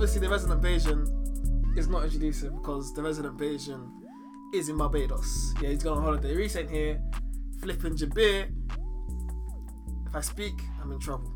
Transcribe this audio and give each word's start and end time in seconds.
obviously 0.00 0.26
the 0.26 0.30
resident 0.30 0.62
Bayesian 0.62 1.76
is 1.76 1.86
not 1.86 2.04
introducing 2.04 2.56
because 2.56 2.94
the 2.94 3.02
resident 3.02 3.36
Bayesian 3.36 3.86
is 4.54 4.70
in 4.70 4.78
Barbados. 4.78 5.52
Yeah, 5.60 5.68
he's 5.68 5.82
gone 5.82 5.98
on 5.98 6.04
holiday. 6.04 6.34
Reese 6.34 6.56
ain't 6.56 6.70
here, 6.70 6.98
flipping 7.60 7.98
Jabir. 7.98 8.46
If 10.06 10.16
I 10.16 10.22
speak, 10.22 10.54
I'm 10.80 10.90
in 10.92 11.00
trouble. 11.00 11.30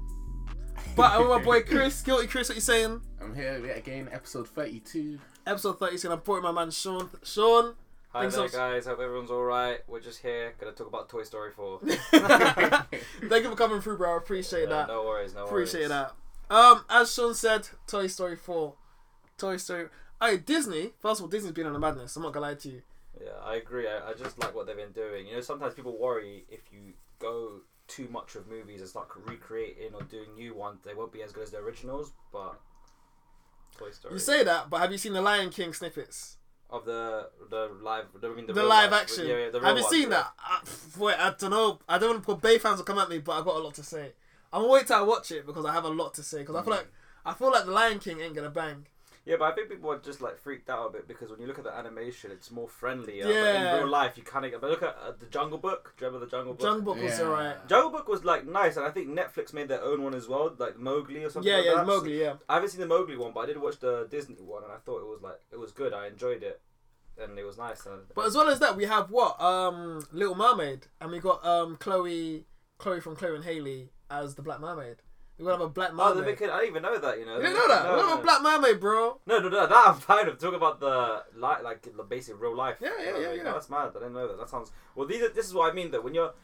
But 0.96 1.12
I'm 1.12 1.28
with 1.28 1.28
my 1.28 1.44
boy 1.44 1.60
Chris, 1.60 2.00
guilty 2.06 2.26
Chris. 2.26 2.48
What 2.48 2.54
you 2.54 2.62
saying? 2.62 3.02
I'm 3.20 3.34
here 3.34 3.62
yet 3.66 3.76
again, 3.76 4.08
episode 4.10 4.48
32. 4.48 5.18
Episode 5.46 5.78
32, 5.78 6.06
and 6.08 6.14
I'm 6.14 6.20
brought 6.20 6.38
in 6.38 6.44
my 6.44 6.52
man 6.52 6.70
Sean. 6.70 7.10
Sean, 7.22 7.74
Hi 8.14 8.20
Thanks 8.22 8.34
there, 8.36 8.48
so- 8.48 8.56
guys. 8.56 8.86
Hope 8.86 8.98
everyone's 8.98 9.30
all 9.30 9.42
right. 9.44 9.80
We're 9.88 10.00
just 10.00 10.22
here, 10.22 10.54
gonna 10.58 10.72
talk 10.72 10.86
about 10.86 11.10
Toy 11.10 11.24
Story 11.24 11.50
4. 11.52 11.80
thank 11.82 13.44
you 13.44 13.50
for 13.50 13.56
coming 13.56 13.82
through, 13.82 13.98
bro. 13.98 14.14
I 14.14 14.16
appreciate 14.16 14.62
Yeah, 14.70 14.86
that. 14.86 14.88
no 14.88 15.04
worries, 15.04 15.34
no 15.34 15.44
Appreciate 15.44 15.52
worries. 15.52 15.74
Appreciate 15.74 15.88
that. 15.88 16.12
Um, 16.50 16.84
as 16.88 17.12
Sean 17.14 17.34
said, 17.34 17.68
Toy 17.86 18.06
Story 18.06 18.36
4. 18.36 18.74
Toy 19.38 19.56
Story. 19.56 19.86
Hey, 20.20 20.36
Disney, 20.38 20.90
first 21.00 21.20
of 21.20 21.24
all, 21.24 21.28
Disney's 21.28 21.52
been 21.52 21.66
on 21.66 21.74
a 21.74 21.78
madness. 21.78 22.16
I'm 22.16 22.22
not 22.22 22.32
gonna 22.32 22.46
lie 22.46 22.54
to 22.54 22.68
you. 22.68 22.82
Yeah, 23.20 23.30
I 23.44 23.56
agree. 23.56 23.86
I, 23.88 24.10
I 24.10 24.14
just 24.14 24.38
like 24.38 24.54
what 24.54 24.66
they've 24.66 24.76
been 24.76 24.92
doing. 24.92 25.26
You 25.26 25.34
know, 25.34 25.40
sometimes 25.40 25.74
people 25.74 25.96
worry 25.98 26.44
if 26.50 26.60
you 26.72 26.94
go 27.18 27.60
too 27.88 28.08
much 28.10 28.34
with 28.34 28.46
movies 28.48 28.80
and 28.80 28.88
start 28.88 29.08
recreating 29.26 29.94
or 29.94 30.02
doing 30.02 30.34
new 30.34 30.54
ones, 30.54 30.80
they 30.84 30.94
won't 30.94 31.12
be 31.12 31.22
as 31.22 31.32
good 31.32 31.44
as 31.44 31.50
the 31.50 31.58
originals. 31.58 32.12
But 32.32 32.60
Toy 33.78 33.90
Story 33.90 34.14
You 34.14 34.20
say 34.20 34.44
that, 34.44 34.70
but 34.70 34.80
have 34.80 34.92
you 34.92 34.98
seen 34.98 35.12
the 35.12 35.22
Lion 35.22 35.50
King 35.50 35.72
snippets? 35.72 36.36
of 36.70 36.84
the 36.86 37.28
the 37.50 37.70
live, 37.82 38.06
the, 38.20 38.28
I 38.28 38.34
mean, 38.34 38.46
the, 38.46 38.52
The, 38.52 38.62
live 38.64 38.90
life- 38.90 39.02
action. 39.02 39.26
Yeah, 39.28 39.36
yeah, 39.36 39.50
the 39.50 39.60
have 39.60 39.76
you 39.76 39.82
ones, 39.84 39.94
seen 39.94 40.02
yeah. 40.04 40.08
that? 40.08 40.32
I, 40.38 40.60
wait, 40.98 41.16
I 41.18 41.32
don't 41.38 41.50
know. 41.50 41.78
I 41.88 41.98
don't 41.98 42.10
want 42.10 42.22
to 42.22 42.26
put 42.26 42.40
Bay 42.40 42.58
fans 42.58 42.78
will 42.78 42.84
come 42.84 42.98
at 42.98 43.08
me, 43.08 43.18
but 43.18 43.32
I 43.32 43.44
got 43.44 43.56
a 43.56 43.58
lot 43.58 43.74
to 43.74 43.82
say. 43.84 44.12
I'm 44.54 44.60
gonna 44.62 44.72
wait 44.72 44.86
till 44.86 44.96
I 44.96 45.02
watch 45.02 45.32
it 45.32 45.46
because 45.46 45.64
I 45.66 45.72
have 45.72 45.84
a 45.84 45.88
lot 45.88 46.14
to 46.14 46.22
say. 46.22 46.38
Because 46.38 46.54
I 46.54 46.62
feel 46.62 46.72
like 46.74 46.86
I 47.26 47.34
feel 47.34 47.50
like 47.50 47.64
the 47.64 47.72
Lion 47.72 47.98
King 47.98 48.20
ain't 48.20 48.34
gonna 48.36 48.50
bang. 48.50 48.86
Yeah, 49.24 49.36
but 49.38 49.46
I 49.50 49.52
think 49.54 49.70
people 49.70 49.90
are 49.90 49.98
just 49.98 50.20
like 50.20 50.38
freaked 50.38 50.68
out 50.68 50.86
a 50.86 50.90
bit 50.92 51.08
because 51.08 51.30
when 51.30 51.40
you 51.40 51.46
look 51.46 51.58
at 51.58 51.64
the 51.64 51.72
animation, 51.72 52.30
it's 52.30 52.50
more 52.50 52.68
friendly. 52.68 53.20
But 53.22 53.32
Yeah. 53.34 53.72
in 53.72 53.78
real 53.80 53.88
life, 53.88 54.16
you 54.16 54.22
kind 54.22 54.44
of. 54.44 54.60
But 54.60 54.70
look 54.70 54.82
at 54.82 54.96
uh, 55.02 55.12
the 55.18 55.26
Jungle 55.26 55.58
Book. 55.58 55.94
Do 55.96 56.04
you 56.04 56.08
remember 56.08 56.26
the 56.26 56.30
Jungle 56.30 56.52
Book? 56.54 56.60
Jungle 56.62 56.94
Book 56.94 57.02
was 57.02 57.18
alright. 57.20 57.66
Jungle 57.66 57.90
Book 57.90 58.06
was 58.06 58.24
like 58.24 58.46
nice, 58.46 58.76
and 58.76 58.86
I 58.86 58.90
think 58.90 59.08
Netflix 59.08 59.52
made 59.52 59.66
their 59.68 59.82
own 59.82 60.04
one 60.04 60.14
as 60.14 60.28
well, 60.28 60.54
like 60.56 60.78
Mowgli 60.78 61.24
or 61.24 61.30
something. 61.30 61.50
Yeah, 61.50 61.56
like 61.56 61.66
yeah, 61.66 61.74
that. 61.76 61.86
Mowgli. 61.86 62.20
Yeah. 62.20 62.34
I 62.48 62.54
haven't 62.54 62.68
seen 62.68 62.80
the 62.80 62.86
Mowgli 62.86 63.16
one, 63.16 63.32
but 63.32 63.40
I 63.40 63.46
did 63.46 63.60
watch 63.60 63.78
the 63.80 64.06
Disney 64.08 64.36
one, 64.36 64.62
and 64.62 64.72
I 64.72 64.76
thought 64.76 65.00
it 65.00 65.06
was 65.06 65.20
like 65.22 65.40
it 65.50 65.58
was 65.58 65.72
good. 65.72 65.92
I 65.94 66.06
enjoyed 66.06 66.42
it, 66.42 66.60
and 67.18 67.38
it 67.38 67.44
was 67.44 67.56
nice. 67.56 67.86
And, 67.86 68.02
But 68.14 68.26
as 68.26 68.36
well 68.36 68.48
as 68.50 68.60
that, 68.60 68.76
we 68.76 68.84
have 68.84 69.10
what? 69.10 69.40
Um, 69.40 70.06
Little 70.12 70.34
Mermaid, 70.36 70.86
and 71.00 71.10
we 71.10 71.18
got 71.18 71.42
um 71.44 71.76
Chloe, 71.76 72.44
Chloe 72.76 73.00
from 73.00 73.16
Chloe 73.16 73.36
and 73.36 73.44
Halle 73.44 73.88
as 74.22 74.34
the 74.34 74.42
Black 74.42 74.60
Mermaid. 74.60 74.96
We're 75.38 75.46
gonna 75.46 75.64
have 75.64 75.70
a 75.70 75.72
Black 75.72 75.90
oh, 75.92 75.96
Mermaid. 75.96 76.16
they're 76.16 76.32
making. 76.32 76.50
I 76.50 76.60
didn't 76.60 76.70
even 76.70 76.82
know 76.82 76.98
that. 76.98 77.18
You 77.18 77.26
know. 77.26 77.36
you 77.36 77.42
didn't 77.42 77.56
know 77.56 77.68
that? 77.68 77.84
No, 77.84 77.90
We're 77.90 77.96
gonna 77.96 78.08
have 78.08 78.16
no. 78.16 78.20
a 78.20 78.24
Black 78.24 78.42
Mermaid, 78.42 78.80
bro. 78.80 79.20
No, 79.26 79.38
no, 79.40 79.48
no, 79.48 79.66
that 79.66 79.72
I'm 79.72 79.94
fine 79.96 80.28
of. 80.28 80.38
Talk 80.38 80.54
about 80.54 80.78
the 80.78 81.24
like, 81.36 81.62
like 81.64 81.82
the 81.96 82.02
basic 82.04 82.40
real 82.40 82.56
life. 82.56 82.76
Yeah, 82.80 82.90
yeah, 82.98 83.04
You 83.04 83.06
know 83.06 83.12
what 83.12 83.22
yeah, 83.22 83.42
yeah. 83.42 83.52
That's 83.52 83.70
mad. 83.70 83.90
I 83.90 83.98
didn't 83.98 84.12
know 84.12 84.28
that. 84.28 84.38
That 84.38 84.48
sounds. 84.48 84.70
Well, 84.94 85.08
these 85.08 85.22
are, 85.22 85.28
this 85.28 85.46
is 85.46 85.54
what 85.54 85.70
I 85.70 85.74
mean 85.74 85.90
though. 85.90 86.02
When 86.02 86.14
you're 86.14 86.34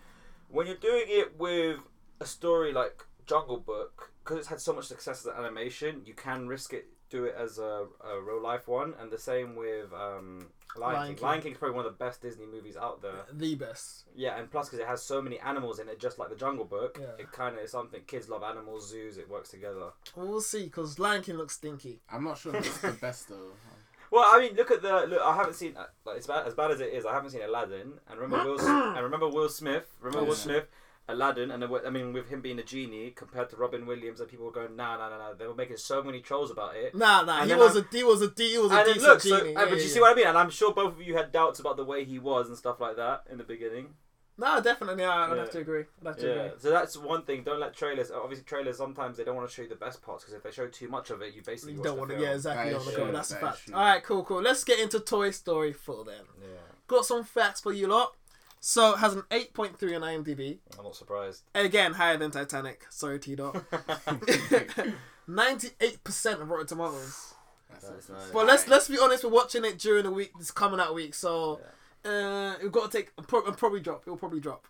when 0.49 0.67
you're 0.67 0.77
doing 0.77 1.05
it 1.07 1.39
with 1.39 1.79
a 2.21 2.27
story 2.27 2.73
like 2.73 3.05
Jungle 3.27 3.59
Book, 3.59 4.13
because 4.25 4.39
it's 4.39 4.49
had 4.49 4.61
so 4.61 4.73
much 4.73 4.87
success 4.87 5.21
as 5.21 5.27
an 5.27 5.35
animation, 5.39 6.03
you 6.05 6.15
can 6.15 6.49
risk 6.49 6.73
it. 6.73 6.89
Do 7.11 7.25
it 7.25 7.35
as 7.37 7.59
a, 7.59 7.87
a 8.05 8.21
real 8.21 8.41
life 8.41 8.69
one, 8.69 8.95
and 9.01 9.11
the 9.11 9.19
same 9.19 9.57
with 9.57 9.93
um, 9.93 10.49
Lion, 10.77 10.95
Lion 10.95 11.07
King. 11.09 11.17
King. 11.17 11.25
Lion 11.27 11.41
King 11.43 11.53
is 11.53 11.59
probably 11.59 11.77
one 11.77 11.87
of 11.87 11.93
the 11.99 12.05
best 12.05 12.23
Disney 12.23 12.47
movies 12.47 12.77
out 12.77 13.03
there. 13.03 13.25
The 13.33 13.55
best. 13.55 14.05
Yeah, 14.15 14.39
and 14.39 14.51
plus 14.51 14.69
because 14.69 14.79
it 14.81 14.87
has 14.87 15.03
so 15.03 15.21
many 15.23 15.39
animals 15.41 15.79
in 15.79 15.89
it, 15.89 15.99
just 16.01 16.19
like 16.19 16.29
the 16.31 16.37
Jungle 16.37 16.65
Book, 16.65 16.99
Yeah. 17.01 17.07
it 17.19 17.33
kind 17.33 17.57
of 17.57 17.63
is 17.63 17.71
something 17.71 18.01
kids 18.07 18.29
love 18.29 18.43
animals, 18.43 18.89
zoos. 18.91 19.19
It 19.19 19.29
works 19.29 19.51
together. 19.51 19.91
Well, 20.17 20.27
we'll 20.29 20.41
see, 20.41 20.65
because 20.65 20.99
Lion 20.99 21.23
King 21.23 21.37
looks 21.37 21.55
stinky. 21.55 22.01
I'm 22.11 22.25
not 22.25 22.39
sure 22.39 22.55
if 22.57 22.67
it's 22.67 22.79
the 22.79 22.93
best 22.93 23.29
though. 23.29 23.37
Well, 24.13 24.25
I 24.27 24.41
mean, 24.41 24.57
look 24.57 24.73
at 24.73 24.83
the 24.83 25.07
look. 25.09 25.21
I 25.23 25.37
haven't 25.37 25.55
seen 25.55 25.77
uh, 25.77 25.87
like 26.05 26.19
as 26.19 26.27
bad 26.27 26.45
as 26.45 26.53
bad 26.55 26.73
as 26.73 26.81
it 26.81 26.93
is. 26.93 27.07
I 27.07 27.13
haven't 27.15 27.31
seen 27.31 27.43
Aladdin, 27.43 27.93
and 28.11 28.19
remember 28.19 28.55
Will. 28.55 28.61
and 28.69 29.05
remember 29.05 29.29
Will 29.29 29.49
Smith. 29.49 29.85
Remember 30.01 30.25
Will 30.25 30.35
Yeah. 30.35 30.41
Smith, 30.41 30.65
Aladdin, 31.13 31.51
and 31.51 31.63
then, 31.63 31.71
I 31.87 31.91
mean 31.91 32.13
with 32.13 32.29
him 32.29 32.41
being 32.41 32.59
a 32.59 32.63
genie 32.63 33.11
compared 33.11 33.51
to 33.51 33.57
Robin 33.57 33.87
Williams, 33.87 34.21
and 34.21 34.29
people 34.29 34.47
were 34.47 34.53
going, 34.53 34.77
nah, 34.77 34.97
nah, 34.97 35.09
nah, 35.11 35.19
nah. 35.19 35.35
They 35.35 35.47
were 35.47 35.55
making 35.55 35.77
so 35.79 36.03
many 36.03 36.21
trolls 36.21 36.51
about 36.51 36.77
it. 36.77 36.95
Nah, 36.95 37.23
nah, 37.23 37.41
And 37.43 37.51
he 37.51 37.57
was 37.57 37.77
I'm- 37.77 37.87
a 37.93 37.97
he 37.97 38.03
was 38.05 38.23
a 38.23 38.33
he 38.37 38.59
was 38.59 38.71
a 38.73 38.75
And 38.77 38.89
it 38.89 38.95
decent 38.95 39.03
looks, 39.09 39.25
so, 39.29 39.39
genie. 39.41 39.57
uh, 39.57 39.61
yeah, 39.61 39.67
but 39.69 39.79
you 39.79 39.85
yeah, 39.85 39.89
see 39.91 40.01
what 40.01 40.13
I 40.13 40.15
mean? 40.15 40.27
And 40.27 40.39
I'm 40.39 40.51
sure 40.51 40.73
both 40.73 40.95
of 40.95 41.03
you 41.03 41.17
had 41.17 41.33
doubts 41.33 41.61
about 41.61 41.77
the 41.77 41.85
way 41.85 42.05
he 42.05 42.19
was 42.19 42.49
and 42.49 42.57
stuff 42.57 42.81
like 42.81 42.97
that 42.97 43.25
in 43.31 43.39
the 43.39 43.45
beginning. 43.45 43.95
Nah, 44.39 44.59
definitely, 44.61 45.05
I- 45.05 45.27
I'd 45.27 45.31
Yeah. 45.35 45.37
have 45.43 45.51
to 45.51 45.59
agree. 45.59 45.85
I'd 46.01 46.07
have 46.07 46.17
to 46.17 46.27
Yeah, 46.27 46.33
agree. 46.45 46.59
so 46.61 46.71
that's 46.71 46.97
one 46.97 47.25
thing. 47.25 47.43
Don't 47.43 47.61
let 47.61 47.75
trailers. 47.75 48.11
Obviously, 48.11 48.45
trailers 48.47 48.79
sometimes 48.79 49.19
they 49.19 49.25
don't 49.25 49.37
want 49.37 49.47
to 49.47 49.55
show 49.55 49.61
you 49.63 49.69
the 49.69 49.75
best 49.75 50.01
parts 50.01 50.25
because 50.25 50.35
if 50.35 50.43
they 50.43 50.51
show 50.51 50.67
too 50.67 50.89
much 50.89 51.11
of 51.11 51.21
it, 51.21 51.35
you 51.35 51.43
basically 51.43 51.75
You 51.75 51.83
don't 51.83 51.99
want 51.99 52.09
to, 52.11 52.17
film. 52.17 52.27
yeah, 52.27 52.35
exactly. 52.37 52.65
That 52.65 52.71
You 52.71 52.77
is 52.79 52.85
don't 52.87 52.95
true, 52.95 53.05
go. 53.07 53.13
That's 53.13 53.31
a 53.33 53.37
fact. 53.37 53.67
true. 53.67 53.75
All 53.75 53.83
right, 53.83 54.03
cool, 54.03 54.25
cool. 54.25 54.41
Let's 54.41 54.65
get 54.65 54.79
into 54.81 54.99
Toy 54.99 55.31
Story 55.33 55.75
4 55.75 56.05
then. 56.07 56.25
Yeah, 56.41 56.47
Got 56.87 57.05
some 57.05 57.23
facts 57.23 57.61
for 57.61 57.73
you 57.73 57.87
lot. 57.87 58.15
So 58.61 58.93
it 58.93 58.99
has 58.99 59.15
an 59.15 59.23
8.3 59.31 59.97
on 59.97 60.03
IMDb. 60.03 60.59
I'm 60.79 60.85
not 60.85 60.95
surprised. 60.95 61.45
Again, 61.55 61.95
higher 61.95 62.19
than 62.19 62.31
Titanic. 62.31 62.85
Sorry, 62.91 63.19
T 63.19 63.35
Dot. 63.35 63.55
98% 65.29 66.41
of 66.41 66.51
Rotten 66.51 66.67
Tomatoes. 66.67 67.35
That's, 67.71 67.85
That's 67.85 68.07
that's 68.07 68.09
nice. 68.09 68.31
But 68.33 68.47
let's 68.47 68.69
let's 68.69 68.89
be 68.89 68.99
honest. 68.99 69.25
We're 69.25 69.31
watching 69.31 69.65
it 69.65 69.79
during 69.79 70.05
the 70.05 70.11
week. 70.11 70.33
This 70.39 70.51
coming 70.51 70.81
out 70.81 70.95
week, 70.95 71.15
so 71.15 71.61
uh, 72.05 72.55
we've 72.63 72.73
got 72.73 72.91
to 72.91 72.99
take. 72.99 73.13
It'll 73.17 73.25
pro- 73.27 73.53
probably 73.53 73.81
drop. 73.81 74.03
It'll 74.07 74.17
probably 74.19 74.41
drop. 74.41 74.67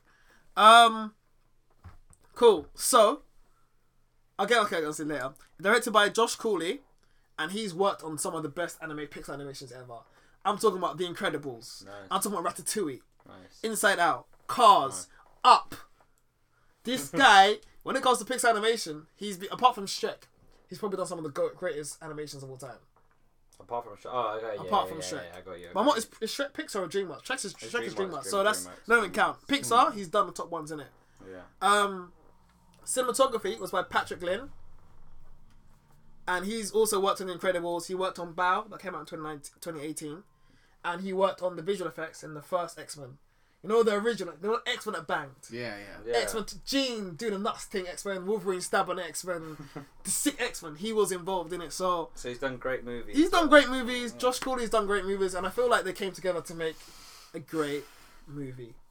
Um, 0.57 1.15
cool. 2.35 2.67
So, 2.75 3.23
okay, 4.39 4.59
okay, 4.59 4.77
I'll 4.85 4.93
see 4.93 5.05
you 5.05 5.09
later. 5.09 5.33
Directed 5.61 5.93
by 5.93 6.11
Josh 6.11 6.37
Cooley, 6.37 6.81
and 7.39 7.53
he's 7.53 7.75
worked 7.75 8.03
on 8.03 8.19
some 8.19 8.35
of 8.35 8.43
the 8.43 8.49
best 8.51 8.79
anime 8.83 9.07
Pixar 9.07 9.33
animations 9.33 9.73
ever. 9.73 10.01
I'm 10.45 10.59
talking 10.59 10.79
about 10.79 10.99
The 10.99 11.05
Incredibles. 11.05 11.85
Nice. 11.87 11.95
I'm 12.11 12.21
talking 12.21 12.39
about 12.39 12.55
Ratatouille, 12.55 13.01
Nice. 13.27 13.61
Inside 13.63 13.99
Out, 13.99 14.27
Cars, 14.47 15.09
Up. 15.45 15.75
This 16.85 17.09
guy, 17.11 17.57
when 17.83 17.97
it 17.97 18.03
comes 18.03 18.19
to 18.19 18.25
Pixar 18.25 18.51
animation, 18.51 19.07
he's 19.17 19.37
be, 19.37 19.47
apart 19.49 19.75
from 19.75 19.87
Shrek, 19.87 20.23
he's 20.69 20.79
probably 20.79 20.97
done 20.97 21.07
some 21.07 21.19
of 21.19 21.25
the 21.25 21.31
greatest 21.57 22.03
animations 22.03 22.43
of 22.43 22.51
all 22.51 22.57
time. 22.57 22.79
Apart 23.61 23.85
from 23.85 23.97
Shrek. 23.97 24.11
Oh, 24.13 24.39
okay. 24.43 24.55
Yeah, 24.57 24.63
Apart 24.67 24.87
yeah, 24.87 24.89
from 24.95 24.99
yeah, 24.99 25.05
Shrek. 25.23 25.25
yeah, 25.33 25.39
I 25.39 25.41
got 25.43 25.61
you. 25.61 25.67
I 25.69 25.73
But 25.75 25.85
got 25.85 25.93
you. 25.93 25.99
is, 25.99 26.09
is 26.23 26.31
Shrek 26.31 26.53
Pixar 26.53 26.77
or 26.77 26.89
DreamWorks? 26.89 27.25
Shrek 27.25 27.45
is 27.45 27.55
Shrek 27.55 27.83
is 27.83 27.95
DreamWorks, 27.95 28.11
DreamWorks, 28.11 28.25
so 28.25 28.43
that's 28.43 28.67
DreamWorks. 28.67 28.89
no 28.89 29.01
don't 29.03 29.13
count. 29.15 29.39
Pixar, 29.47 29.95
he's 29.95 30.09
done 30.09 30.27
the 30.27 30.33
top 30.33 30.51
ones 30.51 30.71
in 30.73 30.81
it. 30.81 30.87
Yeah. 31.31 31.41
Um, 31.61 32.13
cinematography 32.87 33.59
was 33.61 33.71
by 33.71 33.83
Patrick 33.83 34.23
Lin, 34.23 34.49
and 36.27 36.47
he's 36.47 36.71
also 36.71 36.99
worked 37.01 37.21
on 37.21 37.27
The 37.27 37.35
Incredibles. 37.35 37.87
He 37.87 37.95
worked 37.95 38.19
on 38.19 38.33
Bao 38.35 38.71
that 38.71 38.81
came 38.81 38.95
out 38.95 39.01
in 39.01 39.07
2019 39.07 39.53
2018, 39.61 40.23
and 40.85 41.03
he 41.03 41.13
worked 41.13 41.43
on 41.43 41.57
the 41.57 41.63
visual 41.63 41.89
effects 41.89 42.23
in 42.23 42.35
the 42.35 42.43
first 42.43 42.79
X 42.79 42.97
Men. 42.97 43.19
You 43.63 43.69
know 43.69 43.83
the 43.83 43.95
original, 43.95 44.35
the 44.41 44.63
X 44.67 44.87
Men 44.87 44.95
that 44.95 45.07
banged. 45.07 45.33
Yeah, 45.53 45.77
yeah. 45.77 46.13
Yeah. 46.13 46.19
X 46.19 46.35
Men, 46.35 46.45
Jean 46.65 47.15
doing 47.15 47.33
the 47.35 47.39
nuts 47.39 47.65
thing, 47.67 47.87
X 47.87 48.05
Men, 48.07 48.27
Wolverine 48.27 48.61
stabbing 48.63 48.99
X 48.99 49.25
Men, 49.25 49.57
the 50.05 50.11
sick 50.11 50.41
X 50.41 50.63
Men. 50.63 50.77
He 50.77 50.93
was 50.93 51.13
involved 51.13 51.53
in 51.53 51.61
it, 51.61 51.73
so 51.73 52.09
So 52.15 52.31
he's 52.31 52.39
done 52.39 52.57
great 52.57 52.85
movies. 52.85 53.17
He's 53.17 53.31
done 53.31 53.49
great 53.49 53.69
movies. 53.69 54.13
Josh 54.13 54.39
Cooley's 54.39 54.71
done 54.71 54.87
great 54.87 55.05
movies, 55.05 55.35
and 55.35 55.47
I 55.47 55.51
feel 55.51 55.69
like 55.69 55.85
they 55.85 55.93
came 55.93 56.13
together 56.13 56.41
to 56.41 56.55
make 56.55 56.77
a 57.35 57.39
great 57.41 57.85
movie. 58.27 58.75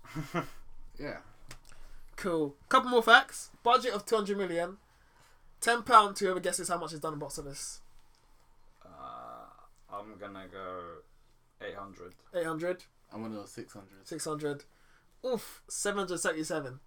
Yeah. 0.99 1.19
Cool. 2.17 2.55
Couple 2.67 2.89
more 2.89 3.01
facts. 3.01 3.51
Budget 3.63 3.93
of 3.93 4.05
two 4.05 4.15
hundred 4.17 4.37
million. 4.37 4.77
Ten 5.61 5.81
pound 5.83 6.17
to 6.17 6.25
whoever 6.25 6.41
guesses 6.41 6.67
how 6.67 6.77
much 6.77 6.91
it's 6.91 6.99
done 7.01 7.13
in 7.13 7.19
box 7.19 7.39
office. 7.39 7.79
Uh, 8.85 9.45
I'm 9.93 10.17
gonna 10.19 10.45
go 10.51 10.81
800. 11.61 12.13
Eight 12.35 12.45
hundred. 12.45 12.83
I'm 13.13 13.21
one 13.21 13.31
of 13.31 13.37
those 13.37 13.51
600. 13.51 13.87
600. 14.03 14.63
Oof. 15.25 15.61
Seven 15.67 15.99
hundred 15.99 16.17
seventy-seven. 16.19 16.79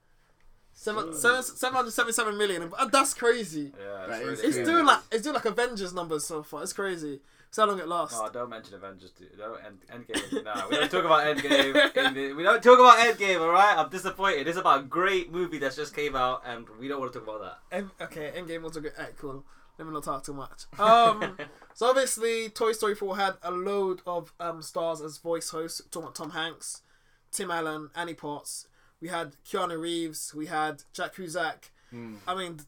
Seven, 0.74 1.04
Jeez. 1.08 1.14
seven, 1.16 1.42
777 1.42 2.38
million. 2.38 2.72
Uh, 2.78 2.86
That's 2.86 3.12
crazy. 3.12 3.72
Yeah, 3.78 4.06
that's 4.08 4.20
is 4.22 4.26
really 4.38 4.48
It's 4.48 4.56
Yeah. 4.58 4.64
doing 4.64 4.86
like 4.86 5.00
it's 5.10 5.22
doing 5.22 5.34
like 5.34 5.44
Avengers 5.44 5.92
numbers 5.92 6.24
so 6.24 6.42
far. 6.42 6.62
It's 6.62 6.72
crazy. 6.72 7.20
It's 7.48 7.58
how 7.58 7.66
long 7.66 7.78
it 7.78 7.86
lasts. 7.86 8.16
Oh, 8.18 8.30
don't 8.32 8.48
mention 8.48 8.74
Avengers. 8.76 9.10
Dude. 9.10 9.36
Don't 9.36 9.58
end, 9.62 9.80
Endgame. 10.08 10.42
nah, 10.44 10.66
we 10.70 10.76
don't 10.76 10.90
talk 10.90 11.04
about 11.04 11.24
Endgame. 11.26 11.96
in 12.06 12.14
the, 12.14 12.32
we 12.32 12.42
don't 12.42 12.62
talk 12.62 12.78
about 12.78 12.96
Endgame. 13.00 13.40
All 13.42 13.50
right, 13.50 13.76
I'm 13.76 13.90
disappointed. 13.90 14.48
It's 14.48 14.56
about 14.56 14.80
a 14.80 14.84
great 14.84 15.30
movie 15.30 15.58
that's 15.58 15.76
just 15.76 15.94
came 15.94 16.16
out, 16.16 16.42
and 16.46 16.64
we 16.80 16.88
don't 16.88 16.98
want 17.00 17.12
to 17.12 17.18
talk 17.18 17.28
about 17.28 17.42
that. 17.42 17.76
End, 17.76 17.90
okay, 18.00 18.32
Endgame 18.34 18.62
was 18.62 18.74
a 18.78 18.80
good. 18.80 18.92
Alright, 18.96 19.18
cool. 19.18 19.44
Let 19.78 19.88
me 19.88 19.94
not 19.94 20.04
talk 20.04 20.24
too 20.24 20.34
much. 20.34 20.66
Um, 20.78 21.36
so 21.74 21.88
obviously, 21.88 22.48
Toy 22.50 22.72
Story 22.72 22.94
4 22.94 23.16
had 23.16 23.34
a 23.42 23.50
load 23.50 24.00
of 24.06 24.32
um 24.38 24.62
stars 24.62 25.00
as 25.00 25.18
voice 25.18 25.50
hosts. 25.50 25.80
Talking 25.90 26.04
about 26.04 26.14
Tom 26.14 26.30
Hanks, 26.30 26.82
Tim 27.30 27.50
Allen, 27.50 27.90
Annie 27.96 28.14
Potts. 28.14 28.68
We 29.00 29.08
had 29.08 29.34
Keanu 29.44 29.80
Reeves. 29.80 30.32
We 30.34 30.46
had 30.46 30.84
Jack 30.92 31.14
Cusack. 31.16 31.70
Hmm. 31.90 32.16
I 32.26 32.34
mean, 32.34 32.60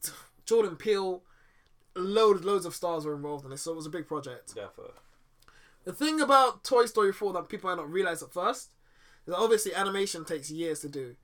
Jordan 0.45 0.75
Peele. 0.75 1.21
Loads, 1.97 2.43
loads 2.43 2.65
of 2.65 2.75
stars 2.75 3.05
were 3.05 3.15
involved 3.15 3.45
in 3.45 3.51
this, 3.51 3.61
so 3.61 3.71
it 3.71 3.75
was 3.77 3.85
a 3.85 3.89
big 3.89 4.05
project. 4.05 4.53
For 4.75 4.91
The 5.85 5.93
thing 5.93 6.19
about 6.19 6.65
Toy 6.65 6.87
Story 6.87 7.13
4 7.13 7.31
that 7.31 7.47
people 7.47 7.69
might 7.69 7.77
not 7.77 7.89
realize 7.89 8.21
at 8.21 8.33
first 8.33 8.71
is 9.25 9.33
that 9.33 9.37
obviously 9.37 9.73
animation 9.73 10.25
takes 10.25 10.51
years 10.51 10.81
to 10.81 10.89
do. 10.89 11.15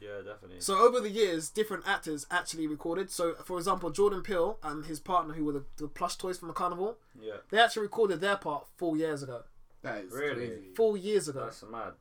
Yeah, 0.00 0.22
definitely. 0.24 0.60
So 0.60 0.78
over 0.78 1.00
the 1.00 1.10
years, 1.10 1.50
different 1.50 1.84
actors 1.86 2.26
actually 2.30 2.66
recorded. 2.66 3.10
So 3.10 3.34
for 3.44 3.58
example, 3.58 3.90
Jordan 3.90 4.22
Peele 4.22 4.58
and 4.62 4.84
his 4.86 5.00
partner, 5.00 5.34
who 5.34 5.44
were 5.44 5.52
the, 5.52 5.64
the 5.76 5.88
plush 5.88 6.16
toys 6.16 6.38
from 6.38 6.48
the 6.48 6.54
carnival, 6.54 6.98
yeah, 7.20 7.34
they 7.50 7.58
actually 7.58 7.82
recorded 7.82 8.20
their 8.20 8.36
part 8.36 8.66
four 8.76 8.96
years 8.96 9.22
ago. 9.22 9.42
That 9.82 10.04
is 10.04 10.12
Really? 10.12 10.46
crazy. 10.48 10.74
Four 10.74 10.96
years 10.96 11.28
ago. 11.28 11.44
that's 11.44 11.62
mad. 11.70 11.92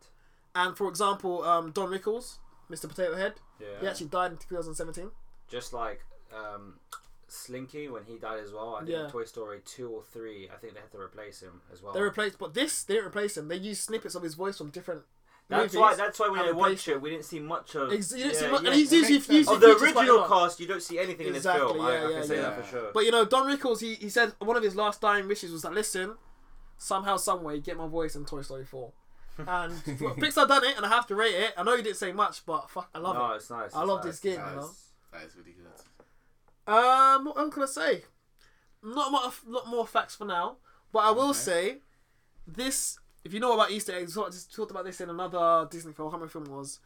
And 0.56 0.78
for 0.78 0.88
example, 0.88 1.44
um, 1.44 1.72
Don 1.72 1.90
Rickles, 1.90 2.38
Mr. 2.72 2.88
Potato 2.88 3.16
Head, 3.16 3.34
Yeah, 3.60 3.68
he 3.82 3.88
actually 3.88 4.08
died 4.08 4.32
in 4.32 4.38
2017. 4.38 5.12
just 5.48 5.74
like 5.74 6.02
um, 6.36 6.80
Slinky 7.28 7.88
when 7.90 8.04
he 8.06 8.18
died 8.18 8.40
as 8.44 8.52
well. 8.54 8.76
I 8.76 8.80
think 8.80 8.92
Yeah. 8.92 9.08
Toy 9.10 9.26
Story 9.26 9.62
two 9.66 9.90
or 9.90 10.04
three, 10.04 10.50
I 10.52 10.58
think 10.58 10.74
they 10.74 10.80
had 10.80 10.92
to 10.92 11.00
replace 11.00 11.42
him 11.42 11.62
as 11.72 11.82
well. 11.82 11.94
They 11.94 12.02
replaced, 12.02 12.38
but 12.40 12.54
this 12.54 12.84
they 12.84 12.96
didn't 12.96 13.08
replace 13.10 13.36
him. 13.38 13.48
They 13.48 13.58
used 13.58 13.82
snippets 13.84 14.16
of 14.16 14.24
his 14.24 14.36
voice 14.36 14.58
from 14.58 14.70
different. 14.70 15.04
That's 15.48 15.74
movies 15.74 15.78
why. 15.78 15.96
That's 15.96 16.20
why 16.20 16.30
when 16.30 16.40
and 16.40 16.48
I 16.48 16.52
replaced 16.52 16.88
watch 16.88 16.96
it, 16.96 17.02
we 17.02 17.10
didn't 17.12 17.26
see 17.26 17.40
much 17.40 17.76
of. 17.76 17.92
Ex- 17.94 18.12
you 18.12 18.18
didn't 18.24 18.36
see 18.36 18.46
yeah, 18.46 18.52
much- 18.52 18.62
yeah. 18.64 18.68
and 18.70 18.76
he's 18.80 18.92
It 18.92 18.96
usually 18.98 19.14
makes 19.14 19.26
sense. 19.28 19.38
used 19.38 19.52
of 19.52 19.60
the 19.62 19.68
features 19.68 19.92
quite 19.94 20.08
a 20.08 20.12
original 20.12 20.28
cast, 20.28 20.60
you 20.60 20.68
don't 20.68 20.82
see 20.84 21.00
anything 21.00 21.28
Exactly, 21.28 21.28
in 21.28 21.34
this 21.34 21.44
film. 21.44 21.82
I, 21.82 21.92
yeah, 21.94 22.00
I 22.00 22.10
yeah, 22.10 22.18
can 22.20 22.28
say 22.28 22.36
yeah. 22.36 22.42
that 22.42 22.66
for 22.66 22.70
sure. 22.72 22.92
But 22.94 23.06
you 23.06 23.12
know, 23.12 23.26
Don 23.26 23.46
Rickles, 23.58 23.80
he, 23.82 23.96
he 23.96 24.10
said 24.10 24.34
one 24.40 24.58
of 24.58 24.64
his 24.64 24.76
last 24.76 25.02
dying 25.02 25.28
wishes 25.28 25.52
was 25.52 25.62
that 25.64 25.74
listen, 25.74 26.16
somehow, 26.78 27.18
someway, 27.18 27.60
get 27.60 27.78
my 27.78 27.88
voice 27.88 28.16
in 28.16 28.26
Toy 28.26 28.42
Story 28.42 28.66
4. 28.66 28.92
And 29.38 29.74
Pixar 29.84 30.48
done 30.48 30.64
it, 30.64 30.78
and 30.78 30.86
I 30.86 30.90
have 30.90 31.06
to 31.08 31.16
rate 31.16 31.36
it. 31.36 31.54
I 31.58 31.64
know 31.64 31.76
you 31.76 31.84
didn't 31.84 31.98
say 31.98 32.12
much, 32.14 32.46
but 32.46 32.70
fuck, 32.70 32.90
I 32.96 33.00
love 33.00 33.16
no, 33.16 33.32
it. 33.34 33.36
it's 33.36 33.50
nice. 33.50 33.76
I 33.76 33.82
it's 33.82 33.88
love 33.90 34.04
nice. 34.06 34.14
this 34.14 34.20
game, 34.22 34.38
That 34.38 34.50
you 34.52 34.56
know. 34.56 34.62
is, 34.64 34.86
that 35.12 35.24
is 35.24 35.36
really 35.36 35.52
good. 35.52 36.74
Um, 36.74 37.26
what 37.26 37.38
else 37.38 37.54
can 37.54 37.64
I 37.64 37.66
say? 37.68 38.04
Not 38.84 39.12
much, 39.12 39.34
lot 39.46 39.68
more 39.68 39.86
facts 39.86 40.16
for 40.16 40.26
now, 40.26 40.58
but 40.92 41.00
I 41.00 41.12
will 41.12 41.30
Okay. 41.30 41.34
say 41.40 41.78
this. 42.48 42.98
If 43.26 43.34
you 43.34 43.40
know 43.40 43.54
about 43.54 43.72
Easter 43.72 43.94
eggs, 43.94 44.18
I 44.18 44.26
just 44.28 44.54
talked 44.56 44.70
about 44.72 44.86
this 44.86 45.02
in 45.02 45.10
another 45.10 45.68
Disney 45.70 45.92
film. 45.94 46.08
I 46.08 46.12
can't 46.12 46.22
remember 46.22 46.32
film 46.48 46.58
was. 46.58 46.80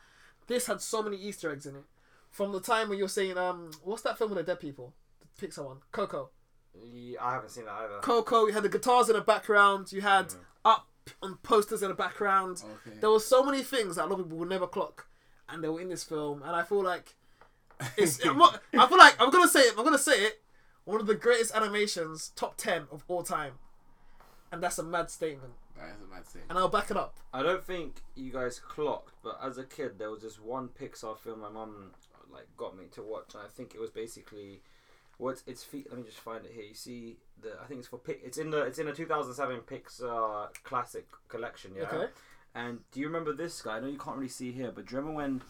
This 0.47 0.65
had 0.67 0.81
so 0.81 1.03
many 1.03 1.17
Easter 1.17 1.51
eggs 1.51 1.65
in 1.67 1.75
it. 1.75 1.83
From 2.31 2.51
the 2.53 2.61
time 2.61 2.89
when 2.89 2.97
you're 2.97 3.09
saying, 3.09 3.37
um, 3.37 3.71
what's 3.83 4.01
that 4.03 4.17
film 4.17 4.31
with 4.31 4.37
the 4.37 4.43
dead 4.43 4.59
people? 4.59 4.93
The 5.19 5.47
Pixar 5.47 5.65
one, 5.65 5.77
Coco. 5.91 6.29
Yeah, 6.73 7.17
I 7.21 7.33
haven't 7.33 7.49
seen 7.49 7.65
that 7.65 7.73
either. 7.73 7.99
Coco. 8.01 8.45
You 8.47 8.53
had 8.53 8.63
the 8.63 8.69
guitars 8.69 9.09
in 9.09 9.15
the 9.15 9.21
background. 9.21 9.91
You 9.91 10.01
had 10.01 10.27
Mm. 10.29 10.37
up 10.63 10.87
on 11.21 11.37
posters 11.43 11.81
in 11.83 11.89
the 11.89 11.95
background. 11.95 12.63
Okay. 12.87 12.97
There 12.99 13.09
were 13.09 13.19
so 13.19 13.43
many 13.43 13.61
things 13.63 13.97
that 13.97 14.05
a 14.05 14.07
lot 14.07 14.19
of 14.19 14.25
people 14.27 14.37
would 14.37 14.49
never 14.49 14.67
clock, 14.67 15.07
and 15.49 15.63
they 15.63 15.67
were 15.67 15.81
in 15.81 15.89
this 15.89 16.03
film. 16.03 16.41
And 16.43 16.55
I 16.55 16.63
feel 16.63 16.83
like 16.83 17.15
it's. 17.97 18.23
I'm 18.25 18.37
not, 18.37 18.61
I 18.77 18.87
feel 18.87 18.97
like 18.97 19.15
I'm 19.19 19.29
gonna 19.31 19.47
say 19.47 19.61
it. 19.61 19.73
I'm 19.77 19.83
gonna 19.83 19.97
say 19.97 20.23
it. 20.23 20.41
One 20.85 21.01
of 21.01 21.07
the 21.07 21.15
greatest 21.15 21.53
animations, 21.55 22.29
top 22.35 22.55
ten 22.57 22.87
of 22.91 23.03
all 23.07 23.23
time, 23.23 23.53
and 24.51 24.61
that's 24.63 24.79
a 24.79 24.83
mad 24.83 25.09
statement. 25.09 25.53
that 25.77 25.89
is 25.89 26.01
a 26.01 26.13
mad 26.13 26.25
thing. 26.25 26.41
And 26.49 26.57
I'll 26.57 26.69
back 26.69 26.91
it 26.91 26.97
up. 26.97 27.15
I 27.33 27.43
don't 27.43 27.63
think 27.63 28.01
you 28.15 28.31
guys 28.31 28.59
clocked, 28.59 29.13
but 29.23 29.39
as 29.43 29.57
a 29.57 29.63
kid, 29.63 29.99
there 29.99 30.09
was 30.11 30.21
this 30.21 30.39
one 30.39 30.69
Pixar 30.69 31.17
film 31.17 31.41
my 31.41 31.49
mum 31.49 31.91
like 32.31 32.47
got 32.57 32.77
me 32.77 32.85
to 32.91 33.01
watch, 33.01 33.33
and 33.33 33.43
I 33.43 33.47
think 33.47 33.73
it 33.73 33.79
was 33.81 33.89
basically 33.89 34.61
what's 35.17 35.43
its 35.47 35.63
feet. 35.63 35.87
Let 35.89 35.99
me 35.99 36.05
just 36.05 36.19
find 36.19 36.45
it 36.45 36.51
here. 36.53 36.63
You 36.65 36.73
see 36.73 37.17
the 37.41 37.53
I 37.61 37.65
think 37.65 37.79
it's 37.79 37.87
for 37.87 37.97
Pic- 37.97 38.21
it's 38.23 38.37
in 38.37 38.49
the 38.51 38.63
it's 38.63 38.79
in 38.79 38.87
a 38.87 38.93
2007 38.93 39.59
Pixar 39.61 40.49
classic 40.63 41.07
collection. 41.27 41.71
Yeah. 41.75 41.83
Okay. 41.83 42.11
And 42.55 42.79
do 42.91 42.99
you 42.99 43.05
remember 43.07 43.33
this 43.33 43.61
guy? 43.61 43.77
I 43.77 43.79
know 43.79 43.87
you 43.87 43.97
can't 43.97 44.17
really 44.17 44.27
see 44.27 44.51
here, 44.51 44.71
but 44.73 44.87
do 44.87 44.95
you 44.95 44.99
remember 44.99 45.17
when 45.17 45.41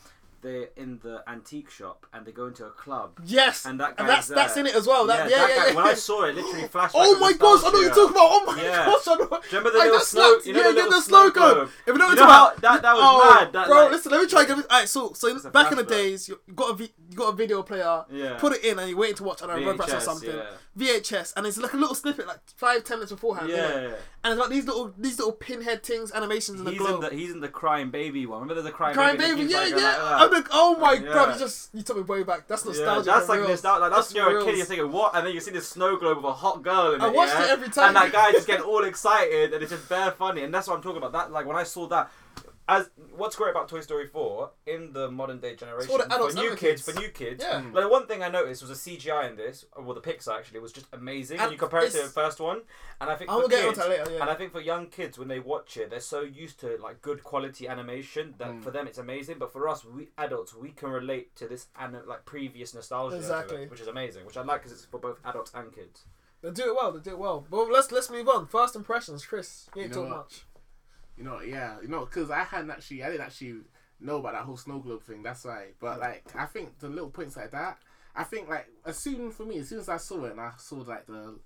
they're 0.42 0.70
in 0.76 1.00
the 1.04 1.24
antique 1.28 1.70
shop 1.70 2.06
and 2.14 2.26
they 2.26 2.32
go 2.32 2.48
into 2.48 2.66
a 2.66 2.72
club? 2.72 3.20
Yes. 3.26 3.66
And 3.66 3.80
that 3.80 3.96
And 3.98 4.08
guy's 4.08 4.28
that's 4.28 4.28
that's 4.30 4.54
there. 4.56 4.66
in 4.66 4.70
it 4.70 4.76
as 4.76 4.88
well. 4.88 5.06
That, 5.08 5.30
yeah, 5.30 5.38
that 5.38 5.50
yeah, 5.50 5.56
guy- 5.56 5.68
yeah. 5.70 5.76
When 5.76 5.86
I 5.86 5.94
saw 5.94 6.24
it, 6.24 6.36
literally 6.36 6.68
flashed. 6.74 6.96
Oh 6.98 7.20
my 7.20 7.34
gosh! 7.34 7.62
I 7.64 7.68
know 7.68 7.72
what 7.74 7.82
you're 7.82 7.90
talking 7.90 8.12
about. 8.12 8.30
Oh 8.32 8.44
my 8.48 8.62
Yeah. 8.62 8.86
gosh! 8.86 9.08
I 9.08 9.16
know. 9.16 9.40
Remember 9.52 9.72
the 9.72 9.78
Like, 9.78 9.86
little 9.88 10.00
snow? 10.00 10.40
You 10.46 10.54
know 10.54 10.60
yeah, 10.60 10.64
the 10.64 10.70
yeah, 10.70 10.76
little 10.84 10.92
the 10.92 11.02
snow 11.02 11.30
globe. 11.30 11.54
globe? 11.56 11.70
If 11.86 11.88
you 11.88 11.94
know 11.98 12.06
what 12.08 12.16
know 12.18 12.26
talking 12.26 12.62
that 12.62 12.82
that 12.82 12.94
was 12.94 13.04
oh, 13.06 13.36
mad. 13.40 13.54
That, 13.54 13.68
bro, 13.68 13.82
like, 13.84 13.92
listen. 13.92 14.12
Let 14.12 14.22
me 14.22 14.28
try. 14.28 14.40
and 14.42 14.48
Give 14.50 14.60
it, 14.60 14.66
all 14.70 14.80
right, 14.80 14.88
so 14.90 15.14
so 15.14 15.50
back 15.52 15.72
in 15.72 15.78
the 15.78 15.84
days, 15.84 16.28
you 16.30 16.40
got 16.56 16.80
a 16.80 16.84
you 16.84 17.16
got 17.16 17.34
a 17.34 17.36
video 17.36 17.62
player. 17.64 18.06
Yeah. 18.12 18.38
Put 18.38 18.54
it 18.54 18.64
in 18.64 18.80
and 18.80 18.90
you're 18.90 18.98
waiting 18.98 19.16
to 19.18 19.24
watch 19.24 19.42
on 19.42 19.50
a 19.50 19.54
Rugrats 19.54 19.80
or 19.90 19.98
VHS, 19.98 20.02
something. 20.02 20.36
VHS, 20.78 21.34
and 21.36 21.46
it's 21.46 21.58
like 21.58 21.74
a 21.74 21.78
little 21.78 21.96
snippet, 21.96 22.28
like 22.28 22.40
five 22.56 22.84
ten 22.84 22.98
minutes 22.98 23.12
beforehand. 23.12 23.50
Yeah. 23.50 23.92
And 24.24 24.34
it's 24.34 24.40
like 24.40 24.50
these 24.50 24.66
little 24.66 24.94
these 24.98 25.18
little 25.18 25.34
pinhead 25.34 25.84
things, 25.84 26.12
animations 26.12 26.60
in 26.60 26.66
the 26.66 26.72
He's 26.72 26.80
globe. 26.80 27.12
he's 27.12 27.32
in 27.32 27.40
the 27.42 27.48
crying 27.48 27.90
baby 27.90 28.26
one. 28.26 28.42
Remember 28.42 28.62
a 28.62 28.72
crying, 28.72 28.94
Crying 28.94 29.18
baby. 29.18 29.42
baby, 29.42 29.54
that 29.54 29.68
keeps, 29.68 29.82
yeah, 29.82 29.92
yeah. 29.96 30.24
Going 30.30 30.44
I'm 30.44 30.44
like 30.44 30.44
like, 30.44 30.50
oh 30.54 30.78
my 30.78 30.94
Yeah. 30.94 31.14
god, 31.14 31.34
you 31.34 31.40
just 31.40 31.70
you 31.74 31.82
took 31.82 31.98
me 31.98 32.04
way 32.04 32.24
back. 32.24 32.48
That's 32.48 32.64
that. 32.64 32.70
nostalgia. 32.70 33.10
Yeah, 33.10 33.16
that's 33.18 33.30
like 33.30 33.40
nostalgia. 33.42 33.82
Like, 33.82 33.92
that's, 33.92 34.08
That's 34.08 34.16
you're 34.16 34.40
a 34.40 34.44
kid. 34.46 34.58
You're 34.58 34.66
thinking 34.66 34.92
what, 34.92 35.16
and 35.16 35.26
then 35.26 35.34
you 35.34 35.40
see 35.40 35.52
this 35.52 35.68
snow 35.70 35.98
globe 35.98 36.18
with 36.18 36.26
a 36.26 36.34
hot 36.34 36.62
girl 36.64 36.94
in 36.94 37.02
I 37.02 37.08
it. 37.08 37.14
watched 37.14 37.34
yeah? 37.34 37.44
it 37.46 37.50
every 37.50 37.70
time. 37.70 37.88
And 37.90 37.96
that 37.98 38.12
guy 38.12 38.32
just 38.32 38.48
getting 38.52 38.66
all 38.66 38.84
excited, 38.84 39.54
and 39.54 39.62
it's 39.64 39.72
just 39.72 39.88
bare 39.90 40.12
funny. 40.12 40.44
And 40.44 40.54
that's 40.54 40.68
what 40.68 40.76
I'm 40.76 40.82
talking 40.82 40.98
about. 40.98 41.12
That 41.14 41.32
like 41.32 41.46
when 41.46 41.58
I 41.58 41.64
saw 41.64 41.88
that. 41.88 42.10
As 42.72 42.88
what's 43.18 43.36
great 43.36 43.50
about 43.50 43.68
Toy 43.68 43.82
Story 43.82 44.06
4 44.06 44.52
in 44.68 44.94
the 44.94 45.10
modern 45.10 45.40
day 45.40 45.56
generation 45.56 45.90
for 45.92 45.98
the 45.98 46.14
adults 46.14 46.36
new 46.36 46.52
and 46.52 46.58
kids, 46.60 46.84
kids. 46.84 46.96
for 46.96 47.02
new 47.02 47.10
kids, 47.10 47.44
Yeah. 47.44 47.62
Mm. 47.62 47.74
Like 47.74 47.84
the 47.86 47.90
one 47.90 48.06
thing 48.06 48.22
I 48.22 48.30
noticed 48.30 48.62
was 48.62 48.70
a 48.70 48.76
CGI 48.76 49.28
in 49.28 49.36
this, 49.38 49.66
well 49.76 49.96
the 49.96 50.02
Pixar 50.02 50.38
actually 50.38 50.60
was 50.60 50.72
just 50.72 50.86
amazing. 50.94 51.38
And, 51.40 51.46
And 51.46 51.52
you 51.54 51.58
compare 51.58 51.82
it 51.84 51.92
to 51.94 52.04
the 52.04 52.10
first 52.10 52.40
one, 52.40 52.62
and 53.02 53.10
I 53.10 53.16
think 53.16 53.32
I 53.32 53.34
for 53.34 53.42
will 53.42 53.48
get 53.50 53.66
kids, 53.66 53.80
onto 53.80 53.90
that 53.90 54.06
later. 54.08 54.22
and 54.22 54.30
I 54.30 54.36
think 54.36 54.52
for 54.52 54.62
young 54.62 54.86
kids, 54.86 55.18
when 55.18 55.28
they 55.30 55.40
watch 55.40 55.78
it, 55.78 55.90
they're 55.90 56.00
so 56.00 56.22
used 56.22 56.60
to 56.60 56.78
like 56.80 57.02
good 57.02 57.24
quality 57.24 57.68
animation 57.68 58.36
that 58.38 58.50
Mm. 58.52 58.64
for 58.64 58.70
them 58.70 58.86
it's 58.88 59.00
amazing. 59.00 59.40
But 59.40 59.52
for 59.52 59.68
us, 59.68 59.84
we 59.84 60.10
adults, 60.20 60.54
we 60.54 60.70
can 60.70 60.90
relate 60.92 61.36
to 61.38 61.48
this 61.48 61.68
and 61.80 61.98
like 62.06 62.26
previous 62.26 62.76
nostalgia, 62.76 63.16
to 63.16 63.18
it, 63.18 63.20
Exactly. 63.22 63.66
which 63.68 63.82
is 63.82 63.88
amazing. 63.88 64.26
Which 64.28 64.38
I 64.38 64.44
like 64.44 64.62
because 64.62 64.74
it's 64.74 64.86
for 64.86 65.00
both 65.00 65.20
adults 65.26 65.52
and 65.56 65.74
kids. 65.74 66.04
They 66.42 66.52
do 66.52 66.68
it 66.70 66.76
well. 66.76 66.92
They 66.94 67.00
do 67.02 67.10
it 67.12 67.18
well. 67.18 67.46
But 67.50 67.70
let's 67.72 67.92
let's 67.92 68.10
move 68.12 68.30
on. 68.30 68.46
First 68.48 68.76
impressions, 68.76 69.26
Chris. 69.26 69.70
You 69.76 69.82
ain't 69.82 69.90
You 69.90 69.96
know 69.96 70.02
talking 70.04 70.12
what? 70.18 70.26
much. 70.26 70.46
You 71.20 71.26
know, 71.26 71.42
yeah, 71.42 71.76
you 71.82 71.90
know, 71.90 72.06
because 72.06 72.32
I 72.32 72.44
hadn't 72.46 72.72
actually, 72.72 73.04
I 73.04 73.10
didn't 73.12 73.26
actually 73.28 73.56
know 74.00 74.18
about 74.20 74.32
that 74.34 74.44
whole 74.44 74.56
snow 74.58 74.80
globe 74.80 75.04
thing. 75.04 75.22
That's 75.22 75.44
why. 75.44 75.66
But 75.80 76.00
like, 76.00 76.24
I 76.34 76.46
think 76.46 76.80
the 76.80 76.88
little 76.88 77.10
points 77.10 77.36
like 77.36 77.52
that, 77.52 77.78
I 78.16 78.24
think 78.24 78.48
like 78.50 78.68
as 78.86 78.98
soon 78.98 79.30
for 79.32 79.44
me, 79.46 79.60
as 79.60 79.68
soon 79.70 79.80
as 79.80 79.90
I 79.90 79.98
saw 79.98 80.24
it 80.24 80.32
and 80.32 80.40
I 80.42 80.54
saw 80.58 80.78
like 80.78 81.06
the, 81.08 81.38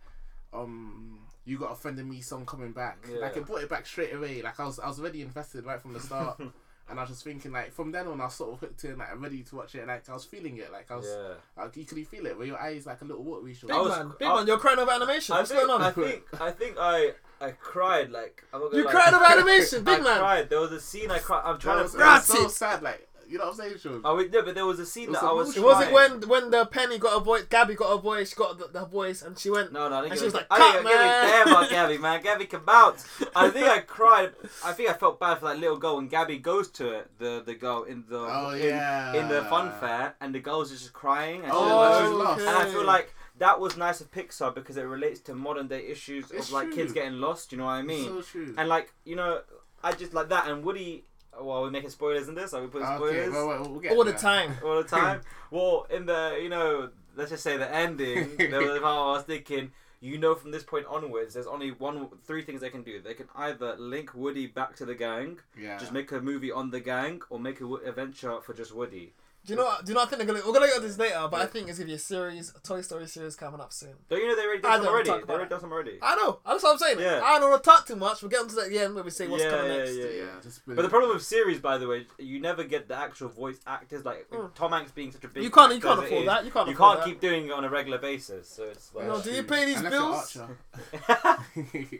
um, 0.53 1.19
you 1.45 1.57
got 1.57 1.71
a 1.71 1.75
friend 1.75 1.99
of 1.99 2.05
me 2.05 2.21
song 2.21 2.45
coming 2.45 2.71
back, 2.71 2.99
like 3.19 3.33
Yeah. 3.35 3.41
it 3.41 3.45
brought 3.47 3.63
it 3.63 3.69
back 3.69 3.85
straight 3.85 4.13
away. 4.13 4.41
Like 4.41 4.59
I 4.59 4.65
was, 4.65 4.79
I 4.79 4.87
was 4.87 4.99
already 4.99 5.21
invested 5.21 5.65
right 5.65 5.81
from 5.81 5.93
the 5.93 5.99
start. 5.99 6.39
And 6.89 6.99
I 6.99 7.03
was 7.03 7.11
just 7.11 7.23
thinking, 7.23 7.53
like, 7.53 7.71
from 7.71 7.93
then 7.93 8.07
on, 8.07 8.19
I 8.19 8.25
was 8.25 8.33
sort 8.35 8.51
of 8.51 8.59
hooked 8.59 8.83
in, 8.83 8.97
like, 8.97 9.09
I'm 9.09 9.23
ready 9.23 9.41
to 9.41 9.55
watch 9.55 9.73
it. 9.73 9.87
Like, 9.87 10.07
I 10.09 10.13
was 10.13 10.25
feeling 10.25 10.57
it. 10.57 10.69
Like, 10.69 10.91
I 10.91 10.97
was, 10.97 11.05
Yeah. 11.07 11.35
like, 11.63 11.77
you 11.77 11.85
could 11.85 12.05
feel 12.09 12.25
it, 12.25 12.37
where 12.37 12.45
your 12.45 12.59
eyes, 12.61 12.85
like, 12.85 13.01
a 13.01 13.05
little 13.05 13.23
watery. 13.23 13.53
short. 13.53 13.69
Big 13.69 13.77
I 13.77 13.81
was- 13.81 13.89
man, 13.97 14.11
big 14.19 14.27
I- 14.27 14.35
man. 14.35 14.47
You're 14.47 14.57
crying 14.59 14.79
over 14.79 14.91
animation. 14.91 15.33
I 15.33 15.37
What's 15.39 15.51
think, 15.51 15.65
going 15.65 15.71
on? 15.71 15.81
I 15.81 15.91
think 15.93 16.41
I 16.41 16.51
think 16.51 16.75
I 16.77 17.13
I 17.41 17.51
cried 17.51 18.11
like 18.11 18.43
I'm 18.53 18.61
not 18.61 18.71
gonna 18.71 18.77
You 18.79 18.85
lie. 18.85 18.91
cried 18.91 19.09
about 19.13 19.31
animation, 19.37 19.83
big 19.83 19.99
I 19.99 20.03
man. 20.03 20.19
cried. 20.19 20.49
There 20.49 20.59
was 20.61 20.71
a 20.71 20.79
scene 20.79 21.11
I 21.11 21.19
cried. 21.19 21.41
I'm 21.45 21.59
trying 21.59 21.83
was, 21.83 21.91
to. 21.93 21.97
it 21.99 22.01
was 22.05 22.25
so 22.25 22.47
sad, 22.47 22.81
like, 22.81 23.07
you 23.27 23.37
know 23.37 23.45
what 23.45 23.51
I'm 23.51 23.57
saying, 23.57 23.77
Sean? 23.79 24.01
Oh, 24.05 24.15
wait, 24.17 24.31
no, 24.31 24.43
but 24.43 24.53
there 24.53 24.65
was 24.65 24.79
a 24.79 24.85
scene 24.85 25.05
It 25.05 25.09
was 25.11 25.19
that 25.21 25.25
I 25.27 25.31
was. 25.33 25.57
emotional. 25.57 25.65
Was 25.65 25.87
it 25.87 25.93
when 25.93 26.29
when 26.29 26.51
the 26.51 26.65
Penny 26.65 26.97
got 26.99 27.17
a 27.17 27.19
voice, 27.23 27.43
Gabby 27.49 27.73
got 27.75 27.91
a 27.91 27.97
voice, 27.99 28.29
she 28.29 28.35
got 28.35 28.59
the, 28.59 28.67
the 28.79 28.85
voice, 28.85 29.21
and 29.23 29.37
she 29.39 29.49
went. 29.49 29.71
No, 29.73 29.89
no, 29.89 29.97
I 29.97 30.01
think 30.01 30.11
And 30.11 30.19
she 30.19 30.25
was 30.25 30.33
like, 30.35 30.45
I 30.51 30.57
"Cut, 30.57 30.73
think 30.73 30.85
man." 30.85 31.27
damn 31.27 31.47
about 31.47 31.69
Gabby, 31.69 31.97
man. 31.97 32.21
Gabby 32.27 32.45
can 32.45 32.63
bounce. 32.63 33.05
I 33.35 33.49
think 33.49 33.65
I 33.67 33.79
cried. 33.79 34.31
I 34.63 34.71
think 34.73 34.89
I 34.89 34.93
felt 34.93 35.19
bad 35.19 35.39
for 35.39 35.45
that 35.47 35.57
little 35.59 35.77
girl 35.77 35.95
when 35.95 36.07
Gabby 36.09 36.37
goes 36.37 36.69
to 36.71 36.91
it. 36.91 37.11
The 37.17 37.41
the 37.45 37.55
girl 37.55 37.83
in 37.83 38.03
the 38.07 38.19
Oh, 38.19 38.51
in, 38.51 38.67
yeah. 38.67 39.13
in 39.15 39.27
the 39.29 39.43
fun 39.45 39.71
fair, 39.79 40.15
and 40.21 40.35
the 40.35 40.39
girl's 40.39 40.69
just 40.71 40.93
crying. 40.93 41.41
And, 41.43 41.51
Oh, 41.53 41.63
she's 41.63 42.09
yeah, 42.11 42.23
like- 42.23 42.37
she's 42.39 42.47
and 42.47 42.55
I 42.57 42.65
feel 42.71 42.85
like 42.85 43.13
that 43.39 43.59
was 43.59 43.77
nice 43.77 43.99
of 44.01 44.11
Pixar 44.11 44.53
because 44.53 44.77
it 44.77 44.83
relates 44.83 45.19
to 45.21 45.33
modern 45.35 45.67
day 45.67 45.87
issues 45.87 46.29
It's 46.31 46.47
of 46.47 46.53
like 46.53 46.71
kids 46.71 46.93
getting 46.93 47.13
lost. 47.19 47.51
You 47.51 47.57
know 47.57 47.65
what 47.65 47.71
I 47.71 47.81
mean? 47.81 48.05
So 48.05 48.21
true. 48.21 48.53
and 48.57 48.69
like 48.69 48.93
you 49.05 49.15
know, 49.15 49.41
I 49.83 49.91
just 49.93 50.13
like 50.13 50.29
that. 50.29 50.47
And 50.47 50.63
Woody. 50.63 51.03
Well, 51.41 51.63
we're 51.63 51.71
making 51.71 51.89
spoilers 51.89 52.27
in 52.27 52.35
this. 52.35 52.53
Are 52.53 52.61
we 52.61 52.67
putting 52.67 52.85
okay, 52.87 52.95
spoilers? 52.97 53.31
well, 53.33 53.47
well, 53.47 53.69
we'll 53.71 53.79
get 53.79 53.93
All 53.93 54.03
the 54.03 54.11
there. 54.11 54.19
time. 54.19 54.55
all 54.63 54.75
the 54.83 54.87
time. 54.87 55.21
well, 55.51 55.87
in 55.89 56.05
the 56.05 56.37
you 56.41 56.47
know, 56.47 56.89
let's 57.15 57.31
just 57.31 57.41
say 57.43 57.57
the 57.57 57.73
ending, 57.73 58.35
there 58.37 58.61
was 58.61 58.77
a 58.79 58.83
I 58.85 59.13
was 59.13 59.23
thinking. 59.23 59.71
You 59.99 60.17
know, 60.17 60.35
from 60.35 60.51
this 60.51 60.63
point 60.63 60.85
onwards, 60.85 61.33
there's 61.33 61.47
only 61.47 61.71
one, 61.71 62.09
three 62.27 62.41
things 62.43 62.59
they 62.59 62.69
can 62.69 62.83
do. 62.83 63.01
They 63.01 63.13
can 63.13 63.29
either 63.37 63.77
link 63.77 64.13
Woody 64.13 64.47
back 64.47 64.75
to 64.75 64.85
the 64.85 64.95
gang, 64.95 65.39
Yeah. 65.57 65.77
just 65.77 65.93
make 65.93 66.11
a 66.11 66.19
movie 66.19 66.51
on 66.51 66.71
the 66.71 66.81
gang, 66.81 67.21
or 67.29 67.39
make 67.39 67.61
a 67.61 67.73
adventure 67.75 68.41
for 68.41 68.53
just 68.53 68.75
Woody. 68.75 69.13
Do 69.45 69.51
you 69.53 69.57
know? 69.59 69.65
What, 69.65 69.83
do 69.85 69.91
you 69.91 69.95
know? 69.95 70.03
I 70.03 70.05
think 70.05 70.19
they're 70.19 70.25
gonna. 70.25 70.39
We're 70.45 70.53
gonna 70.53 70.67
get 70.67 70.75
to 70.75 70.81
this 70.81 70.97
later, 70.97 71.27
but 71.29 71.41
I 71.41 71.47
think 71.47 71.67
it's 71.67 71.77
gonna 71.77 71.87
be 71.87 71.95
a 71.95 71.99
series, 71.99 72.53
a 72.55 72.59
Toy 72.61 72.79
Story 72.79 73.07
series 73.07 73.35
coming 73.35 73.59
up 73.59 73.73
soon. 73.73 73.93
Don't 74.09 74.21
you 74.21 74.27
know 74.29 74.35
they 74.37 74.43
already 74.43 74.59
I 74.63 74.77
done 74.77 74.83
some 74.85 74.87
already? 74.93 75.09
talk 75.09 75.27
They 75.27 75.33
already 75.33 75.45
it. 75.47 75.49
done 75.49 75.59
some 75.59 75.71
already. 75.73 75.99
I 76.01 76.15
know. 76.15 76.39
That's 76.45 76.63
what 76.63 76.71
I'm 76.71 76.77
saying. 76.77 76.99
Yeah. 76.99 77.19
I 77.21 77.39
don't 77.39 77.49
want 77.49 77.61
to 77.61 77.69
talk 77.69 77.85
too 77.85 77.97
much. 77.97 78.21
We'll 78.21 78.29
get 78.31 78.39
onto 78.39 78.55
that 78.55 78.65
at 78.65 78.69
the 78.69 78.79
end 78.79 78.95
when 78.95 79.03
we 79.03 79.11
say 79.11 79.27
what's 79.27 79.43
Yeah, 79.43 79.49
coming 79.49 79.71
yeah, 79.71 79.77
next. 79.79 79.95
yeah. 79.97 80.05
yeah, 80.05 80.25
just 80.41 80.61
But 80.65 80.77
the 80.81 80.87
problem 80.87 81.13
with 81.13 81.23
series, 81.23 81.59
by 81.59 81.77
the 81.77 81.87
way, 81.89 82.07
you 82.17 82.39
never 82.39 82.63
get 82.63 82.87
the 82.87 82.95
actual 82.95 83.27
voice 83.27 83.59
actors. 83.67 84.05
Like 84.05 84.29
Mm. 84.31 84.53
Tom 84.55 84.71
Hanks 84.71 84.91
being 84.91 85.11
such 85.11 85.25
a 85.25 85.27
big. 85.27 85.43
You 85.43 85.51
can't. 85.51 85.73
You 85.75 85.81
can't 85.81 85.99
afford 85.99 86.21
is, 86.21 86.25
that. 86.25 86.45
You 86.45 86.51
can't. 86.51 86.69
You 86.69 86.75
can't 86.75 86.99
that. 86.99 87.05
keep 87.05 87.19
doing 87.19 87.47
it 87.47 87.51
on 87.51 87.65
a 87.65 87.69
regular 87.69 87.97
basis. 87.97 88.47
So 88.47 88.63
it's 88.63 88.93
like. 88.95 89.07
No, 89.07 89.21
do 89.21 89.29
you 89.31 89.43
pay 89.43 89.65
these 89.65 89.79
Unless 89.81 90.37
bills? 90.37 90.37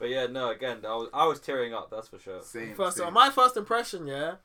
But 0.00 0.08
yeah, 0.08 0.26
no. 0.26 0.48
Again, 0.50 0.78
I 0.86 0.94
was 0.94 1.08
I 1.12 1.26
was 1.26 1.40
tearing 1.40 1.74
up. 1.74 1.90
That's 1.90 2.08
for 2.08 2.18
sure. 2.18 2.42
Same. 2.42 2.74
First, 2.74 2.96
same. 2.96 3.12
my 3.12 3.28
first 3.30 3.56
impression, 3.58 4.06
yeah. 4.06 4.36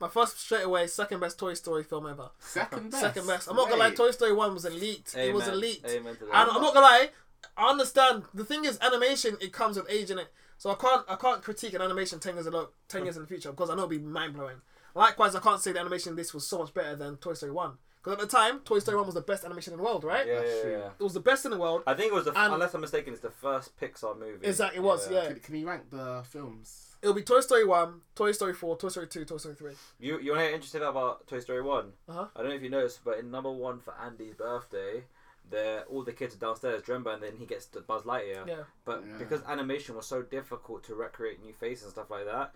My 0.00 0.08
first 0.08 0.38
straight 0.40 0.64
away, 0.64 0.86
second 0.86 1.20
best 1.20 1.38
Toy 1.38 1.54
Story 1.54 1.82
film 1.82 2.06
ever. 2.06 2.30
second 2.38 2.90
best. 2.90 3.02
Second 3.02 3.26
best. 3.26 3.48
I'm 3.48 3.56
not 3.56 3.68
gonna 3.68 3.80
lie, 3.80 3.90
Toy 3.90 4.10
Story 4.12 4.32
One 4.32 4.54
was 4.54 4.64
elite. 4.64 5.14
It 5.16 5.34
was 5.34 5.48
elite. 5.48 5.84
Amen 5.88 6.14
to 6.16 6.24
that. 6.26 6.34
And 6.34 6.50
I'm 6.50 6.62
not 6.62 6.72
gonna 6.74 6.86
lie, 6.86 7.10
I 7.56 7.70
understand. 7.70 8.24
The 8.34 8.44
thing 8.44 8.64
is, 8.64 8.78
animation 8.80 9.36
it 9.40 9.52
comes 9.52 9.76
with 9.76 9.90
age 9.90 10.10
in 10.10 10.18
it, 10.18 10.28
so 10.56 10.70
I 10.70 10.74
can't 10.74 11.02
I 11.08 11.16
can't 11.16 11.42
critique 11.42 11.74
an 11.74 11.82
animation 11.82 12.20
ten 12.20 12.34
years 12.34 12.46
ago, 12.46 12.68
ten 12.88 13.04
years 13.04 13.16
in 13.16 13.22
the 13.22 13.28
future 13.28 13.50
because 13.50 13.70
I 13.70 13.74
know 13.74 13.82
it'll 13.84 13.88
be 13.90 13.98
mind 13.98 14.34
blowing. 14.34 14.56
Likewise, 14.94 15.34
I 15.34 15.40
can't 15.40 15.60
say 15.60 15.72
the 15.72 15.80
animation 15.80 16.10
in 16.10 16.16
this 16.16 16.32
was 16.32 16.46
so 16.46 16.58
much 16.58 16.72
better 16.74 16.94
than 16.96 17.16
Toy 17.16 17.34
Story 17.34 17.52
One 17.52 17.78
because 18.02 18.12
at 18.12 18.20
the 18.20 18.26
time, 18.36 18.60
Toy 18.60 18.78
Story 18.78 18.96
One 18.96 19.06
was 19.06 19.14
the 19.16 19.20
best 19.20 19.44
animation 19.44 19.72
in 19.72 19.78
the 19.78 19.84
world, 19.84 20.04
right? 20.04 20.26
Yeah, 20.26 20.40
yeah, 20.42 20.70
yeah. 20.70 20.90
It 20.98 21.02
was 21.02 21.14
the 21.14 21.20
best 21.20 21.44
in 21.44 21.50
the 21.50 21.58
world. 21.58 21.82
I 21.86 21.94
think 21.94 22.12
it 22.12 22.14
was 22.14 22.24
the, 22.24 22.38
And- 22.38 22.54
unless 22.54 22.72
I'm 22.74 22.80
mistaken, 22.80 23.12
it's 23.12 23.22
the 23.22 23.30
first 23.30 23.78
Pixar 23.80 24.18
movie. 24.18 24.46
Exactly, 24.46 24.78
it 24.78 24.82
was, 24.82 25.10
yeah. 25.10 25.26
Can, 25.26 25.40
can 25.40 25.54
you 25.56 25.68
rank 25.68 25.90
the 25.90 26.22
films? 26.28 26.87
It'll 27.00 27.14
be 27.14 27.22
Toy 27.22 27.40
Story 27.40 27.64
One, 27.64 28.00
Toy 28.16 28.32
Story 28.32 28.52
Four, 28.54 28.76
Toy 28.76 28.88
Story 28.88 29.06
Two, 29.06 29.24
Toy 29.24 29.36
Story 29.36 29.54
Three. 29.54 29.72
You 30.00 30.18
you 30.20 30.32
want 30.32 30.42
to 30.42 30.46
get 30.48 30.54
interested 30.54 30.82
about 30.82 31.26
Toy 31.28 31.38
Story 31.40 31.62
One? 31.62 31.92
Uh-huh. 32.08 32.26
I 32.34 32.40
don't 32.40 32.50
know 32.50 32.56
if 32.56 32.62
you 32.62 32.70
noticed, 32.70 33.04
but 33.04 33.18
in 33.18 33.30
number 33.30 33.50
one 33.52 33.78
for 33.78 33.94
Andy's 34.04 34.34
birthday, 34.34 35.04
there 35.50 35.82
all 35.90 36.02
the 36.02 36.12
kids 36.12 36.34
are 36.34 36.38
downstairs. 36.38 36.82
do 36.82 36.92
Remember, 36.92 37.12
and 37.12 37.22
then 37.22 37.36
he 37.38 37.46
gets 37.46 37.66
the 37.66 37.80
Buzz 37.80 38.02
Lightyear. 38.02 38.46
Yeah. 38.48 38.62
But 38.84 39.04
Yeah. 39.06 39.16
because 39.18 39.42
animation 39.48 39.94
was 39.94 40.06
so 40.06 40.22
difficult 40.22 40.82
to 40.84 40.94
recreate 40.94 41.40
new 41.40 41.52
faces 41.52 41.84
and 41.84 41.92
stuff 41.92 42.10
like 42.10 42.24
that, 42.26 42.52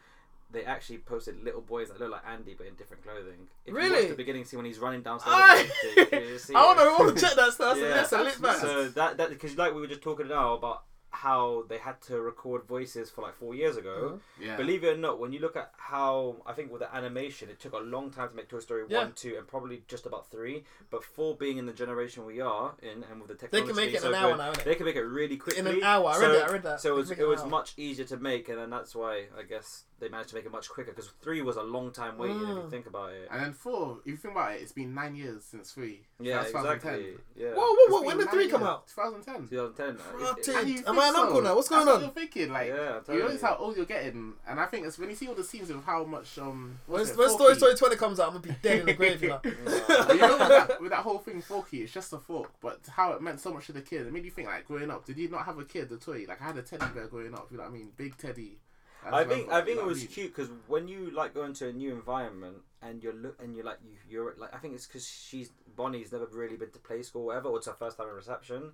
they 0.50 0.64
actually 0.64 0.98
posted 0.98 1.42
little 1.42 1.62
boys 1.62 1.88
that 1.88 1.98
look 2.00 2.10
like 2.10 2.26
Andy 2.28 2.54
but 2.58 2.66
in 2.66 2.74
different 2.74 3.02
clothing. 3.04 3.48
If 3.64 3.72
you 3.72 3.78
Really? 3.78 4.00
watch 4.00 4.08
the 4.08 4.14
beginning 4.16 4.44
scene 4.44 4.58
when 4.58 4.66
he's 4.66 4.78
running 4.80 5.02
downstairs, 5.02 5.34
Aye. 5.38 5.62
with 5.62 5.94
the 6.10 6.16
birthday, 6.18 6.52
you 6.52 6.56
I 6.58 6.64
want 6.66 6.78
to, 6.78 6.84
I 6.84 6.96
want 6.98 7.16
to 7.16 7.24
check 7.24 7.34
that 7.36 7.52
stuff. 7.52 7.78
Yeah. 7.80 7.88
That's 7.88 8.12
a 8.12 8.22
lit. 8.22 8.34
So 8.60 8.88
that 8.88 9.16
that 9.18 9.30
because 9.30 9.56
like 9.56 9.72
we 9.72 9.80
were 9.80 9.86
just 9.86 10.02
talking 10.02 10.26
now 10.28 10.54
about 10.54 10.82
how 11.12 11.64
they 11.68 11.76
had 11.78 12.00
to 12.00 12.20
record 12.20 12.64
voices 12.64 13.10
for 13.10 13.20
like 13.22 13.34
four 13.34 13.54
years 13.54 13.76
ago. 13.76 13.96
Uh-huh. 14.06 14.16
Yeah. 14.40 14.56
Believe 14.56 14.82
it 14.82 14.94
or 14.94 14.96
not, 14.96 15.20
when 15.20 15.30
you 15.32 15.40
look 15.40 15.56
at 15.56 15.70
how 15.76 16.36
I 16.46 16.52
think 16.54 16.72
with 16.72 16.80
the 16.80 16.94
animation, 16.94 17.48
it 17.50 17.60
took 17.60 17.74
a 17.74 17.78
long 17.78 18.10
time 18.10 18.30
to 18.30 18.34
make 18.34 18.48
Toy 18.48 18.60
Story 18.60 18.84
Yeah. 18.88 18.98
one, 19.00 19.12
two, 19.12 19.36
and 19.36 19.46
probably 19.46 19.82
just 19.88 20.06
about 20.06 20.30
three. 20.30 20.64
But 20.90 21.04
four 21.04 21.36
being 21.36 21.58
in 21.58 21.66
the 21.66 21.72
generation 21.72 22.24
we 22.24 22.40
are 22.40 22.74
in, 22.82 23.04
and 23.10 23.20
with 23.20 23.28
the 23.28 23.34
technology, 23.34 23.50
They 23.50 23.58
technology, 23.58 23.68
can 23.68 23.76
make 23.76 23.88
it 23.90 23.96
in 23.96 24.02
so 24.02 24.08
an 24.08 24.14
hour 24.14 24.30
good, 24.30 24.38
now. 24.58 24.64
They 24.64 24.74
can 24.74 24.86
make 24.86 24.96
it 24.96 25.02
really 25.04 25.36
quickly 25.36 25.60
In 25.60 25.66
an 25.66 25.82
hour. 25.82 26.08
I 26.08 26.12
read 26.18 26.20
So- 26.20 26.32
that. 26.32 26.48
I 26.48 26.52
read 26.52 26.62
that. 26.64 26.80
So 26.80 26.94
it 26.94 26.96
was, 26.96 27.08
can 27.08 27.18
make 27.18 27.24
it 27.24 27.28
was 27.28 27.40
hour. 27.42 27.48
much 27.48 27.74
easier 27.76 28.06
to 28.06 28.16
make, 28.16 28.48
and 28.48 28.58
then 28.58 28.70
that's 28.70 28.94
why 28.94 29.26
I 29.38 29.42
guess 29.42 29.84
they 30.02 30.08
managed 30.08 30.30
to 30.30 30.34
make 30.34 30.44
it 30.44 30.50
much 30.52 30.68
quicker 30.68 30.90
because 30.90 31.10
three 31.22 31.40
was 31.42 31.56
a 31.56 31.62
long 31.62 31.92
time 31.92 32.18
waiting 32.18 32.36
if 32.42 32.48
you 32.48 32.54
Mm. 32.56 32.70
think 32.70 32.86
about 32.86 33.12
it. 33.12 33.28
And 33.30 33.40
then 33.40 33.52
four, 33.52 33.98
if 34.04 34.06
you 34.10 34.16
think 34.16 34.34
about 34.34 34.52
it, 34.52 34.60
it's 34.62 34.72
been 34.72 34.92
nine 34.94 35.14
years 35.14 35.44
since 35.44 35.70
three. 35.72 36.02
Yeah, 36.18 36.38
That's 36.38 36.50
2010. 36.52 36.94
exactly. 36.94 37.24
Yeah. 37.36 37.48
Whoa, 37.54 37.62
whoa, 37.62 37.86
whoa! 38.00 38.02
When 38.06 38.18
did 38.18 38.26
nine 38.26 38.34
three 38.34 38.48
come 38.48 38.62
out? 38.64 38.88
2010. 38.88 39.48
2010. 39.48 39.88
It- 39.88 39.92
it- 40.20 40.22
Rotted. 40.22 40.48
And 40.56 40.68
you 40.68 40.82
Am 40.86 40.98
I 40.98 41.08
an 41.08 41.14
so? 41.14 41.22
uncle 41.24 41.42
now? 41.42 41.54
What's 41.54 41.68
going 41.68 41.86
That's 41.86 41.96
on? 41.96 42.02
What 42.02 42.16
you're 42.16 42.26
thinking 42.26 42.52
like 42.52 42.68
Yeah, 42.68 42.74
you 42.74 43.00
totally. 43.00 43.18
notice 43.22 43.42
how 43.42 43.56
old 43.56 43.76
you're 43.76 43.86
getting, 43.86 44.34
and 44.46 44.60
I 44.60 44.66
think 44.66 44.86
it's 44.86 44.98
when 44.98 45.08
you 45.08 45.16
see 45.16 45.28
all 45.28 45.34
the 45.34 45.44
scenes 45.44 45.70
of 45.70 45.84
how 45.84 46.04
much 46.04 46.36
um. 46.38 46.78
When, 46.86 47.00
what's 47.00 47.10
it, 47.12 47.16
when 47.18 47.28
Toy 47.28 47.38
Forky- 47.38 47.58
Story 47.58 47.74
20 47.76 47.96
comes 47.96 48.20
out, 48.20 48.26
I'm 48.34 48.40
gonna 48.40 48.46
be 48.54 48.56
dead 48.60 48.80
in 48.80 48.86
the 48.86 48.94
grave, 48.94 49.22
you 49.22 49.28
know. 49.30 49.40
But 49.44 50.14
you 50.14 50.20
know, 50.20 50.38
with 50.38 50.48
that, 50.48 50.80
with 50.80 50.90
that 50.90 51.02
whole 51.02 51.18
thing, 51.18 51.40
Forky, 51.42 51.82
it's 51.82 51.92
just 51.92 52.12
a 52.12 52.18
fork, 52.18 52.50
but 52.60 52.80
how 52.90 53.12
it 53.12 53.22
meant 53.22 53.40
so 53.40 53.52
much 53.54 53.66
to 53.66 53.72
the 53.72 53.82
kid. 53.82 54.06
It 54.06 54.12
made 54.12 54.24
you 54.24 54.30
think, 54.32 54.48
like, 54.48 54.66
growing 54.66 54.90
up, 54.90 55.04
did 55.04 55.16
you 55.18 55.28
not 55.28 55.44
have 55.44 55.58
a 55.58 55.64
kid, 55.64 55.90
a 55.92 55.96
toy? 55.96 56.24
Like, 56.28 56.40
I 56.40 56.44
had 56.46 56.56
a 56.56 56.62
teddy 56.62 56.86
bear 56.94 57.06
growing 57.06 57.34
up, 57.34 57.48
you 57.50 57.56
know 57.58 57.62
what 57.64 57.70
I 57.70 57.72
mean? 57.72 57.92
Big 57.96 58.16
teddy. 58.16 58.58
I 59.10 59.24
think 59.24 59.50
I 59.50 59.60
think 59.62 59.78
it 59.78 59.84
was 59.84 59.98
mean? 59.98 60.06
cute 60.08 60.34
because 60.36 60.50
when 60.68 60.86
you 60.88 61.10
like 61.10 61.34
go 61.34 61.44
into 61.44 61.68
a 61.68 61.72
new 61.72 61.92
environment 61.92 62.58
and 62.82 63.02
you're 63.02 63.12
look 63.12 63.40
and 63.42 63.54
you're 63.56 63.64
like 63.64 63.78
you, 63.84 63.96
you're 64.08 64.34
like 64.38 64.54
I 64.54 64.58
think 64.58 64.74
it's 64.74 64.86
because 64.86 65.06
she's 65.08 65.50
Bonnie's 65.76 66.12
never 66.12 66.26
really 66.26 66.56
been 66.56 66.70
to 66.70 66.78
play 66.78 67.02
school 67.02 67.22
or 67.22 67.26
whatever 67.26 67.48
or 67.48 67.56
it's 67.58 67.66
her 67.66 67.72
first 67.72 67.96
time 67.96 68.08
in 68.08 68.14
reception, 68.14 68.72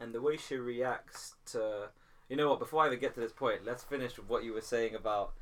and 0.00 0.12
the 0.14 0.20
way 0.20 0.36
she 0.36 0.56
reacts 0.56 1.34
to 1.52 1.88
you 2.28 2.36
know 2.36 2.50
what 2.50 2.58
before 2.58 2.82
I 2.84 2.86
even 2.88 2.98
get 2.98 3.14
to 3.14 3.20
this 3.20 3.32
point 3.32 3.64
let's 3.64 3.82
finish 3.82 4.16
with 4.16 4.28
what 4.28 4.44
you 4.44 4.52
were 4.52 4.60
saying 4.60 4.94
about 4.94 5.32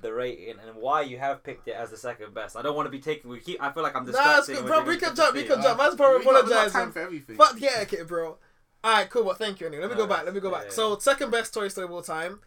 the 0.00 0.12
rating 0.12 0.54
and 0.64 0.76
why 0.76 1.02
you 1.02 1.18
have 1.18 1.44
picked 1.44 1.68
it 1.68 1.74
as 1.74 1.90
the 1.90 1.96
second 1.96 2.32
best. 2.34 2.56
I 2.56 2.62
don't 2.62 2.74
want 2.74 2.86
to 2.86 2.90
be 2.90 2.98
taking 3.00 3.30
we 3.30 3.38
keep 3.40 3.62
I 3.62 3.70
feel 3.70 3.82
like 3.82 3.94
I'm 3.94 4.04
Nah, 4.06 4.10
it's 4.38 4.46
distracting. 4.46 4.54
good, 4.66 4.66
bro. 4.66 4.84
We 4.84 4.96
can 4.96 5.14
jump. 5.14 5.34
We 5.36 5.42
can 5.44 5.60
jump. 5.62 5.78
Man's 5.78 5.92
We 5.92 5.96
probably 5.98 6.24
got- 6.24 6.44
we 6.44 6.50
got 6.50 6.70
time 6.72 6.88
apologizing. 6.88 6.92
for 6.92 6.98
everything. 7.00 7.36
Fuck 7.36 7.54
yeah, 7.58 7.78
okay, 7.82 8.02
bro. 8.02 8.38
Alright, 8.84 9.08
cool. 9.10 9.24
But 9.24 9.38
thank 9.38 9.60
you 9.60 9.66
anyway. 9.66 9.82
Let 9.82 9.90
me 9.90 9.96
go 9.96 10.06
back. 10.06 10.24
Let 10.24 10.34
me 10.34 10.40
go 10.40 10.50
Yeah, 10.50 10.56
back. 10.58 10.64
yeah. 10.66 10.72
So 10.72 10.98
second 10.98 11.30
best 11.30 11.52
Toy 11.54 11.68
Story 11.68 11.84
of 11.86 11.92
all 11.92 12.02
time. 12.02 12.40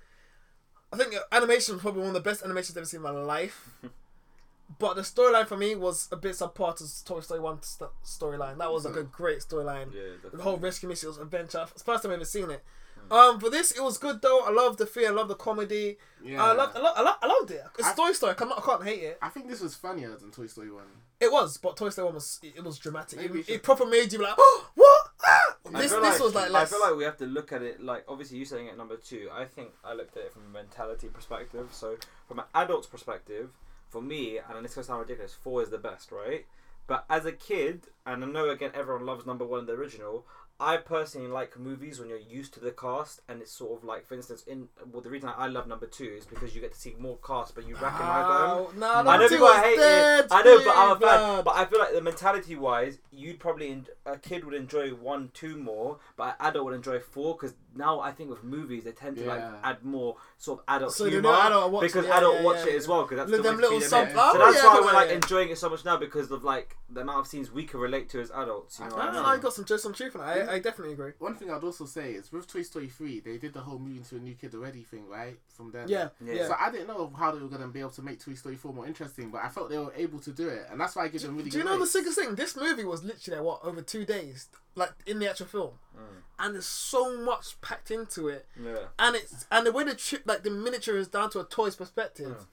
I 0.91 0.97
think 0.97 1.15
animation 1.31 1.75
was 1.75 1.81
probably 1.81 2.01
one 2.01 2.09
of 2.09 2.13
the 2.15 2.21
best 2.21 2.43
animations 2.43 2.71
I've 2.77 2.81
ever 2.81 2.85
seen 2.85 2.99
in 2.99 3.03
my 3.03 3.09
life. 3.11 3.69
but 4.79 4.95
the 4.95 5.01
storyline 5.01 5.47
for 5.47 5.57
me 5.57 5.75
was 5.75 6.07
a 6.11 6.15
bit 6.15 6.33
subpar 6.33 6.75
to 6.77 7.05
Toy 7.05 7.19
Story 7.21 7.39
One 7.39 7.61
st- 7.61 7.89
storyline. 8.05 8.57
That 8.57 8.71
was 8.71 8.85
like 8.85 8.95
a 8.95 9.03
great 9.03 9.39
storyline. 9.39 9.93
Yeah, 9.93 10.29
The 10.33 10.41
whole 10.43 10.57
rescue 10.57 10.89
mission 10.89 11.09
was 11.09 11.17
adventure. 11.17 11.63
It's 11.71 11.81
the 11.83 11.91
first 11.91 12.03
time 12.03 12.11
I've 12.11 12.17
ever 12.17 12.25
seen 12.25 12.49
it. 12.51 12.63
Hmm. 13.07 13.13
Um, 13.13 13.39
for 13.39 13.49
this, 13.49 13.71
it 13.71 13.81
was 13.81 13.97
good 13.97 14.21
though. 14.21 14.41
I 14.45 14.51
loved 14.51 14.79
the 14.79 14.85
fear. 14.85 15.09
I 15.09 15.11
loved 15.11 15.29
the 15.29 15.35
comedy. 15.35 15.97
yeah. 16.23 16.43
I 16.43 16.53
loved. 16.53 16.75
I, 16.75 16.79
lo- 16.81 16.93
I, 16.95 17.01
lo- 17.01 17.15
I 17.21 17.27
loved 17.27 17.51
it. 17.51 17.63
It's 17.79 17.87
I- 17.87 17.93
Toy 17.93 18.11
Story. 18.11 18.31
I 18.31 18.35
can't, 18.35 18.51
I 18.57 18.61
can't 18.61 18.83
hate 18.83 19.03
it. 19.03 19.17
I 19.21 19.29
think 19.29 19.47
this 19.49 19.61
was 19.61 19.75
funnier 19.75 20.15
than 20.15 20.31
Toy 20.31 20.47
Story 20.47 20.71
1. 20.71 20.83
It 21.19 21.31
was, 21.31 21.57
but 21.57 21.75
Toy 21.77 21.89
Story 21.89 22.05
One 22.05 22.15
was. 22.15 22.39
It, 22.43 22.53
it 22.57 22.63
was 22.63 22.77
dramatic. 22.77 23.19
It, 23.19 23.31
we 23.31 23.41
it 23.41 23.63
proper 23.63 23.85
made 23.85 24.11
you 24.13 24.19
be 24.19 24.25
like, 24.25 24.35
oh, 24.37 24.69
what? 24.75 25.06
Ah! 25.25 25.55
I 25.73 25.81
This, 25.81 25.91
feel 25.91 26.01
was 26.01 26.35
like 26.35 26.51
I 26.51 26.65
feel 26.65 26.79
like 26.79 26.95
we 26.95 27.03
have 27.03 27.17
to 27.17 27.25
look 27.25 27.51
at 27.51 27.61
it 27.61 27.83
like 27.83 28.05
obviously 28.07 28.37
you 28.37 28.45
saying 28.45 28.67
it 28.67 28.77
number 28.77 28.95
two. 28.97 29.29
I 29.33 29.45
think 29.45 29.71
I 29.83 29.93
looked 29.93 30.15
at 30.17 30.23
it 30.23 30.33
from 30.33 30.43
a 30.45 30.49
mentality 30.49 31.07
perspective. 31.07 31.69
So 31.71 31.97
from 32.27 32.39
an 32.39 32.45
adult's 32.55 32.87
perspective, 32.87 33.49
for 33.89 34.01
me, 34.01 34.37
and 34.37 34.63
this 34.63 34.75
gonna 34.75 34.85
sound 34.85 35.01
ridiculous, 35.01 35.33
four 35.33 35.61
is 35.61 35.69
the 35.69 35.77
best, 35.77 36.11
right? 36.11 36.45
But 36.87 37.05
as 37.09 37.25
a 37.25 37.31
kid, 37.31 37.87
and 38.05 38.23
I 38.23 38.27
know 38.27 38.49
again 38.49 38.71
everyone 38.73 39.05
loves 39.05 39.25
number 39.25 39.45
one, 39.45 39.65
the 39.65 39.73
original. 39.73 40.25
I 40.59 40.77
personally 40.77 41.27
like 41.27 41.59
movies 41.59 41.99
when 41.99 42.09
you're 42.09 42.17
used 42.17 42.53
to 42.55 42.59
the 42.59 42.71
cast, 42.71 43.21
and 43.29 43.41
it's 43.41 43.51
sort 43.51 43.77
of 43.77 43.83
like, 43.83 44.07
for 44.07 44.15
instance, 44.15 44.43
in 44.47 44.69
well, 44.91 45.01
the 45.01 45.09
reason 45.09 45.29
I 45.35 45.47
love 45.47 45.67
number 45.67 45.85
two 45.85 46.15
is 46.17 46.25
because 46.25 46.55
you 46.55 46.61
get 46.61 46.73
to 46.73 46.79
see 46.79 46.95
more 46.97 47.17
cast, 47.25 47.53
but 47.53 47.67
you 47.67 47.75
recognize 47.75 48.67
them. 48.71 48.79
No, 48.79 48.91
I 48.91 49.17
know 49.17 49.27
people 49.27 49.53
hate 49.53 49.77
dead. 49.77 50.25
it. 50.25 50.31
I 50.31 50.41
know, 50.41 50.59
but 50.63 50.75
I'm 50.75 50.91
a 50.91 50.99
fan. 50.99 51.43
But 51.43 51.55
I 51.55 51.65
feel 51.65 51.79
like 51.79 51.93
the 51.93 52.01
mentality 52.01 52.55
wise, 52.55 52.97
you'd 53.11 53.39
probably 53.39 53.83
a 54.05 54.17
kid 54.17 54.45
would 54.45 54.55
enjoy 54.55 54.89
one, 54.89 55.29
two 55.33 55.57
more, 55.57 55.99
but 56.15 56.35
an 56.39 56.47
adult 56.47 56.65
would 56.65 56.75
enjoy 56.75 56.99
four 56.99 57.35
because 57.35 57.53
now 57.77 57.99
I 57.99 58.11
think 58.11 58.29
with 58.29 58.43
movies 58.43 58.83
they 58.83 58.91
tend 58.91 59.17
to 59.17 59.25
like 59.25 59.39
Yeah. 59.39 59.55
add 59.63 59.83
more 59.83 60.17
sort 60.37 60.59
of 60.59 60.65
adult 60.67 60.93
So 60.93 61.03
the 61.05 61.11
humor 61.11 61.29
adult 61.31 61.71
watch- 61.71 61.81
because 61.83 62.05
yeah, 62.05 62.17
adult 62.17 62.35
yeah, 62.37 62.43
watch 62.43 62.57
yeah. 62.65 62.73
it 62.73 62.75
as 62.75 62.87
well 62.87 63.03
because 63.03 63.17
that's 63.17 63.29
Look, 63.31 63.43
the 63.43 63.49
them 63.49 63.55
way 63.57 63.61
little 63.61 63.77
to 63.79 63.83
feed 63.83 63.89
sub. 63.89 64.07
them 64.07 64.09
in. 64.09 64.15
So 64.15 64.21
Oh, 64.23 64.37
that's 64.45 64.57
yeah, 64.57 64.63
why 64.69 64.79
we're 64.81 64.87
on, 64.87 64.93
like 64.93 65.09
yeah. 65.09 65.15
enjoying 65.15 65.49
it 65.49 65.57
so 65.57 65.69
much 65.69 65.85
now 65.85 65.97
because 65.97 66.31
of 66.31 66.43
like 66.43 66.75
the 66.89 67.01
amount 67.01 67.19
of 67.19 67.27
scenes 67.27 67.51
we 67.51 67.63
can 67.65 67.79
relate 67.79 68.09
to 68.09 68.21
as 68.21 68.31
adults. 68.31 68.79
You 68.79 68.85
know, 68.89 68.95
what 68.95 68.99
I, 68.99 69.01
I 69.03 69.05
don't 69.13 69.15
mean? 69.23 69.25
I 69.25 69.37
got 69.37 69.53
some 69.53 69.65
just 69.65 69.83
some 69.83 69.93
truth 69.93 70.15
in 70.15 70.21
it. 70.21 70.23
I, 70.23 70.53
I 70.55 70.59
definitely 70.59 70.93
agree. 70.93 71.11
One 71.19 71.35
thing 71.35 71.51
I'd 71.51 71.63
also 71.63 71.85
say 71.85 72.13
is 72.13 72.31
with 72.31 72.47
Toy 72.51 72.61
Story 72.63 72.87
3, 72.87 73.19
they 73.21 73.37
did 73.37 73.53
the 73.53 73.61
whole 73.61 73.79
moving 73.79 74.03
to 74.05 74.15
a 74.15 74.19
new 74.19 74.33
kid 74.35 74.53
already 74.55 74.83
thing, 74.83 75.07
right? 75.07 75.37
From 75.47 75.71
then. 75.71 75.87
Yeah, 75.87 76.09
Yeah. 76.23 76.33
yeah. 76.33 76.47
So 76.47 76.55
I 76.59 76.71
didn't 76.71 76.87
know 76.87 77.11
how 77.17 77.31
they 77.31 77.39
were 77.39 77.47
going 77.49 77.61
to 77.61 77.67
be 77.67 77.79
able 77.79 77.89
to 77.91 78.01
make 78.01 78.23
Toy 78.23 78.33
Story 78.33 78.55
4 78.55 78.73
more 78.73 78.85
interesting, 78.87 79.29
but 79.31 79.41
I 79.43 79.49
felt 79.49 79.69
they 79.69 79.77
were 79.77 79.93
able 79.95 80.19
to 80.19 80.31
do 80.31 80.47
it. 80.49 80.67
And 80.71 80.79
that's 80.79 80.95
why 80.95 81.05
I 81.05 81.07
give 81.09 81.21
them 81.21 81.31
really 81.35 81.45
good. 81.45 81.51
Do 81.51 81.57
you 81.59 81.63
good 81.63 81.69
know 81.69 81.75
the 81.77 81.81
rates. 81.81 81.91
sickest 81.91 82.19
thing? 82.19 82.35
This 82.35 82.55
movie 82.55 82.83
was 82.85 83.03
literally 83.03 83.41
what 83.41 83.59
over 83.63 83.81
two 83.81 84.05
days, 84.05 84.47
like 84.77 84.91
in 85.05 85.19
the 85.19 85.29
actual 85.29 85.47
film, 85.47 85.71
Mm. 85.97 86.21
and 86.39 86.53
there's 86.55 86.65
so 86.65 87.17
much 87.17 87.59
packed 87.61 87.91
into 87.91 88.27
it, 88.29 88.45
Yeah. 88.61 88.85
and 88.99 89.15
it's 89.15 89.45
and 89.51 89.65
the 89.65 89.71
way 89.71 89.83
the 89.83 89.95
tri- 89.95 90.19
like 90.25 90.43
the 90.43 90.49
miniature 90.51 90.97
is 90.97 91.07
down 91.07 91.29
to 91.31 91.39
a 91.39 91.43
toy's 91.43 91.75
perspective. 91.75 92.37
Mm. 92.37 92.45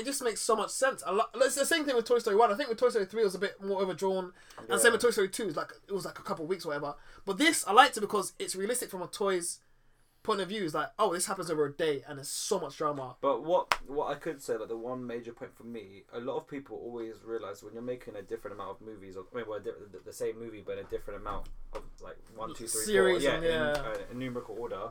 It 0.00 0.04
just 0.04 0.22
makes 0.22 0.42
so 0.42 0.54
much 0.54 0.70
sense. 0.70 1.02
I 1.06 1.10
lo- 1.10 1.24
it's 1.36 1.54
the 1.54 1.64
same 1.64 1.84
thing 1.86 1.96
with 1.96 2.04
Toy 2.04 2.18
Story 2.18 2.36
One. 2.36 2.52
I 2.52 2.54
think 2.54 2.68
with 2.68 2.78
Toy 2.78 2.90
Story 2.90 3.06
Three 3.06 3.22
it 3.22 3.24
was 3.24 3.34
a 3.34 3.38
bit 3.38 3.62
more 3.62 3.80
overdrawn, 3.82 4.32
and 4.68 4.80
same 4.80 4.92
with 4.92 5.00
Toy 5.00 5.10
Story 5.10 5.28
Two. 5.30 5.48
It's 5.48 5.56
like 5.56 5.72
it 5.88 5.92
was 5.92 6.04
like 6.04 6.18
a 6.18 6.22
couple 6.22 6.44
of 6.44 6.48
weeks 6.50 6.64
or 6.64 6.68
whatever. 6.68 6.94
But 7.24 7.38
this 7.38 7.66
I 7.66 7.72
liked 7.72 7.96
it 7.96 8.00
because 8.00 8.32
it's 8.38 8.54
realistic 8.54 8.90
from 8.90 9.02
a 9.02 9.06
toy's 9.08 9.60
point 10.26 10.40
of 10.40 10.48
view. 10.48 10.62
is 10.64 10.74
like 10.74 10.88
oh, 10.98 11.12
this 11.14 11.26
happens 11.26 11.50
over 11.50 11.64
a 11.66 11.72
day, 11.72 12.02
and 12.06 12.18
there's 12.18 12.28
so 12.28 12.58
much 12.60 12.76
drama. 12.76 13.16
But 13.20 13.44
what 13.44 13.72
what 13.88 14.10
I 14.10 14.14
could 14.16 14.42
say, 14.42 14.56
like 14.56 14.68
the 14.68 14.76
one 14.76 15.06
major 15.06 15.32
point 15.32 15.56
for 15.56 15.64
me, 15.64 16.04
a 16.12 16.20
lot 16.20 16.36
of 16.36 16.46
people 16.48 16.76
always 16.82 17.14
realize 17.24 17.62
when 17.62 17.72
you're 17.74 17.82
making 17.82 18.16
a 18.16 18.22
different 18.22 18.56
amount 18.56 18.72
of 18.72 18.80
movies, 18.86 19.16
or 19.16 19.24
I 19.32 19.36
mean, 19.36 19.46
well, 19.48 19.60
di- 19.60 19.70
the, 19.92 20.00
the 20.04 20.12
same 20.12 20.38
movie 20.38 20.62
but 20.66 20.78
in 20.78 20.84
a 20.84 20.88
different 20.88 21.20
amount 21.20 21.46
of 21.72 21.82
like 22.02 22.16
one, 22.34 22.50
two, 22.50 22.54
three, 22.54 22.66
four, 22.68 22.82
Series 22.82 23.22
yeah, 23.24 23.34
and- 23.36 23.44
in, 23.44 23.50
yeah. 23.52 23.70
uh, 23.72 23.94
in 24.12 24.18
numerical 24.18 24.56
order. 24.58 24.90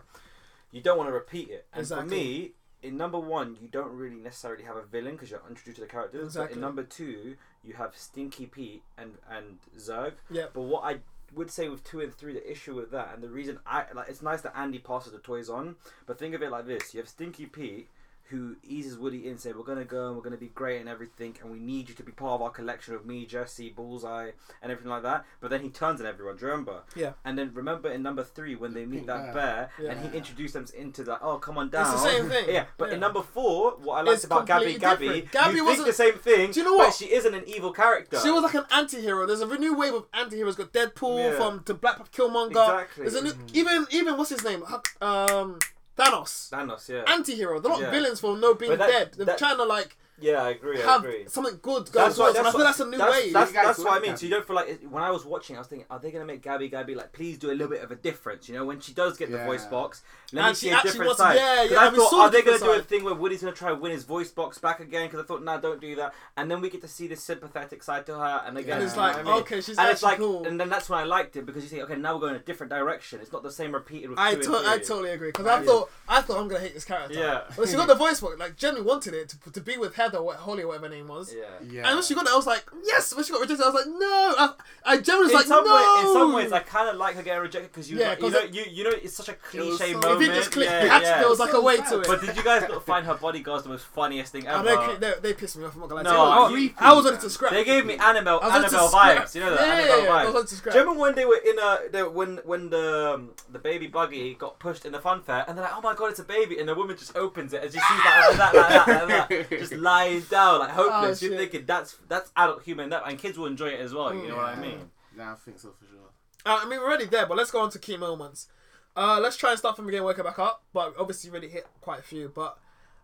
You 0.72 0.82
don't 0.82 0.98
want 0.98 1.10
to 1.10 1.14
repeat 1.14 1.50
it, 1.50 1.68
and 1.72 1.82
Exactly. 1.82 2.08
for 2.10 2.16
me, 2.16 2.52
in 2.84 2.98
number 2.98 3.18
one, 3.20 3.56
you 3.62 3.68
don't 3.68 3.92
really 3.92 4.18
necessarily 4.18 4.64
have 4.66 4.76
a 4.76 4.84
villain 4.84 5.14
because 5.14 5.32
you're 5.32 5.42
introduced 5.50 5.78
to 5.78 5.82
the 5.82 5.88
characters. 5.88 6.22
But 6.22 6.26
Exactly. 6.28 6.56
in 6.56 6.62
number 6.62 6.84
two, 6.84 7.36
you 7.64 7.74
have 7.76 7.96
Stinky 7.98 8.46
Pete 8.46 8.84
and 8.98 9.14
and 9.30 9.60
Zurg. 9.78 10.14
Yeah. 10.30 10.48
But 10.54 10.64
what 10.64 10.84
I 10.84 11.00
would 11.34 11.52
say 11.52 11.70
with 11.70 11.84
two 11.84 12.02
and 12.02 12.14
three, 12.14 12.34
the 12.34 12.52
issue 12.52 12.76
with 12.76 12.92
that, 12.92 13.14
and 13.14 13.24
the 13.24 13.30
reason 13.30 13.60
I 13.66 13.86
like, 13.94 14.10
it's 14.10 14.22
nice 14.22 14.42
that 14.42 14.58
Andy 14.58 14.80
passes 14.80 15.12
the 15.12 15.20
toys 15.20 15.50
on, 15.50 15.76
but 16.06 16.20
think 16.20 16.36
of 16.36 16.42
it 16.42 16.52
like 16.52 16.68
this: 16.68 16.94
you 16.94 17.00
have 17.00 17.10
Stinky 17.10 17.46
Pete, 17.46 17.90
who 18.30 18.56
eases 18.64 18.98
Woody 18.98 19.28
in, 19.28 19.38
say, 19.38 19.52
"We're 19.54 19.64
gonna 19.64 19.86
go 19.86 20.08
and 20.08 20.16
we're 20.16 20.24
gonna 20.24 20.36
be 20.38 20.48
great 20.48 20.80
and 20.80 20.90
everything, 20.90 21.38
and 21.42 21.52
we 21.52 21.60
need 21.60 21.90
you 21.90 21.96
to 21.96 22.04
be 22.04 22.12
part 22.12 22.34
of 22.34 22.42
our 22.42 22.50
collection 22.50 22.96
of 22.96 23.06
me, 23.06 23.26
Jessie, 23.26 23.70
Bullseye, 23.70 24.32
and 24.64 24.72
everything 24.72 24.90
like 24.90 25.04
that." 25.04 25.26
But 25.42 25.52
then 25.52 25.62
he 25.62 25.70
turns 25.70 26.02
on 26.02 26.08
everyone. 26.08 26.36
Do 26.38 26.46
you 26.46 26.52
remember? 26.52 26.82
Yeah. 26.96 27.14
And 27.24 27.38
then 27.38 27.52
remember 27.54 27.90
in 27.92 28.02
number 28.02 28.24
three 28.24 28.56
when 28.56 28.74
they 28.74 28.86
meet 28.86 29.06
that 29.06 29.34
bear. 29.34 29.70
bear, 29.78 29.90
and 29.92 30.00
he 30.04 30.18
introduced 30.18 30.56
them 30.56 30.66
into 30.76 31.04
that. 31.04 31.20
Oh, 31.22 31.38
come 31.38 31.58
on 31.60 31.70
down. 31.70 31.84
It's 31.94 32.02
the 32.04 32.10
same 32.10 32.30
thing. 32.30 32.46
Yeah, 32.56 32.66
but 32.78 32.90
Yeah. 32.90 32.96
in 32.96 33.00
number 33.02 33.22
four, 33.22 33.72
what 33.78 33.96
I 34.00 34.02
liked 34.02 34.16
It's 34.16 34.24
about 34.26 34.46
Gabby, 34.48 34.78
Gabby, 34.80 35.06
different. 35.08 35.32
Gabby 35.32 35.56
you 35.58 35.66
wasn't- 35.66 35.88
the 35.88 35.94
same 35.94 36.14
thing. 36.16 36.52
Do 36.52 36.60
you 36.60 36.66
know 36.66 36.78
But 36.78 36.88
what? 36.88 36.94
she 36.96 37.12
isn't 37.14 37.34
an 37.34 37.44
evil 37.48 37.72
character. 37.74 38.20
She 38.20 38.32
was 38.32 38.42
like 38.44 38.56
an 38.56 38.66
anti-hero. 38.72 39.26
There's 39.28 39.42
a 39.42 39.58
new 39.58 39.76
wave 39.76 39.94
of 39.94 40.06
anti-heroes. 40.14 40.56
Got 40.56 40.74
Deadpool 40.74 41.32
Yeah. 41.32 41.38
from 41.38 41.64
to 41.64 41.74
Black 41.74 41.98
Panther 41.98 42.12
Killmonger. 42.24 42.50
Exactly. 42.84 43.04
There's 43.04 43.16
a 43.16 43.22
new 43.24 43.34
even 43.54 43.86
even 43.92 44.18
what's 44.18 44.30
his 44.32 44.44
name? 44.44 44.64
Um, 45.02 45.60
Thanos. 45.98 46.50
Thanos. 46.50 46.90
Yeah. 46.90 47.04
Anti-hero. 47.08 47.60
They're 47.60 47.72
not 47.72 47.82
Yeah. 47.82 47.92
villains 47.92 48.20
for 48.20 48.36
no 48.38 48.54
being 48.54 48.72
But 48.72 48.80
that- 48.80 48.90
dead. 48.92 49.14
They're 49.14 49.26
that- 49.28 49.38
trying 49.38 49.58
to 49.58 49.64
like 49.64 49.96
Yeah, 50.20 50.44
I 50.44 50.50
agree. 50.52 50.82
I 50.82 50.86
have 50.86 51.04
agree. 51.04 51.26
something 51.28 51.60
good 51.62 51.92
go 51.92 52.00
That's 52.06 52.18
why. 52.18 52.32
towards. 52.32 52.38
And 52.40 52.48
I 52.48 52.52
That's, 52.52 52.56
feel 52.56 52.66
that's 52.66 52.80
a 52.80 52.86
new 52.86 52.98
that's, 52.98 53.12
wave. 53.12 53.34
That's, 53.34 53.52
You 53.52 53.56
guys 53.58 53.66
that's 53.66 53.80
what 53.80 53.92
I 53.92 54.00
mean. 54.00 54.12
that. 54.12 54.20
So 54.20 54.26
you 54.26 54.32
don't 54.32 54.48
feel 54.48 54.56
like 54.56 54.70
it, 54.70 54.90
when 54.90 55.04
I 55.04 55.12
was 55.12 55.26
watching, 55.26 55.56
I 55.58 55.60
was 55.60 55.68
thinking, 55.68 55.86
are 55.90 56.00
they 56.00 56.12
gonna 56.12 56.26
make 56.26 56.42
Gabby 56.42 56.70
Gabby 56.70 56.96
like 56.96 57.12
please 57.12 57.38
do 57.38 57.50
a 57.50 57.52
little 57.52 57.68
bit 57.68 57.82
of 57.84 57.92
a 57.92 57.96
difference? 57.96 58.48
You 58.48 58.56
know, 58.56 58.66
when 58.66 58.80
she 58.80 58.94
does 58.94 59.18
get 59.18 59.30
the 59.30 59.40
voice 59.40 59.66
box, 59.66 60.04
let 60.32 60.42
And 60.46 60.52
me 60.52 60.56
she 60.56 60.68
see 60.68 60.72
a 60.72 60.82
different 60.82 61.08
wants- 61.08 61.18
side. 61.20 61.36
yeah, 61.36 61.56
'Cause 61.64 61.72
yeah, 61.72 61.78
I 61.80 61.88
and 61.88 61.98
we 61.98 62.00
thought, 62.04 62.14
are 62.14 62.30
the 62.30 62.38
they 62.38 62.44
gonna 62.44 62.58
different 62.60 62.76
do 62.76 62.80
a 62.80 62.84
thing 62.98 63.04
where 63.04 63.14
Woody's 63.14 63.42
gonna 63.42 63.54
try 63.54 63.72
and 63.72 63.82
win 63.82 63.92
his 63.92 64.04
voice 64.06 64.32
box 64.32 64.58
back 64.58 64.80
again? 64.80 65.08
Because 65.08 65.20
I 65.20 65.24
thought, 65.28 65.44
nah, 65.44 65.58
don't 65.58 65.82
do 65.82 65.96
that. 65.98 66.14
And 66.38 66.50
then 66.50 66.62
we 66.62 66.70
get 66.70 66.82
to 66.84 66.88
see 66.88 67.08
this 67.08 67.22
sympathetic 67.22 67.84
side 67.84 68.06
to 68.06 68.16
her, 68.18 68.44
and 68.46 68.58
again, 68.58 68.78
and 68.78 68.84
it's 68.88 68.96
like, 68.96 69.18
you 69.18 69.24
know 69.24 69.32
I 69.32 69.34
mean? 69.34 69.42
okay, 69.44 69.58
she's 69.62 69.70
and 69.78 69.80
actually 69.80 69.92
it's 69.94 70.04
like, 70.04 70.18
cool. 70.18 70.46
and 70.48 70.58
then 70.60 70.70
that's 70.70 70.90
when 70.90 71.00
I 71.00 71.04
liked 71.04 71.36
it 71.36 71.46
because 71.46 71.62
you 71.64 71.70
think, 71.70 71.84
okay, 71.84 71.96
now 71.98 72.14
we're 72.16 72.22
going 72.22 72.36
a 72.36 72.40
different 72.40 72.72
direction. 72.72 73.20
It's 73.22 73.34
not 73.34 73.44
the 73.44 73.52
same 73.52 73.74
repeated 73.74 74.12
I, 74.18 74.36
two 74.36 74.42
to- 74.44 74.58
and 74.60 74.68
I 74.68 74.78
totally 74.78 75.12
agree 75.12 75.30
because 75.30 75.46
I 75.46 75.62
thought 75.64 75.90
I 76.08 76.22
thought 76.22 76.40
I'm 76.40 76.48
gonna 76.48 76.62
hate 76.62 76.74
this 76.74 76.86
character. 76.86 77.20
Yeah. 77.20 77.42
But 77.58 77.68
she 77.68 77.76
got 77.76 77.88
the 77.88 77.96
voice 77.96 78.22
box. 78.22 78.40
Like 78.40 78.56
Jenny 78.56 78.82
wanted 78.82 79.14
it 79.14 79.30
to, 79.30 79.52
to 79.52 79.62
be 79.62 79.78
with 79.78 79.96
Heather 80.06 80.18
or 80.20 80.34
Holly 80.36 80.64
or 80.64 80.68
whatever 80.68 80.88
her 80.88 80.94
name 80.96 81.08
was. 81.08 81.34
Yeah. 81.34 81.44
Yeah. 81.68 81.88
And 81.88 81.96
when 81.96 82.04
she 82.04 82.14
got 82.16 82.26
it, 82.26 82.32
I 82.32 82.36
was 82.36 82.48
like, 82.48 82.64
yes. 82.84 83.14
When 83.16 83.24
she 83.26 83.32
got 83.32 83.42
rejected, 83.42 83.64
I 83.64 83.70
was 83.70 83.76
like, 83.76 83.88
no. 83.88 84.36
I, 84.38 84.54
I 84.86 84.98
generally 84.98 85.24
was 85.26 85.32
in 85.32 85.38
like, 85.38 85.46
some 85.48 85.66
no. 85.66 85.76
way, 85.76 86.02
in 86.08 86.14
some 86.14 86.34
ways, 86.34 86.52
I 86.52 86.60
kind 86.60 86.90
of 86.90 86.96
like 86.98 87.16
her 87.16 87.24
getting 87.24 87.42
rejected 87.42 87.72
because 87.72 87.90
you, 87.90 87.98
Yeah, 87.98 88.10
like, 88.10 88.20
you 88.20 88.24
'cause 88.26 88.34
know, 88.34 88.40
it- 88.40 88.54
you, 88.54 88.64
you 88.72 88.84
know, 88.84 88.92
it's 88.92 89.16
such 89.16 89.30
a 89.30 89.32
was 89.32 89.40
cliche 89.78 89.94
so- 89.94 90.00
moment. 90.00 90.22
if 90.22 90.30
it 90.30 90.34
just 90.36 90.52
clicked, 90.52 90.72
yeah, 90.72 90.84
it 90.84 90.90
had 90.90 91.02
yeah. 91.02 91.20
there 91.20 91.30
was 91.30 91.40
like 91.40 91.54
a 91.54 91.62
way 91.62 91.78
sad. 91.78 91.90
to 91.90 92.00
it. 92.02 92.08
But 92.08 92.22
did 92.22 92.36
you 92.38 92.44
guys 92.44 92.64
find 92.86 93.06
her 93.06 93.16
bodyguards 93.16 93.64
the 93.64 93.70
most 93.70 93.86
funniest 93.86 94.32
thing 94.32 94.48
ever? 94.48 94.64
They, 94.64 94.96
they, 95.00 95.14
they 95.22 95.34
pissed 95.34 95.58
me 95.58 95.66
off. 95.66 95.74
I'm 95.76 95.82
not 95.82 95.90
gonna 95.90 96.08
lie. 96.10 96.36
No, 96.36 96.48
to 96.50 96.54
you. 96.56 96.68
you- 96.68 96.74
I, 96.78 96.92
I 96.92 96.94
was 96.94 97.06
ready 97.06 97.18
to 97.18 97.30
scrap. 97.30 97.52
They 97.52 97.64
gave 97.64 97.86
me 97.86 97.96
Annabelle, 97.98 98.40
I 98.42 98.46
was 98.48 98.54
ready 98.54 98.70
to 98.70 98.76
Annabelle 98.78 98.88
scrap. 98.90 99.18
vibes. 99.26 99.36
You 99.36 99.42
know 99.42 99.50
that 99.56 99.60
Yeah, 99.68 99.74
Annabelle 99.74 99.98
yeah, 100.00 100.04
yeah, 100.06 100.14
I 100.14 100.22
vibes. 100.22 100.26
was 100.26 100.34
ready 100.36 100.48
to 100.48 100.56
scrap. 100.56 100.74
Do 100.74 100.80
you 100.80 100.84
remember 100.86 101.02
when 101.02 101.16
they 101.16 101.26
were 101.26 101.42
in 101.44 101.60
a 101.60 101.80
the, 101.92 102.10
when 102.10 102.38
when 102.46 102.70
the 102.70 103.14
um, 103.16 103.30
the 103.52 103.60
baby 103.60 103.88
buggy 103.88 104.34
got 104.36 104.60
pushed 104.60 104.86
in 104.86 104.92
the 104.92 105.00
fun 105.00 105.22
fair 105.24 105.46
and 105.48 105.58
they're 105.58 105.66
like, 105.66 105.76
oh 105.76 105.82
my 105.82 105.96
god, 105.96 106.12
it's 106.12 106.20
a 106.20 106.24
baby, 106.24 106.60
and 106.60 106.68
the 106.70 106.76
woman 106.76 106.96
just 106.98 107.16
opens 107.18 107.54
it 107.54 107.64
and 107.64 107.72
she 107.72 107.80
sees 107.80 108.04
that 108.04 108.28
like 108.30 108.38
that 108.38 108.56
like 108.56 108.86
that 108.86 109.10
like 109.30 109.50
that, 109.50 109.60
just 109.60 109.74
lying 109.96 110.22
down 110.22 110.60
like 110.60 110.70
hopeless. 110.72 111.22
Oh, 111.22 111.26
You're 111.26 111.38
shit. 111.38 111.52
thinking 111.52 111.66
that's 111.66 111.98
that's 112.08 112.32
adult 112.36 112.64
humor 112.64 112.84
and 112.84 112.92
that 112.92 113.04
and 113.08 113.18
kids 113.18 113.38
will 113.38 113.48
enjoy 113.48 113.68
it 113.68 113.80
as 113.80 113.94
well. 113.94 114.14
You 114.14 114.28
know 114.28 114.38
what 114.38 114.46
I 114.46 114.56
mean? 114.56 114.90
Yeah, 115.18 115.34
I 115.34 115.36
think 115.36 115.60
so 115.60 115.74
for 115.80 115.86
sure. 115.86 116.10
Uh, 116.46 116.60
I 116.64 116.70
mean, 116.70 116.80
we're 116.80 116.86
already 116.86 117.06
there, 117.06 117.26
but 117.26 117.38
let's 117.38 117.52
go 117.52 117.62
on 117.62 117.72
to 117.72 117.80
key 117.80 117.98
moments. 117.98 118.48
Uh, 118.96 119.20
let's 119.22 119.36
try 119.36 119.50
and 119.52 119.60
start 119.60 119.76
from 119.76 119.88
again, 119.90 120.04
work 120.04 120.20
it 120.20 120.24
back 120.24 120.40
up. 120.40 120.64
But 120.74 120.94
obviously, 121.00 121.30
really 121.30 121.50
hit 121.50 121.66
quite 121.82 122.00
a 122.00 122.04
few. 122.04 122.32
But 122.34 122.58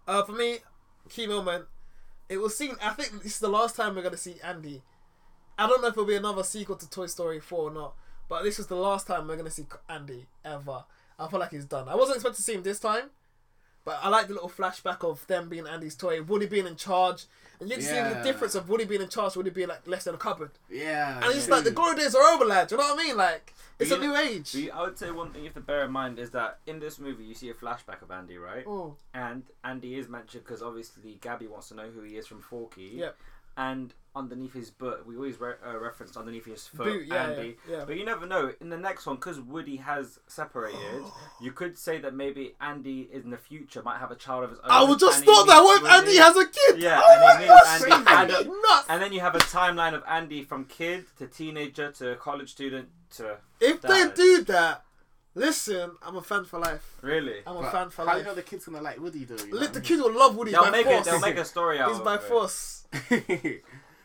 uh, 0.07 0.23
for 0.23 0.33
me, 0.33 0.59
key 1.09 1.27
moment. 1.27 1.65
It 2.29 2.37
will 2.37 2.49
seem. 2.49 2.77
I 2.81 2.91
think 2.91 3.23
this 3.23 3.33
is 3.33 3.39
the 3.39 3.49
last 3.49 3.75
time 3.75 3.95
we're 3.95 4.03
gonna 4.03 4.17
see 4.17 4.35
Andy. 4.43 4.83
I 5.57 5.67
don't 5.67 5.81
know 5.81 5.89
if 5.89 5.93
it'll 5.93 6.05
be 6.05 6.15
another 6.15 6.43
sequel 6.43 6.77
to 6.77 6.89
Toy 6.89 7.07
Story 7.07 7.39
four 7.39 7.69
or 7.69 7.73
not. 7.73 7.93
But 8.29 8.43
this 8.43 8.57
is 8.59 8.67
the 8.67 8.75
last 8.77 9.07
time 9.07 9.27
we're 9.27 9.35
gonna 9.35 9.51
see 9.51 9.65
Andy 9.89 10.27
ever. 10.45 10.85
I 11.19 11.27
feel 11.27 11.39
like 11.39 11.51
he's 11.51 11.65
done. 11.65 11.89
I 11.89 11.95
wasn't 11.95 12.15
expecting 12.15 12.37
to 12.37 12.41
see 12.41 12.53
him 12.53 12.63
this 12.63 12.79
time. 12.79 13.09
But 13.83 13.99
I 14.03 14.09
like 14.09 14.27
the 14.27 14.33
little 14.33 14.49
flashback 14.49 15.03
of 15.03 15.25
them 15.27 15.49
being 15.49 15.67
Andy's 15.67 15.95
toy, 15.95 16.21
Woody 16.21 16.45
being 16.45 16.67
in 16.67 16.75
charge, 16.75 17.25
and 17.59 17.69
you 17.69 17.75
can 17.77 17.85
see 17.85 17.93
the 17.93 18.21
difference 18.23 18.53
of 18.55 18.69
Woody 18.69 18.85
being 18.85 19.01
in 19.01 19.09
charge, 19.09 19.35
Woody 19.35 19.49
being 19.49 19.69
like 19.69 19.87
less 19.87 20.03
than 20.03 20.15
a 20.15 20.17
cupboard. 20.19 20.51
Yeah. 20.69 21.17
And 21.23 21.33
it's 21.35 21.49
like 21.49 21.63
the 21.63 21.71
glory 21.71 21.95
days 21.95 22.13
are 22.15 22.21
over, 22.33 22.45
lad. 22.45 22.69
You 22.71 22.77
know 22.77 22.83
what 22.83 22.99
I 22.99 23.03
mean? 23.03 23.17
Like 23.17 23.53
it's 23.79 23.89
You 23.89 23.95
a 23.97 23.99
new 23.99 24.15
age. 24.15 24.53
You- 24.53 24.71
I 24.71 24.81
would 24.81 24.97
say 24.99 25.09
one 25.09 25.31
thing 25.31 25.41
you 25.41 25.47
have 25.47 25.55
to 25.55 25.61
bear 25.61 25.83
in 25.85 25.91
mind 25.91 26.19
is 26.19 26.29
that 26.31 26.59
in 26.67 26.79
this 26.79 26.99
movie 26.99 27.23
you 27.23 27.33
see 27.33 27.49
a 27.49 27.53
flashback 27.55 28.01
of 28.03 28.11
Andy, 28.11 28.37
right? 28.37 28.65
Mm. 28.65 28.93
And 29.15 29.43
Andy 29.63 29.95
is 29.97 30.07
mentioned 30.07 30.43
because 30.43 30.61
obviously 30.61 31.17
Gabby 31.19 31.47
wants 31.47 31.69
to 31.69 31.75
know 31.75 31.89
who 31.89 32.03
he 32.03 32.17
is 32.17 32.27
from 32.27 32.41
Forky. 32.41 32.91
Yep. 32.95 33.17
And 33.57 33.93
underneath 34.15 34.53
his 34.53 34.69
boot, 34.71 35.05
we 35.05 35.15
always 35.15 35.39
re- 35.39 35.53
uh, 35.65 35.77
reference 35.77 36.17
underneath 36.17 36.45
his 36.45 36.67
foot, 36.67 36.85
Boot, 36.85 37.05
yeah, 37.07 37.27
Andy. 37.29 37.55
yeah, 37.69 37.77
yeah. 37.77 37.83
But 37.85 37.97
you 37.97 38.03
never 38.05 38.25
know. 38.25 38.51
In 38.59 38.69
the 38.69 38.77
next 38.77 39.05
one, 39.05 39.15
because 39.17 39.39
Woody 39.39 39.77
has 39.77 40.19
separated, 40.27 41.03
you 41.41 41.51
could 41.59 41.77
say 41.77 41.99
that 41.99 42.13
maybe 42.13 42.55
Andy 42.59 43.09
in 43.11 43.29
the 43.29 43.37
future 43.37 43.81
might 43.83 43.99
have 43.99 44.11
a 44.11 44.15
child 44.15 44.43
of 44.45 44.49
his 44.49 44.59
own. 44.59 44.65
I 44.71 44.83
would 44.83 44.99
just 44.99 45.23
thought 45.23 45.45
that. 45.47 45.61
What 45.61 45.81
if 45.83 45.89
Andy 45.89 46.17
has 46.17 46.35
a 46.35 46.45
kid? 46.45 46.81
Yeah, 46.81 47.01
oh 47.03 47.13
and 47.13 47.47
my 47.49 47.55
meets 47.55 48.09
Andy- 48.09 48.33
and- 48.35 48.47
nuts. 48.47 48.85
And 48.89 49.01
then 49.01 49.13
you 49.13 49.19
have 49.21 49.35
a 49.35 49.39
timeline 49.39 49.93
of 49.93 50.03
Andy 50.07 50.43
from 50.43 50.65
kid 50.65 51.05
to 51.19 51.27
teenager 51.27 51.91
to 51.93 52.15
college 52.15 52.51
student 52.51 52.89
to 53.17 53.37
if 53.59 53.81
they 53.81 53.87
Dad. 54.05 54.13
do 54.13 54.43
that, 54.45 54.83
listen, 55.35 55.91
I'm 56.01 56.15
a 56.15 56.21
fan 56.21 56.45
for 56.45 56.59
life. 56.59 56.95
really. 57.01 57.37
I'm 57.45 57.57
a 57.57 57.61
But 57.61 57.71
fan 57.71 57.89
for 57.89 58.01
how 58.05 58.07
life. 58.13 58.17
you 58.19 58.23
know 58.25 58.35
the 58.35 58.41
kid's 58.41 58.65
gonna 58.65 58.81
like 58.81 58.99
Woody 58.99 59.23
though? 59.25 59.35
You 59.43 59.53
know 59.53 59.67
the 59.67 59.79
I 59.79 59.81
kids 59.81 60.01
will 60.01 60.13
love 60.17 60.35
Woody 60.35 60.51
They'll 60.51 60.63
by 60.63 60.71
make 60.71 60.85
force. 60.85 61.07
it. 61.07 61.11
They'll 61.11 61.19
make 61.21 61.37
a 61.37 61.45
story 61.45 61.79
out. 61.79 61.85
Of 61.85 61.89
it. 61.89 61.91
He's 61.91 61.99
of 61.99 62.05
by 62.05 62.15
it. 62.15 62.23
force. 62.23 62.83
mean? 63.11 63.59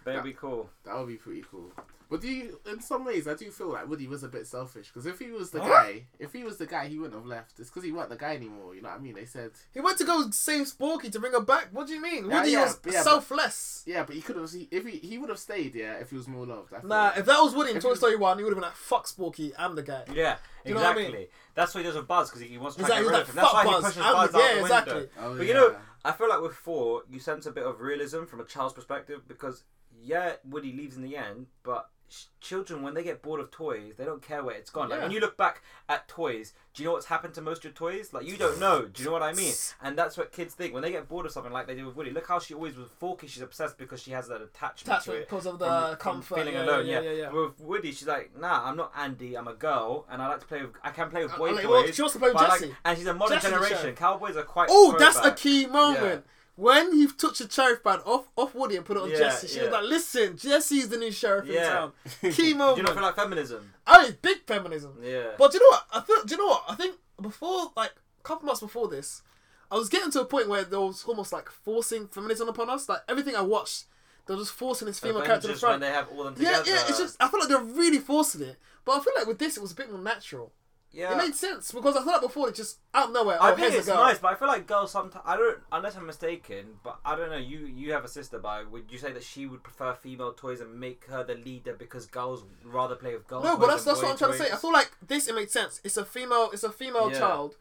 That'd 0.04 0.24
be 0.24 0.32
cool. 0.34 0.70
that 0.84 0.96
would 0.96 1.08
be 1.08 1.16
pretty 1.16 1.44
cool. 1.50 1.72
But 2.09 2.21
do 2.21 2.29
you, 2.29 2.61
in 2.71 2.81
some 2.81 3.05
ways, 3.05 3.27
I 3.27 3.35
do 3.35 3.51
feel 3.51 3.73
like 3.73 3.88
Woody 3.88 4.07
was 4.07 4.23
a 4.23 4.29
bit 4.29 4.47
selfish 4.47 4.88
because 4.88 5.07
if 5.07 5.19
he 5.19 5.33
was 5.33 5.51
the 5.51 5.61
Huh? 5.61 5.69
guy, 5.69 6.05
if 6.21 6.33
he 6.33 6.45
was 6.45 6.57
the 6.57 6.66
guy, 6.66 6.87
he 6.87 6.99
wouldn't 6.99 7.14
have 7.19 7.27
left. 7.27 7.59
It's 7.59 7.69
because 7.69 7.83
he 7.83 7.90
wasn't 7.90 8.11
the 8.11 8.16
guy 8.16 8.37
anymore. 8.37 8.77
You 8.77 8.83
know 8.83 8.90
what 8.90 8.99
I 8.99 9.03
mean? 9.03 9.14
They 9.14 9.25
said, 9.25 9.51
He 9.75 9.81
went 9.81 9.99
to 9.99 10.05
go 10.05 10.31
save 10.31 10.66
Sporky 10.69 11.11
to 11.11 11.19
bring 11.19 11.33
her 11.33 11.40
back. 11.40 11.69
What 11.73 11.88
do 11.88 11.95
you 11.95 12.01
mean? 12.01 12.31
Yeah, 12.31 12.38
Woody 12.38 12.53
yeah, 12.53 12.62
was 12.64 12.75
yeah, 12.87 12.92
but- 12.92 13.03
selfless. 13.03 13.83
yeah, 13.87 14.05
but 14.05 14.14
he 14.14 14.23
could 14.23 14.37
have. 14.37 14.49
If 14.71 14.87
he 14.87 14.99
he 14.99 15.19
would 15.19 15.31
have 15.31 15.38
stayed, 15.40 15.75
yeah, 15.75 15.95
if 15.95 16.11
he 16.11 16.16
was 16.16 16.29
more 16.29 16.47
loved. 16.47 16.73
I. 16.73 16.81
Nah, 16.87 17.12
if 17.16 17.27
that 17.27 17.40
was 17.42 17.55
Woody 17.55 17.73
in 17.73 17.79
If 17.79 17.83
Toy 17.83 17.90
you- 17.90 17.97
Story 17.97 18.16
One, 18.16 18.38
he 18.38 18.45
would 18.45 18.51
have 18.51 18.57
been 18.57 18.69
like, 18.69 18.77
"Fuck 18.77 19.07
Sporky, 19.09 19.53
I'm 19.59 19.75
the 19.75 19.83
guy." 19.83 20.05
Yeah, 20.12 20.37
You 20.64 20.75
know 20.75 20.81
what 20.81 20.87
I 20.87 20.90
exactly. 20.92 21.19
mean? 21.19 21.27
That's 21.57 21.75
why 21.75 21.81
he 21.81 21.87
does 21.87 21.97
with 21.97 22.07
Buzz 22.07 22.31
because 22.31 22.42
he 22.49 22.57
wants 22.59 22.77
to 22.77 22.85
try 22.85 22.99
Exactly, 23.01 23.05
to 23.05 23.11
get 23.11 23.19
rid 23.19 23.19
like, 23.19 23.23
of 23.23 23.29
him. 23.31 23.35
That's 23.37 23.49
"Fuck 23.49 23.55
why 23.55 23.64
he 23.64 23.71
Buzz, 23.71 23.85
pushes 23.85 24.03
I'm 24.07 24.12
Buzz 24.12 24.31
the- 24.31 24.38
out 24.38 24.42
yeah, 24.45 24.55
the 24.55 24.61
exactly. 24.61 24.95
window. 24.95 25.11
Oh, 25.19 25.37
But 25.37 25.42
yeah. 25.42 25.49
you 25.49 25.55
know, 25.55 25.77
I 26.05 26.12
feel 26.12 26.29
like 26.29 26.40
with 26.40 26.55
four, 26.55 27.03
you 27.11 27.19
sense 27.19 27.47
a 27.47 27.51
bit 27.51 27.64
of 27.66 27.81
realism 27.81 28.25
from 28.27 28.40
a 28.40 28.45
child's 28.45 28.75
perspective 28.75 29.23
because 29.27 29.64
yeah, 30.01 30.35
Woody 30.45 30.73
leaves 30.73 30.95
in 30.97 31.03
the 31.03 31.16
end, 31.16 31.47
but 31.64 31.88
sh- 31.88 31.95
children 32.40 32.83
when 32.83 32.95
they 32.95 33.03
get 33.03 33.23
bored 33.23 33.40
of 33.40 33.51
toys, 33.51 33.95
they 33.97 34.05
don't 34.05 34.23
care 34.23 34.42
where 34.45 34.55
it's 34.55 34.71
gone. 34.71 34.88
Like 34.88 34.99
Yeah. 34.99 35.05
when 35.05 35.12
you 35.12 35.21
look 35.21 35.37
back 35.37 35.62
at 35.88 36.07
toys, 36.09 36.53
do 36.75 36.83
you 36.83 36.88
know 36.88 36.92
what's 36.92 37.07
happened 37.07 37.35
to 37.35 37.40
most 37.40 37.59
of 37.59 37.64
your 37.64 37.73
toys? 37.73 38.12
Like 38.12 38.25
you 38.27 38.37
don't 38.37 38.61
know. 38.61 38.87
Do 38.87 39.03
you 39.03 39.09
know 39.09 39.12
what 39.12 39.23
I 39.23 39.33
mean? 39.33 39.53
And 39.83 39.99
that's 39.99 40.16
what 40.16 40.33
kids 40.33 40.55
think 40.55 40.73
when 40.73 40.83
they 40.83 40.92
get 40.92 41.09
bored 41.09 41.27
of 41.27 41.33
something 41.33 41.53
like 41.53 41.66
they 41.66 41.75
do 41.75 41.87
with 41.87 41.97
Woody. 41.97 42.11
Look 42.11 42.29
how 42.29 42.38
she 42.38 42.55
always 42.55 42.77
with 42.77 42.90
Forky, 42.92 43.27
she's 43.27 43.42
obsessed 43.42 43.79
because 43.79 44.01
she 44.03 44.12
has 44.12 44.29
that 44.29 44.40
attachment, 44.40 44.79
to 44.87 44.90
Attachment 44.92 45.19
it. 45.21 45.29
because 45.29 45.47
of 45.47 45.59
the 45.59 45.66
from- 45.66 45.88
from 45.90 45.97
comfort. 45.99 46.35
feeling 46.37 46.55
yeah, 46.55 46.62
alone. 46.64 46.87
yeah, 46.87 47.01
Yeah, 47.01 47.11
yeah, 47.11 47.16
yeah. 47.23 47.31
With 47.33 47.59
Woody, 47.61 47.92
she's 47.92 48.07
like, 48.09 48.31
nah, 48.38 48.69
I'm 48.69 48.77
not 48.77 48.92
Andy. 48.97 49.37
I'm 49.37 49.49
a 49.49 49.55
girl, 49.55 50.07
and 50.11 50.23
I 50.23 50.29
like 50.29 50.40
to 50.40 50.47
play 50.47 50.62
with. 50.62 50.73
I 50.83 50.90
can 50.90 51.11
play 51.11 51.23
with 51.25 51.33
Uh, 51.35 51.38
boy 51.38 51.51
like, 51.53 51.62
toys. 51.64 51.71
well, 51.71 51.87
she 51.92 52.03
wants 52.03 52.12
to 52.14 52.19
play 52.21 52.29
with 52.31 52.37
I 52.42 52.49
like- 52.49 52.75
and 52.85 52.99
she's 52.99 53.07
a 53.07 53.14
modern 53.14 53.38
Jessie 53.40 53.51
generation. 53.53 53.95
Cowboys 53.97 54.37
are 54.37 54.42
quite. 54.45 54.69
Oh, 54.71 54.97
that's 54.99 55.19
a 55.19 55.33
key 55.33 55.66
moment. 55.66 56.25
When 56.57 56.95
he 56.95 57.07
took 57.07 57.37
the 57.37 57.49
sheriff 57.51 57.83
band 57.85 58.01
off 58.07 58.29
off 58.35 58.55
Woody 58.55 58.77
and 58.77 58.85
put 58.85 58.97
it 58.97 59.03
on 59.03 59.11
Yeah, 59.11 59.19
Jessie, 59.19 59.47
she 59.49 59.61
was 59.61 59.71
like, 59.71 59.85
"Listen, 59.85 60.37
Jessie's 60.38 60.88
the 60.88 60.97
new 60.97 61.12
sheriff 61.12 61.47
in 61.47 61.53
Yeah. 61.55 61.69
town." 61.69 61.92
Key 62.23 62.31
Do 62.31 62.42
you 62.47 62.55
not 62.57 62.77
feel 62.77 63.03
like 63.03 63.14
feminism? 63.16 63.73
Oh, 63.87 63.92
I 64.01 64.03
mean, 64.05 64.16
big 64.23 64.47
feminism. 64.47 64.99
Yeah. 65.03 65.33
But 65.37 65.53
do 65.53 65.59
you 65.59 65.64
know 65.64 65.77
what? 65.77 65.87
I 65.92 66.01
feel. 66.01 66.25
Do 66.25 66.35
you 66.35 66.38
know 66.40 66.47
what? 66.47 66.64
I 66.69 66.75
think 66.75 66.97
before, 67.21 67.73
like, 67.77 67.90
a 68.19 68.23
couple 68.23 68.47
months 68.47 68.61
before 68.62 68.88
this, 68.88 69.23
I 69.71 69.77
was 69.77 69.88
getting 69.90 70.11
to 70.12 70.21
a 70.23 70.25
point 70.25 70.49
where 70.49 70.64
there 70.64 70.81
was 70.81 71.05
almost 71.05 71.31
like 71.33 71.51
forcing 71.51 72.09
feminism 72.09 72.49
upon 72.49 72.71
us. 72.71 72.88
Like 72.88 73.01
everything 73.07 73.37
I 73.37 73.42
watched, 73.42 73.85
they 74.27 74.33
were 74.35 74.40
just 74.40 74.53
forcing 74.53 74.87
this 74.87 74.99
female 74.99 75.21
character 75.23 75.49
to 75.49 75.49
the 75.49 75.53
Avengers 75.59 75.62
when 75.62 75.69
front. 75.69 75.81
they 75.83 75.90
have 75.90 76.09
all 76.09 76.25
them 76.25 76.35
Yeah, 76.38 76.62
yeah. 76.66 76.85
It's 76.88 76.99
just 76.99 77.16
I 77.21 77.29
feel 77.29 77.40
like 77.40 77.51
they're 77.51 77.61
really 77.61 77.99
forcing 77.99 78.40
it. 78.40 78.57
But 78.87 78.92
I 78.92 79.01
feel 79.01 79.12
like 79.16 79.27
with 79.27 79.38
this, 79.38 79.57
it 79.59 79.61
was 79.61 79.73
a 79.73 79.75
bit 79.75 79.90
more 79.92 80.01
natural. 80.01 80.53
Yeah. 80.96 81.12
It 81.12 81.18
made 81.18 81.35
sense 81.35 81.72
because 81.72 81.94
I 81.94 82.02
thought 82.02 82.22
before 82.22 82.48
it 82.48 82.54
just 82.54 82.78
out 82.94 83.09
of 83.09 83.12
nowhere. 83.12 83.37
I 83.40 83.52
oh, 83.52 83.54
think 83.56 83.74
it's 83.74 83.87
nice, 83.87 84.18
but 84.18 84.32
I 84.32 84.35
feel 84.35 84.48
like 84.48 84.66
girls 84.66 84.90
sometimes. 84.90 85.22
I 85.26 85.37
don't, 85.37 85.59
unless 85.70 85.94
I'm 85.94 86.06
mistaken, 86.06 86.78
but 86.82 86.98
I 87.04 87.14
don't 87.14 87.28
know. 87.28 87.37
You 87.37 87.66
you 87.66 87.92
have 87.92 88.04
a 88.04 88.09
sister, 88.09 88.38
but 88.38 88.70
would 88.70 88.90
you 88.90 88.96
say 88.96 89.12
that 89.12 89.22
she 89.22 89.44
would 89.44 89.62
prefer 89.62 89.92
female 89.92 90.32
toys 90.32 90.61
and 90.61 90.80
make 90.80 91.04
her 91.06 91.22
the 91.22 91.35
leader 91.35 91.74
because 91.74 92.06
girls 92.06 92.44
rather 92.64 92.94
play 92.94 93.12
with 93.12 93.26
girls? 93.28 93.44
No, 93.44 93.59
but 93.59 93.66
that's 93.66 93.85
that's 93.85 94.00
what 94.00 94.12
I'm 94.12 94.16
trying 94.16 94.32
to 94.32 94.38
say. 94.38 94.50
I 94.50 94.56
feel 94.56 94.72
like 94.72 94.90
this 95.06 95.28
it 95.28 95.35
makes 95.35 95.52
sense. 95.52 95.82
It's 95.85 95.98
a 95.98 96.04
female. 96.04 96.48
It's 96.52 96.64
a 96.64 96.72
female 96.72 97.12
Yeah. 97.12 97.18
child. 97.18 97.56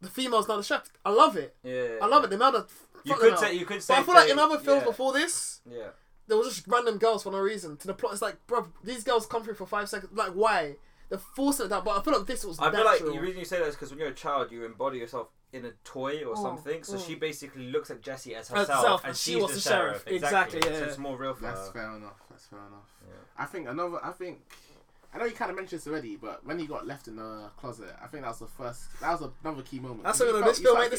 The 0.00 0.08
female's 0.08 0.48
not 0.48 0.56
the 0.56 0.62
chef. 0.62 0.90
I 1.04 1.10
love 1.10 1.36
it. 1.36 1.56
Yeah. 1.62 1.98
I 2.00 2.06
love 2.06 2.24
it. 2.24 2.30
The 2.30 2.36
amount 2.36 2.56
of 2.56 2.72
You 3.04 3.14
could 3.16 3.38
say 3.38 3.52
you 3.54 3.66
could 3.66 3.82
say. 3.82 3.94
But 3.94 4.00
I 4.00 4.02
feel 4.04 4.14
like 4.14 4.30
in 4.30 4.38
other 4.38 4.58
films 4.58 4.82
yeah, 4.82 4.88
before 4.88 5.12
this, 5.12 5.60
Yeah. 5.70 5.88
there 6.26 6.38
was 6.38 6.54
just 6.54 6.66
random 6.68 6.96
girls 6.96 7.24
for 7.24 7.32
no 7.32 7.40
reason. 7.40 7.76
To 7.78 7.86
the 7.86 7.94
plot, 7.94 8.12
it's 8.12 8.22
like, 8.22 8.46
bro, 8.46 8.68
these 8.82 9.04
girls 9.04 9.26
come 9.26 9.44
through 9.44 9.54
for 9.54 9.66
five 9.66 9.88
seconds. 9.88 10.12
Like, 10.16 10.32
why? 10.32 10.76
They're 11.08 11.18
of 11.18 11.68
that. 11.70 11.84
But 11.84 11.98
I 11.98 12.02
feel 12.02 12.18
like 12.18 12.26
this 12.26 12.44
was 12.44 12.58
I 12.58 12.70
feel 12.70 12.84
natural. 12.84 13.08
like 13.10 13.14
the 13.16 13.20
reason 13.20 13.38
you 13.38 13.44
say 13.44 13.58
that 13.58 13.68
is 13.68 13.74
because 13.74 13.90
when 13.90 13.98
you're 13.98 14.08
a 14.08 14.14
child, 14.14 14.52
you 14.52 14.64
embody 14.64 14.98
yourself 14.98 15.28
in 15.52 15.64
a 15.64 15.70
toy 15.84 16.22
or 16.24 16.34
Mm, 16.34 16.42
something. 16.42 16.82
So 16.84 16.96
mm. 16.96 17.06
she 17.06 17.14
basically 17.14 17.70
looks 17.70 17.90
at 17.90 18.02
Jessie 18.02 18.34
as 18.34 18.48
Herself, 18.48 18.68
herself, 18.68 19.00
and 19.04 19.08
and 19.10 19.16
she 19.16 19.36
was 19.36 19.50
the, 19.50 19.54
the 19.56 19.60
sheriff. 19.62 20.04
sheriff. 20.04 20.22
Exactly, 20.22 20.60
So 20.62 20.68
yeah. 20.68 20.76
it's 20.84 20.98
more 20.98 21.16
real 21.16 21.34
for 21.34 21.42
That's 21.42 21.66
her. 21.68 21.72
fair 21.72 21.96
enough. 21.96 22.20
That's 22.28 22.46
fair 22.46 22.58
enough. 22.58 22.92
Yeah. 23.06 23.14
I 23.38 23.46
think 23.46 23.68
another. 23.68 23.98
I 24.04 24.12
think. 24.12 24.40
I 25.14 25.16
know 25.16 25.24
you 25.24 25.32
kind 25.32 25.50
of 25.50 25.56
mentioned 25.56 25.80
this 25.80 25.88
already, 25.88 26.16
but 26.16 26.44
when 26.44 26.58
he 26.58 26.66
got 26.66 26.86
left 26.86 27.08
in 27.08 27.16
the 27.16 27.50
closet, 27.56 27.88
I 28.02 28.06
think 28.08 28.24
that 28.24 28.28
was 28.28 28.40
the 28.40 28.46
first. 28.46 28.82
That 29.00 29.18
was 29.18 29.30
another 29.42 29.62
key 29.62 29.78
moment. 29.80 30.02
That's 30.04 30.20
You 30.20 30.26
what 30.26 30.34
you 30.34 30.40
know, 30.40 30.44
felt- 30.44 30.56
this 30.56 30.64
film 30.64 30.82
ain't 30.82 30.90
the 30.90 30.96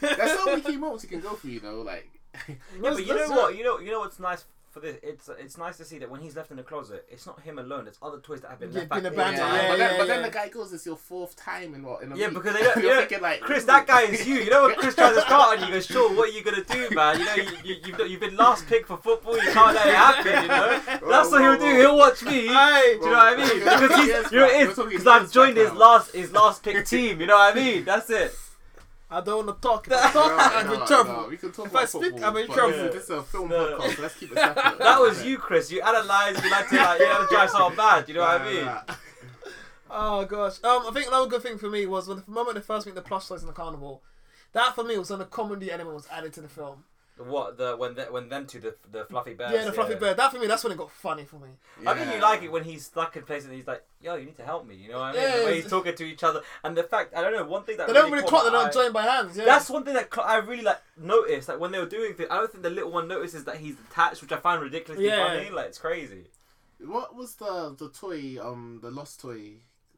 same. 0.00 0.16
There's 0.16 0.32
so 0.38 0.44
many 0.46 0.62
key 0.62 0.76
moments 0.78 1.04
you 1.04 1.10
can 1.10 1.20
go 1.20 1.34
through, 1.34 1.50
you 1.50 1.60
know, 1.60 1.82
like. 1.82 2.08
Yeah, 2.48 2.54
but 2.80 3.06
you 3.06 3.14
know 3.14 3.28
what? 3.30 3.56
You 3.56 3.64
know, 3.64 3.78
you 3.78 3.90
know 3.90 4.00
what's 4.00 4.18
nice 4.18 4.44
for 4.76 4.86
this. 4.86 4.98
It's 5.02 5.28
it's 5.40 5.56
nice 5.56 5.78
to 5.78 5.84
see 5.84 5.98
that 5.98 6.10
when 6.10 6.20
he's 6.20 6.36
left 6.36 6.50
in 6.50 6.58
the 6.58 6.62
closet, 6.62 7.06
it's 7.10 7.26
not 7.26 7.40
him 7.40 7.58
alone. 7.58 7.86
It's 7.86 7.98
other 8.02 8.18
toys 8.18 8.42
that 8.42 8.50
have 8.50 8.60
been 8.60 8.72
Yeah, 8.72 8.80
left 8.80 8.90
been 8.90 9.02
back 9.04 9.12
abandoned, 9.12 9.38
in 9.38 9.40
Yeah, 9.40 9.60
time. 9.60 9.68
but, 9.70 9.76
then, 9.78 9.90
yeah, 9.92 9.98
but 9.98 10.06
then 10.08 10.20
yeah. 10.20 10.26
the 10.26 10.32
guy 10.34 10.48
goes, 10.48 10.72
"It's 10.72 10.84
your 10.86 10.96
fourth 10.96 11.34
time 11.36 11.74
in 11.74 11.82
what 11.82 12.02
in 12.02 12.12
a 12.12 12.16
Yeah, 12.16 12.26
week." 12.26 12.34
because 12.34 12.52
they 12.56 12.62
don't. 12.62 12.76
You're 12.76 12.84
You 12.84 12.90
know, 12.90 13.00
thinking 13.06 13.20
like, 13.22 13.40
Chris, 13.40 13.64
that 13.64 13.86
guy 13.86 14.02
is 14.02 14.26
you. 14.26 14.34
You 14.36 14.50
know 14.50 14.62
what 14.64 14.76
Chris 14.76 14.94
tries 14.94 15.14
to 15.14 15.22
start 15.22 15.56
on 15.56 15.60
you, 15.60 15.66
he 15.66 15.72
goes, 15.72 15.86
"Sure, 15.86 16.14
what 16.14 16.28
are 16.28 16.32
you 16.32 16.42
gonna 16.44 16.62
do, 16.64 16.90
man? 16.94 17.18
You 17.18 17.24
know, 17.24 17.34
you, 17.36 17.48
you, 17.64 17.74
you've 17.86 18.10
you've 18.10 18.20
been 18.20 18.36
last 18.36 18.66
pick 18.66 18.86
for 18.86 18.98
football. 18.98 19.36
You 19.42 19.50
can't 19.50 19.74
let 19.74 19.86
it 19.86 19.94
happen. 19.94 20.42
You 20.42 20.48
know, 20.48 20.78
Whoa, 21.00 21.08
that's 21.10 21.30
what 21.30 21.40
he'll 21.40 21.56
do. 21.56 21.64
whoa. 21.64 21.80
He'll 21.80 21.96
watch 21.96 22.22
me. 22.22 22.46
Hey, 22.48 22.98
Do 23.00 23.06
you 23.06 23.10
know 23.12 23.16
what 23.16 23.32
I 23.32 23.36
mean? 23.36 23.58
Because 23.60 23.96
he's, 23.96 24.08
Yes, 24.08 24.32
you 24.32 24.38
know, 24.40 24.46
man. 24.46 24.54
it 24.60 24.64
We're 24.64 24.70
is 24.70 24.76
talking 24.76 24.90
because 24.90 25.06
I've 25.06 25.32
joined 25.32 25.56
his 25.56 25.72
last 25.72 26.12
his 26.14 26.32
last 26.32 26.62
pick 26.62 26.84
team. 26.84 27.20
You 27.20 27.26
know 27.26 27.36
what 27.36 27.56
I 27.56 27.58
mean? 27.58 27.84
That's 27.84 28.10
it. 28.10 28.34
I 29.10 29.20
don't 29.20 29.46
want 29.46 29.62
to 29.62 29.68
talk. 29.68 29.86
If 29.86 29.92
I 29.92 29.96
No, 29.96 30.10
talk, 30.12 30.52
I'm 30.56 30.66
no, 30.66 30.72
in 30.74 30.78
no, 30.80 30.86
trouble. 30.86 31.26
we 31.30 31.36
can 31.36 31.52
talk 31.52 31.66
If 31.66 31.76
I 31.76 31.84
speak, 31.84 32.02
football, 32.02 32.24
I'm 32.24 32.36
in 32.38 32.46
trouble. 32.48 32.72
This, 32.72 32.94
this 32.94 33.04
is 33.04 33.10
a 33.10 33.22
film 33.22 33.48
No. 33.50 33.78
podcast, 33.78 33.96
so 33.96 34.02
let's 34.02 34.14
keep 34.18 34.32
it 34.32 34.38
separate. 34.38 34.78
That 34.78 35.00
was 35.00 35.24
you, 35.24 35.38
Chris. 35.38 35.70
You 35.70 35.80
analysed. 35.84 36.42
You 36.44 36.50
like 36.50 36.68
to 36.70 36.76
like. 36.76 37.00
You 37.00 37.06
had 37.06 37.18
to 37.18 37.26
drive 37.30 37.50
someone 37.50 37.76
bad. 37.76 38.08
You 38.08 38.14
know 38.14 38.20
what 38.22 38.40
I 38.40 38.52
mean? 38.52 38.68
Oh 39.90 40.24
gosh. 40.24 40.62
Um, 40.64 40.82
I 40.88 40.90
think 40.92 41.06
another 41.06 41.28
good 41.28 41.42
thing 41.42 41.58
for 41.58 41.70
me 41.70 41.86
was 41.86 42.08
when 42.08 42.18
the 42.26 42.30
moment 42.30 42.56
they 42.56 42.60
first 42.60 42.86
meet 42.86 42.94
the 42.96 43.02
plush 43.02 43.28
toys 43.28 43.42
in 43.42 43.46
the 43.46 43.52
carnival. 43.52 44.02
That 44.52 44.74
for 44.74 44.82
me 44.82 44.98
was 44.98 45.10
when 45.10 45.20
the 45.20 45.24
comedy 45.26 45.70
element 45.70 45.94
was 45.94 46.08
added 46.10 46.32
to 46.34 46.40
the 46.40 46.48
film. 46.48 46.84
What 47.18 47.56
the 47.56 47.74
when 47.78 47.94
the, 47.94 48.02
when 48.04 48.28
them 48.28 48.46
two 48.46 48.60
the 48.60 48.74
the 48.92 49.06
fluffy 49.06 49.32
bears. 49.32 49.50
yeah, 49.52 49.64
the 49.64 49.72
fluffy 49.72 49.94
bird. 49.94 50.18
That 50.18 50.30
for 50.32 50.38
me, 50.38 50.46
that's 50.46 50.62
when 50.62 50.72
it 50.72 50.76
got 50.76 50.90
funny 50.90 51.24
for 51.24 51.36
me. 51.36 51.48
I 51.86 51.94
think 51.94 52.12
you 52.14 52.20
like 52.20 52.42
it 52.42 52.52
when 52.52 52.62
he's 52.62 52.84
stuck 52.84 53.16
in 53.16 53.22
places 53.22 53.46
and 53.48 53.56
he's 53.56 53.66
like, 53.66 53.82
"Yo, 54.02 54.16
you 54.16 54.26
need 54.26 54.36
to 54.36 54.42
help 54.44 54.66
me." 54.66 54.74
You 54.74 54.90
know 54.90 54.98
what 54.98 55.04
I 55.04 55.12
mean? 55.12 55.22
Yeah, 55.22 55.38
the 55.38 55.44
way 55.46 55.54
he's 55.62 55.70
talking 55.70 55.94
to 55.94 56.04
each 56.04 56.22
other, 56.22 56.42
and 56.62 56.76
the 56.76 56.82
fact 56.82 57.14
I 57.14 57.22
don't 57.22 57.32
know 57.32 57.44
one 57.46 57.62
thing 57.64 57.78
that 57.78 57.86
They 57.86 57.94
really 57.94 58.02
don't 58.04 58.12
really 58.12 58.28
caught 58.28 58.42
clock. 58.42 58.44
They 58.44 58.50
my 58.50 58.56
don't 58.58 58.68
eye- 58.68 58.72
join 58.82 58.92
by 58.92 59.02
hands. 59.04 59.36
Yeah. 59.38 59.44
That's 59.46 59.70
one 59.70 59.84
thing 59.84 59.94
that 59.94 60.12
cl- 60.12 60.26
I 60.26 60.36
really 60.36 60.62
like 60.62 60.82
noticed. 60.98 61.48
Like 61.48 61.58
when 61.58 61.72
they 61.72 61.78
were 61.78 61.86
doing 61.86 62.12
things, 62.12 62.28
I 62.30 62.36
don't 62.36 62.50
think 62.52 62.62
the 62.62 62.68
little 62.70 62.90
one 62.92 63.08
notices 63.08 63.44
that 63.44 63.56
he's 63.56 63.76
attached, 63.90 64.20
which 64.20 64.32
I 64.32 64.36
find 64.36 64.60
ridiculously 64.60 65.06
Yeah. 65.06 65.26
funny. 65.26 65.48
Like 65.48 65.68
it's 65.68 65.78
crazy. 65.78 66.26
What 66.80 67.14
was 67.16 67.36
the 67.36 67.74
the 67.78 67.88
toy, 67.88 68.36
um, 68.42 68.80
the 68.82 68.90
lost 68.90 69.20
toy, 69.22 69.52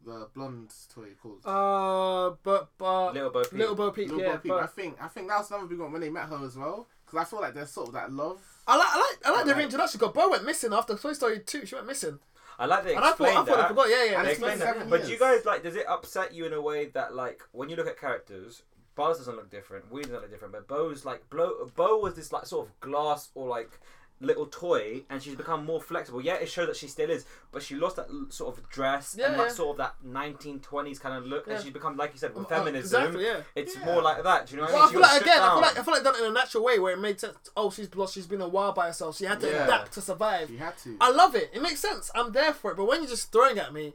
the 0.07 0.29
blonde 0.35 0.73
toy 0.95 1.09
called? 1.21 1.41
Uh, 1.45 2.37
but 2.45 2.69
but 2.79 3.13
Little 3.15 3.31
Bo 3.31 3.43
Peep. 3.43 3.53
Little 3.59 3.75
Bo 3.75 3.91
Peep. 3.91 4.09
Little 4.09 4.23
yeah, 4.25 4.33
Bo 4.37 4.39
Peep. 4.39 4.53
I 4.53 4.67
think 4.67 5.03
I 5.03 5.09
think 5.09 5.27
that 5.29 5.39
was 5.39 5.51
another 5.51 5.67
big 5.67 5.81
one 5.81 5.91
when 5.91 6.01
they 6.01 6.11
met 6.11 6.29
her 6.29 6.45
as 6.45 6.57
well, 6.57 6.87
because 7.11 7.27
I 7.27 7.31
feel 7.31 7.41
like 7.41 7.55
there's 7.55 7.71
sort 7.71 7.89
of 7.89 7.95
that 7.95 8.13
love. 8.13 8.41
I 8.67 8.77
like 8.77 8.89
I 8.93 8.99
like 8.99 9.19
I 9.27 9.31
like 9.31 9.45
the 9.47 9.53
Right. 9.53 9.59
reintroduction. 9.59 9.99
Because 9.99 10.15
Bo 10.15 10.29
went 10.31 10.45
missing 10.45 10.73
after 10.73 10.97
Toy 10.97 11.13
Story 11.15 11.41
two. 11.41 11.65
She 11.67 11.75
went 11.75 11.87
missing, 11.87 12.19
I 12.59 12.67
like 12.67 12.85
they 12.85 12.95
and 12.95 13.05
I 13.05 13.13
thought 13.13 13.29
I 13.29 13.45
thought 13.45 13.61
I 13.61 13.69
forgot. 13.69 13.89
Yeah, 13.89 14.05
yeah. 14.05 14.19
And 14.19 14.27
They 14.27 14.27
they 14.27 14.31
it's 14.33 14.41
been 14.41 14.49
explained 14.51 14.63
explained 14.63 14.81
that. 14.81 14.91
But 14.91 15.07
do 15.07 15.13
you 15.13 15.19
guys 15.19 15.45
like? 15.47 15.63
Does 15.63 15.77
it 15.77 15.87
upset 15.89 16.35
you 16.35 16.45
in 16.47 16.53
a 16.53 16.61
way 16.61 16.87
that 16.87 17.15
like 17.15 17.41
when 17.53 17.69
you 17.69 17.77
look 17.77 17.87
at 17.87 17.99
characters, 17.99 18.63
Buzz 18.95 19.19
doesn't 19.19 19.37
look 19.37 19.51
different, 19.51 19.91
Woody 19.91 20.07
doesn't 20.07 20.23
look 20.23 20.31
different, 20.31 20.53
but 20.53 20.67
Bo's 20.69 21.05
like 21.05 21.29
Bo, 21.31 21.71
Bo 21.77 21.99
was 21.99 22.15
this 22.15 22.33
like 22.33 22.47
sort 22.47 22.67
of 22.69 22.81
glass 22.81 23.31
or 23.35 23.49
like 23.49 23.71
little 24.21 24.47
toy, 24.47 25.05
and 25.09 25.23
she's 25.23 25.35
become 25.37 25.65
more 25.65 25.81
flexible. 25.81 26.21
Yeah, 26.21 26.35
it 26.35 26.49
shows 26.49 26.67
that 26.67 26.77
she 26.77 26.89
still 26.89 27.09
is, 27.09 27.25
but 27.53 27.63
she 27.63 27.77
lost 27.77 27.97
that 27.97 28.07
l- 28.11 28.27
sort 28.31 28.59
of 28.59 28.69
dress 28.69 29.15
Yeah, 29.17 29.27
and 29.31 29.39
that 29.41 29.47
yeah. 29.49 29.53
sort 29.53 29.71
of 29.71 29.77
that 29.79 29.95
1920s 30.05 30.99
kind 31.01 31.15
of 31.17 31.25
look, 31.27 31.47
Yeah. 31.47 31.55
and 31.55 31.63
she's 31.63 31.73
become 31.73 31.97
like 31.97 32.13
you 32.15 32.19
said 32.19 32.35
with 32.35 32.47
Uh, 32.47 32.49
feminism. 32.49 33.01
exactly. 33.03 33.25
Yeah. 33.25 33.43
It's 33.55 33.77
Yeah. 33.77 33.85
more 33.85 34.03
like 34.03 34.23
that. 34.25 34.47
Do 34.47 34.55
you 34.55 34.57
know 34.61 34.65
what 34.65 34.73
Well, 34.73 34.83
I 34.83 34.85
I 34.85 34.87
mean? 34.87 34.93
feel 34.95 34.99
She 34.99 35.03
was 35.03 35.13
like 35.13 35.23
again, 35.23 35.33
I 35.41 35.47
feel 35.47 35.55
down. 35.55 35.63
like 35.63 35.79
I 35.79 35.83
feel 35.83 35.95
like 35.95 36.03
done 36.03 36.15
it 36.17 36.21
in 36.23 36.27
a 36.27 36.35
natural 36.35 36.65
way 36.65 36.79
where 36.79 36.93
it 36.95 36.99
made 36.99 37.21
sense. 37.21 37.37
Oh, 37.57 37.71
she's 37.71 37.95
lost. 37.95 38.15
She's 38.15 38.27
been 38.27 38.41
a 38.41 38.49
while 38.49 38.73
by 38.73 38.87
herself. 38.89 39.17
She 39.17 39.25
had 39.25 39.41
to 39.41 39.47
Yeah. 39.49 39.65
adapt 39.65 39.93
to 39.93 40.01
survive. 40.01 40.51
You 40.51 40.59
had 40.59 40.77
to. 40.79 40.97
I 41.01 41.11
love 41.11 41.35
it. 41.37 41.51
It 41.53 41.63
makes 41.63 41.81
sense. 41.81 42.11
I'm 42.15 42.33
there 42.33 42.53
for 42.53 42.73
it. 42.73 42.77
But 42.77 42.87
when 42.87 43.01
you're 43.03 43.11
just 43.11 43.31
throwing 43.33 43.59
at 43.59 43.73
me, 43.73 43.95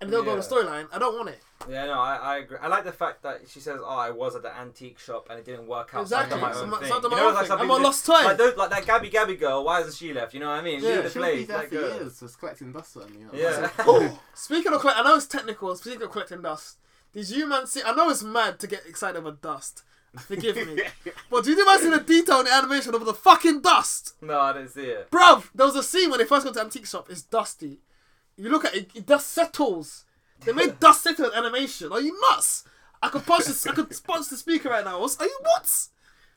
and 0.00 0.12
they'll 0.12 0.24
go 0.24 0.30
Yeah. 0.34 0.40
the 0.40 0.42
storyline, 0.42 0.88
I 0.92 0.98
don't 0.98 1.16
want 1.16 1.28
it. 1.28 1.40
Yeah, 1.68 1.86
no, 1.86 2.00
I, 2.00 2.16
I 2.16 2.36
agree. 2.38 2.56
I 2.60 2.68
like 2.68 2.84
the 2.84 2.92
fact 2.92 3.22
that 3.22 3.42
she 3.48 3.60
says, 3.60 3.80
"Oh, 3.82 3.96
I 3.96 4.10
was 4.10 4.34
at 4.34 4.42
the 4.42 4.56
antique 4.56 4.98
shop 4.98 5.28
and 5.30 5.38
it 5.38 5.44
didn't 5.44 5.66
work 5.66 5.90
out." 5.94 6.02
Exactly. 6.02 6.38
So 6.38 6.44
I've 6.44 6.52
done 6.52 6.54
my 6.54 6.60
own 6.62 6.70
my- 6.70 6.78
thing. 6.78 6.88
so 6.88 7.10
You 7.10 7.16
know, 7.16 7.30
like 7.30 7.50
I'm 7.50 7.70
on 7.70 7.82
lost 7.82 8.06
time. 8.06 8.24
Like, 8.24 8.36
those, 8.36 8.56
like 8.56 8.70
that 8.70 8.86
Gabby 8.86 9.08
Gabby 9.10 9.36
girl. 9.36 9.64
Why 9.64 9.78
hasn't 9.78 9.96
she 9.96 10.12
left? 10.12 10.34
You 10.34 10.40
know 10.40 10.48
what 10.48 10.60
I 10.60 10.62
mean? 10.62 10.82
Yeah. 10.82 11.08
She'll 11.08 11.22
be 11.24 11.44
there 11.44 11.62
for 11.62 11.74
years, 11.74 12.20
just 12.20 12.38
collecting 12.38 12.72
dust 12.72 12.96
on 12.96 13.12
you. 13.14 13.26
Know? 13.26 13.30
Yeah. 13.32 13.70
oh, 13.80 14.20
speaking 14.34 14.72
of 14.72 14.80
collect, 14.80 14.98
I 14.98 15.02
know 15.02 15.16
it's 15.16 15.26
technical. 15.26 15.74
Speaking 15.76 16.02
of 16.02 16.10
collecting 16.10 16.42
dust, 16.42 16.78
did 17.12 17.28
you 17.30 17.48
man 17.48 17.66
see? 17.66 17.82
I 17.84 17.94
know 17.94 18.10
it's 18.10 18.22
mad 18.22 18.58
to 18.60 18.66
get 18.66 18.86
excited 18.86 19.18
over 19.18 19.32
dust. 19.32 19.82
Forgive 20.18 20.56
me, 20.56 20.82
but 21.30 21.42
did 21.44 21.56
you 21.56 21.64
man 21.64 21.80
see 21.80 21.88
the 21.88 21.98
detail 22.00 22.40
in 22.40 22.44
the 22.44 22.52
animation 22.52 22.94
of 22.94 23.02
the 23.06 23.14
fucking 23.14 23.62
dust, 23.62 24.14
No, 24.20 24.38
I 24.38 24.52
didn't 24.52 24.68
see 24.68 24.82
it. 24.82 25.10
bruv? 25.10 25.48
There 25.54 25.64
was 25.64 25.74
a 25.76 25.82
scene 25.82 26.10
when 26.10 26.18
they 26.18 26.26
first 26.26 26.44
go 26.44 26.50
to 26.50 26.54
the 26.58 26.60
antique 26.64 26.84
shop. 26.86 27.08
It's 27.08 27.22
dusty. 27.22 27.80
You 28.36 28.50
look 28.50 28.66
at 28.66 28.74
it, 28.74 28.90
it 28.94 29.06
dust 29.06 29.30
settles. 29.30 30.04
They 30.44 30.52
made 30.52 30.78
dust 30.80 31.02
settle 31.02 31.32
animation. 31.32 31.92
Are 31.92 32.00
you 32.00 32.18
nuts? 32.30 32.64
I 33.02 33.08
could 33.08 33.24
punch 33.26 33.46
this. 33.46 33.66
I 33.66 33.72
could 33.72 33.90
punch 34.04 34.28
the 34.28 34.36
speaker 34.36 34.68
right 34.70 34.84
now. 34.84 35.00
What's- 35.00 35.18
Are 35.20 35.26
you 35.26 35.38
what? 35.42 35.88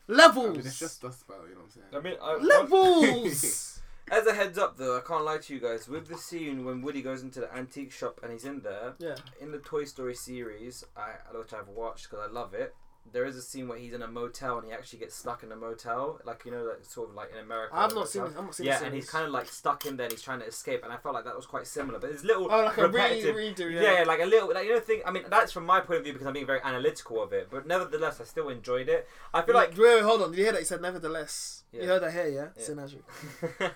I 0.08 0.12
Levels. 0.14 0.58
mean, 0.58 0.66
it's 0.68 0.80
just 0.80 1.02
dust, 1.02 1.26
bro. 1.28 1.38
You 1.50 1.56
know 1.56 1.62
what 1.62 1.66
I'm 1.66 1.72
saying? 1.72 1.86
I 1.94 2.00
mean, 2.00 2.18
I, 2.22 2.36
Levels. 2.36 3.72
As 4.12 4.28
a 4.28 4.34
heads 4.36 4.60
up, 4.60 4.78
though, 4.78 4.98
I 4.98 5.02
can't 5.02 5.26
lie 5.26 5.40
to 5.40 5.54
you 5.54 5.60
guys. 5.60 5.88
With 5.88 6.08
the 6.08 6.16
scene 6.18 6.64
when 6.64 6.84
Woody 6.84 7.02
goes 7.02 7.24
into 7.24 7.40
the 7.40 7.52
antique 7.56 7.92
shop 7.92 8.20
and 8.22 8.32
he's 8.32 8.46
in 8.46 8.62
there, 8.62 8.94
yeah. 9.00 9.16
in 9.42 9.52
the 9.52 9.58
Toy 9.58 9.86
Story 9.86 10.14
series, 10.14 10.84
I 10.96 11.14
which 11.36 11.54
I've 11.54 11.68
watched 11.70 12.12
because 12.12 12.30
I 12.30 12.32
love 12.32 12.54
it. 12.54 12.76
There 13.14 13.24
is 13.26 13.38
a 13.38 13.42
scene 13.42 13.68
where 13.68 13.78
he's 13.78 13.94
in 13.94 14.02
a 14.02 14.08
motel 14.08 14.58
and 14.58 14.66
he 14.68 14.74
actually 14.74 15.00
gets 15.00 15.16
stuck 15.16 15.44
in 15.44 15.52
a 15.52 15.56
motel, 15.56 16.20
like 16.26 16.44
you 16.44 16.52
know, 16.52 16.64
like 16.64 16.84
sort 16.84 17.10
of 17.10 17.16
like 17.16 17.32
in 17.32 17.38
America. 17.38 17.74
I've 17.76 17.94
not 17.94 18.10
seen. 18.10 18.24
I've 18.24 18.36
not 18.36 18.56
seen. 18.56 18.66
Yeah, 18.66 18.84
and 18.84 18.94
he's 18.94 19.10
kind 19.10 19.26
of 19.26 19.32
like 19.32 19.48
stuck 19.48 19.86
in 19.86 19.96
there 19.96 20.06
and 20.06 20.12
he's 20.14 20.22
trying 20.24 20.40
to 20.40 20.46
escape, 20.48 20.84
and 20.84 20.92
I 20.92 20.98
felt 20.98 21.14
like 21.16 21.24
that 21.26 21.36
was 21.36 21.46
quite 21.46 21.68
similar. 21.68 22.00
But 22.00 22.10
it's 22.10 22.24
little 22.24 22.48
Oh, 22.52 22.64
like 22.66 22.78
a 22.78 22.82
re- 22.82 22.88
repetitive. 22.88 23.36
redo. 23.36 23.72
yeah. 23.72 24.00
yeah, 24.00 24.04
like 24.06 24.20
a 24.22 24.26
little, 24.26 24.52
like 24.54 24.66
you 24.66 24.74
know, 24.74 24.80
thing. 24.80 25.02
I 25.06 25.12
mean, 25.12 25.24
that's 25.30 25.52
from 25.52 25.66
my 25.66 25.80
point 25.82 26.00
of 26.00 26.04
view 26.04 26.14
because 26.14 26.28
I'm 26.28 26.34
being 26.34 26.46
very 26.48 26.62
analytical 26.64 27.22
of 27.22 27.32
it. 27.32 27.48
But 27.52 27.68
nevertheless, 27.68 28.20
I 28.20 28.24
still 28.26 28.50
enjoyed 28.50 28.90
it. 28.90 29.08
I 29.34 29.44
feel 29.44 29.56
like 29.56 29.78
wait, 29.78 29.96
wait, 29.96 30.04
hold 30.04 30.22
on. 30.24 30.32
Did 30.32 30.38
you 30.40 30.44
hear 30.46 30.54
that? 30.54 30.60
He 30.60 30.66
said, 30.66 30.82
"Nevertheless." 30.82 31.64
Yeah. 31.72 31.82
You 31.84 31.88
heard 31.90 32.02
that 32.04 32.12
here, 32.14 32.28
yeah? 32.28 32.48
Yeah. 32.58 32.64
Sin 32.64 33.70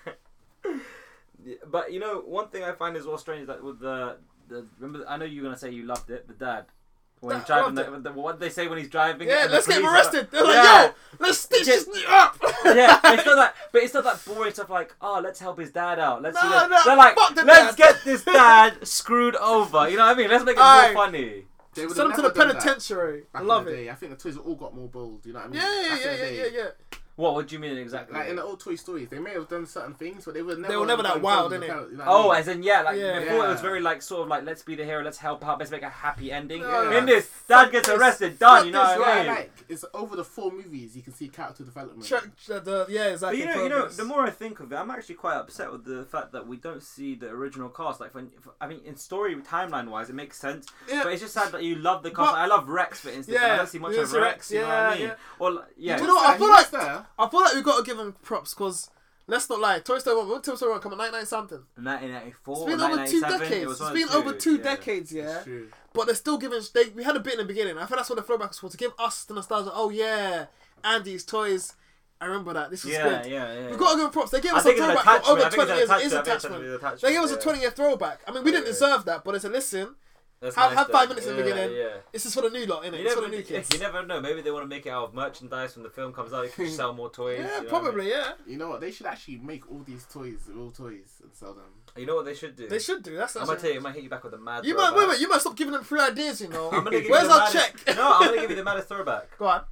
Yeah, 1.42 1.54
but 1.66 1.92
you 1.92 2.00
know, 2.00 2.18
one 2.20 2.48
thing 2.48 2.62
I 2.64 2.72
find 2.72 2.96
is 2.96 3.06
well 3.06 3.16
strange 3.16 3.42
is 3.42 3.46
that 3.46 3.62
with 3.64 3.80
the, 3.80 4.18
the 4.48 4.66
remember, 4.78 5.06
I 5.08 5.16
know 5.16 5.24
you're 5.24 5.42
gonna 5.44 5.56
say 5.56 5.70
you 5.70 5.84
loved 5.86 6.10
it, 6.10 6.28
the 6.28 6.34
dad. 6.34 6.66
When 7.20 7.36
he's 7.36 7.44
driving, 7.46 7.74
the, 7.74 7.84
the, 8.00 8.12
what 8.12 8.38
did 8.38 8.48
they 8.48 8.50
say 8.52 8.66
when 8.66 8.78
he's 8.78 8.88
driving? 8.88 9.28
Yeah, 9.28 9.42
and 9.42 9.50
the 9.50 9.54
let's 9.54 9.66
get 9.66 9.76
him 9.76 9.82
police 9.82 9.92
are 9.92 9.96
arrested. 9.96 10.30
They're 10.30 10.42
like, 10.42 10.54
Yeah. 10.54 10.84
yo, 10.86 10.92
let's 11.18 11.38
stitch 11.38 11.66
Just- 11.66 11.92
this 11.92 12.04
up. 12.08 12.36
yeah, 12.64 13.00
it's 13.04 13.26
not 13.26 13.34
that, 13.36 13.54
but 13.72 13.82
it's 13.82 13.92
not 13.92 14.04
that 14.04 14.24
boring 14.24 14.52
stuff 14.54 14.70
like, 14.70 14.94
oh, 15.02 15.20
let's 15.22 15.38
help 15.38 15.58
his 15.58 15.70
dad 15.70 15.98
out. 15.98 16.22
Let's. 16.22 16.34
No, 16.42 16.48
do 16.48 16.68
no, 16.70 16.80
They're 16.84 16.96
like, 16.96 17.14
fuck 17.14 17.34
the 17.34 17.44
let's 17.44 17.76
dad." 17.76 17.94
get 17.94 18.04
this 18.04 18.24
dad 18.24 18.86
screwed 18.86 19.36
over. 19.36 19.88
You 19.90 19.98
know 19.98 20.06
what 20.06 20.16
I 20.16 20.18
mean? 20.18 20.30
Let's 20.30 20.44
make 20.44 20.56
it 20.56 20.62
Aye. 20.62 20.92
more 20.94 21.04
funny. 21.06 21.44
Send 21.74 21.90
him 21.98 22.12
to 22.12 22.22
the 22.22 22.30
penitentiary. 22.30 23.24
I 23.34 23.42
love 23.42 23.68
it. 23.68 23.72
day. 23.76 23.90
I 23.90 23.94
think 23.94 24.10
the 24.12 24.18
toys 24.18 24.36
all 24.36 24.54
got 24.56 24.74
more 24.74 24.88
bold. 24.88 25.24
You 25.24 25.34
know 25.34 25.40
what 25.40 25.48
I 25.48 25.50
mean? 25.50 25.60
Yeah, 25.60 25.82
yeah, 25.82 25.88
Back 25.88 26.00
yeah, 26.04 26.12
yeah, 26.12 26.30
yeah, 26.30 26.46
yeah. 26.52 26.98
What? 27.20 27.34
What 27.34 27.48
do 27.48 27.54
you 27.54 27.58
mean 27.60 27.76
exactly? 27.76 28.16
Like 28.18 28.28
in 28.28 28.36
the 28.36 28.42
old 28.42 28.60
Toy 28.60 28.74
Stories, 28.76 29.08
they 29.08 29.18
may 29.18 29.32
have 29.32 29.48
done 29.48 29.66
certain 29.66 29.94
things, 29.94 30.24
but 30.24 30.34
they 30.34 30.42
were 30.42 30.56
never. 30.56 30.68
They 30.72 30.76
were 30.76 30.86
never 30.86 31.02
that 31.02 31.20
wild, 31.20 31.50
things 31.52 31.64
innit? 31.64 31.68
without- 31.68 31.90
you 31.90 31.96
know 31.98 32.04
what 32.06 32.08
I 32.08 32.22
Oh, 32.26 32.30
as 32.32 32.48
in 32.48 32.62
yeah, 32.62 32.82
like 32.82 32.98
Yeah. 32.98 33.20
before 33.20 33.44
it 33.44 33.48
was 33.48 33.60
very 33.60 33.80
like 33.80 34.02
sort 34.02 34.22
of 34.22 34.28
like 34.28 34.44
let's 34.44 34.62
be 34.62 34.74
the 34.74 34.84
hero, 34.84 35.02
let's 35.02 35.18
help 35.18 35.44
out, 35.46 35.58
let's 35.58 35.70
make 35.70 35.82
a 35.82 35.88
happy 35.90 36.32
ending. 36.32 36.62
No, 36.62 36.90
In 36.92 37.06
this, 37.06 37.28
dad 37.48 37.70
gets 37.72 37.88
arrested, 37.88 38.32
Fuck 38.38 38.40
done. 38.58 38.66
You 38.66 38.72
know 38.72 38.80
what 38.80 39.08
I 39.08 39.18
mean? 39.18 39.26
like 39.28 39.52
it's 39.68 39.84
over 39.94 40.16
the 40.16 40.24
four 40.24 40.50
movies 40.50 40.96
you 40.96 41.02
can 41.02 41.12
see 41.12 41.28
character 41.28 41.62
development. 41.64 42.06
Tra- 42.06 42.22
tra- 42.44 42.60
the, 42.60 42.86
yeah, 42.88 43.04
But 43.04 43.12
exactly. 43.12 43.38
you 43.40 43.46
know, 43.46 43.62
you 43.64 43.68
know, 43.68 43.88
the 43.88 44.04
more 44.04 44.22
I 44.22 44.30
think 44.30 44.60
of 44.60 44.72
it, 44.72 44.76
I'm 44.76 44.90
actually 44.90 45.16
quite 45.16 45.36
upset 45.36 45.70
with 45.70 45.84
the 45.84 46.04
fact 46.04 46.32
that 46.32 46.46
we 46.46 46.56
don't 46.56 46.82
see 46.82 47.14
the 47.14 47.28
original 47.28 47.68
cast. 47.68 48.00
Like, 48.00 48.14
when, 48.14 48.30
I 48.60 48.66
mean, 48.66 48.80
in 48.84 48.96
story 48.96 49.34
timeline 49.36 49.88
wise, 49.88 50.08
it 50.10 50.14
makes 50.14 50.38
sense. 50.38 50.66
Yeah. 50.88 51.02
But 51.04 51.12
it's 51.12 51.22
just 51.22 51.34
sad 51.34 51.52
that 51.52 51.62
you 51.62 51.74
love 51.76 52.02
the 52.02 52.10
cast. 52.10 52.32
But- 52.32 52.38
I 52.38 52.46
love 52.46 52.68
Rex, 52.68 53.00
for 53.00 53.10
instance. 53.10 53.36
but 53.38 53.50
I 53.50 53.56
don't 53.56 53.68
see 53.68 53.78
much 53.78 53.94
of 53.96 54.12
Rex. 54.12 54.14
Rex, 54.14 54.50
You 54.52 54.60
know 54.60 54.66
what 54.68 54.72
yeah, 54.74 54.88
I 54.88 54.94
mean? 54.94 55.06
yeah. 55.08 55.14
Or 55.38 55.66
yeah, 55.76 56.00
You 56.00 56.06
know 56.06 56.14
what, 56.14 56.30
I 56.30 56.38
feel 56.38 56.48
like- 56.48 56.70
there. 56.70 57.06
I 57.18 57.28
feel 57.28 57.40
like 57.40 57.54
we've 57.54 57.64
got 57.64 57.78
to 57.78 57.84
give 57.84 57.98
him 57.98 58.14
props 58.22 58.54
because 58.54 58.90
let's 59.26 59.48
not 59.50 59.60
lie. 59.60 59.78
Toy 59.80 59.98
Story 59.98 60.16
1, 60.18 60.28
when 60.28 60.42
Toy 60.42 60.54
Story 60.54 60.72
1 60.72 60.80
come 60.80 60.92
out 60.92 60.98
99 60.98 61.26
something. 61.26 61.62
1984. 61.76 62.56
It's 62.56 62.64
been 62.76 62.80
over 62.80 63.06
two 63.06 63.20
decades. 63.20 63.52
It 63.52 63.66
was 63.66 63.72
It's 63.80 63.80
one 63.80 63.94
been 63.94 64.06
the 64.08 64.16
over 64.16 64.32
two 64.32 64.56
yeah. 64.56 64.62
decades, 64.62 65.12
yeah. 65.12 65.36
It's 65.36 65.44
true. 65.44 65.68
But 65.92 66.06
they're 66.06 66.14
still 66.14 66.38
giving. 66.38 66.60
They, 66.74 66.84
we 66.90 67.04
had 67.04 67.16
a 67.16 67.20
bit 67.20 67.34
in 67.34 67.38
the 67.40 67.44
beginning. 67.44 67.76
I 67.76 67.86
think 67.86 67.96
that's 67.98 68.08
what 68.10 68.16
the 68.16 68.22
throwback 68.22 68.50
was 68.50 68.58
for 68.58 68.68
to 68.68 68.76
give 68.76 68.92
us 68.98 69.24
the 69.24 69.34
nostalgia. 69.34 69.70
Oh 69.74 69.90
yeah, 69.90 70.46
Andy's 70.84 71.24
toys. 71.24 71.74
I 72.22 72.26
remember 72.26 72.52
that. 72.52 72.70
This 72.70 72.84
was 72.84 72.92
Yeah, 72.92 73.22
good. 73.22 73.30
yeah, 73.30 73.52
yeah. 73.60 73.70
We 73.70 73.76
got 73.78 73.90
to 73.92 73.96
give 73.96 74.02
them 74.04 74.10
props. 74.12 74.30
They 74.30 74.40
gave 74.42 74.52
us 74.52 74.60
a 74.60 74.68
think 74.68 74.78
it's 74.78 74.86
an 74.86 74.94
throwback 74.94 75.24
for 75.24 75.30
over 75.32 75.50
20 75.50 75.72
years. 75.72 75.90
It 75.90 76.02
is 76.02 76.12
attachment. 76.12 76.54
I 76.54 76.58
think 76.58 76.68
it's 76.68 76.76
attachment. 76.76 77.00
They 77.00 77.12
gave 77.12 77.20
us 77.22 77.32
a 77.32 77.36
20 77.38 77.60
year 77.60 77.70
throwback. 77.70 78.20
I 78.28 78.32
mean, 78.32 78.44
we 78.44 78.50
didn't 78.50 78.66
Yeah. 78.66 78.72
deserve 78.72 79.04
that, 79.06 79.24
but 79.24 79.34
it's 79.34 79.44
a 79.44 79.48
listen, 79.48 79.94
That's 80.40 80.56
have- 80.56 80.70
nice 80.70 80.78
have 80.78 80.88
five 80.88 81.08
minutes 81.10 81.26
in 81.26 81.36
the 81.36 81.42
Yeah, 81.42 81.48
beginning. 81.52 81.76
Yeah. 81.76 81.88
this 82.12 82.24
is 82.24 82.34
for 82.34 82.40
the 82.40 82.48
new 82.48 82.64
lot, 82.64 82.82
innit? 82.84 82.98
You 83.00 83.04
It's 83.04 83.14
for 83.14 83.20
never, 83.20 83.30
the 83.30 83.36
new 83.36 83.42
kids. 83.42 83.68
you 83.74 83.78
never 83.78 84.06
know. 84.06 84.20
Maybe 84.22 84.40
they 84.40 84.50
want 84.50 84.62
to 84.64 84.68
make 84.68 84.86
it 84.86 84.88
out 84.88 85.08
of 85.08 85.14
merchandise 85.14 85.76
when 85.76 85.82
the 85.82 85.90
film 85.90 86.14
comes 86.14 86.32
out. 86.32 86.44
You 86.46 86.50
can 86.50 86.70
sell 86.70 86.94
more 86.94 87.10
toys. 87.10 87.38
you 87.38 87.44
know 87.44 87.50
Yeah, 87.50 87.56
I 87.56 87.60
mean? 87.60 87.68
probably, 87.68 88.08
yeah. 88.08 88.32
You 88.46 88.56
know 88.56 88.68
what? 88.70 88.80
They 88.80 88.90
should 88.90 89.04
actually 89.04 89.36
make 89.36 89.70
all 89.70 89.82
these 89.86 90.06
toys 90.06 90.38
real 90.48 90.70
toys 90.70 91.20
and 91.22 91.34
sell 91.34 91.52
them. 91.52 91.64
You 91.94 92.06
know 92.06 92.14
what 92.14 92.24
they 92.24 92.34
should 92.34 92.56
do? 92.56 92.68
They 92.68 92.78
should 92.78 93.02
do. 93.02 93.16
That's 93.16 93.36
I'm 93.36 93.42
actually. 93.42 93.54
gonna 93.56 93.60
tell 93.62 93.70
you, 93.72 93.78
I 93.80 93.82
might 93.82 93.94
hit 93.96 94.04
you 94.04 94.10
back 94.10 94.24
with 94.24 94.32
a 94.32 94.38
mad. 94.38 94.64
You 94.64 94.76
might, 94.76 94.94
wait, 94.94 95.08
wait, 95.10 95.20
you 95.20 95.28
might 95.28 95.40
stop 95.42 95.56
giving 95.56 95.72
them 95.72 95.84
free 95.84 96.00
ideas, 96.00 96.40
you 96.40 96.48
know. 96.48 96.70
I'm 96.70 96.84
gonna 96.84 97.00
give 97.02 97.10
Where's 97.10 97.24
you 97.24 97.28
the 97.28 97.34
our 97.34 97.40
maddest- 97.52 97.84
check? 97.86 97.96
No, 97.96 98.12
I'm 98.14 98.26
gonna 98.28 98.40
give 98.40 98.50
you 98.50 98.56
the 98.56 98.64
maddest 98.64 98.88
throwback. 98.88 99.28
Go 99.38 99.46
on. 99.46 99.64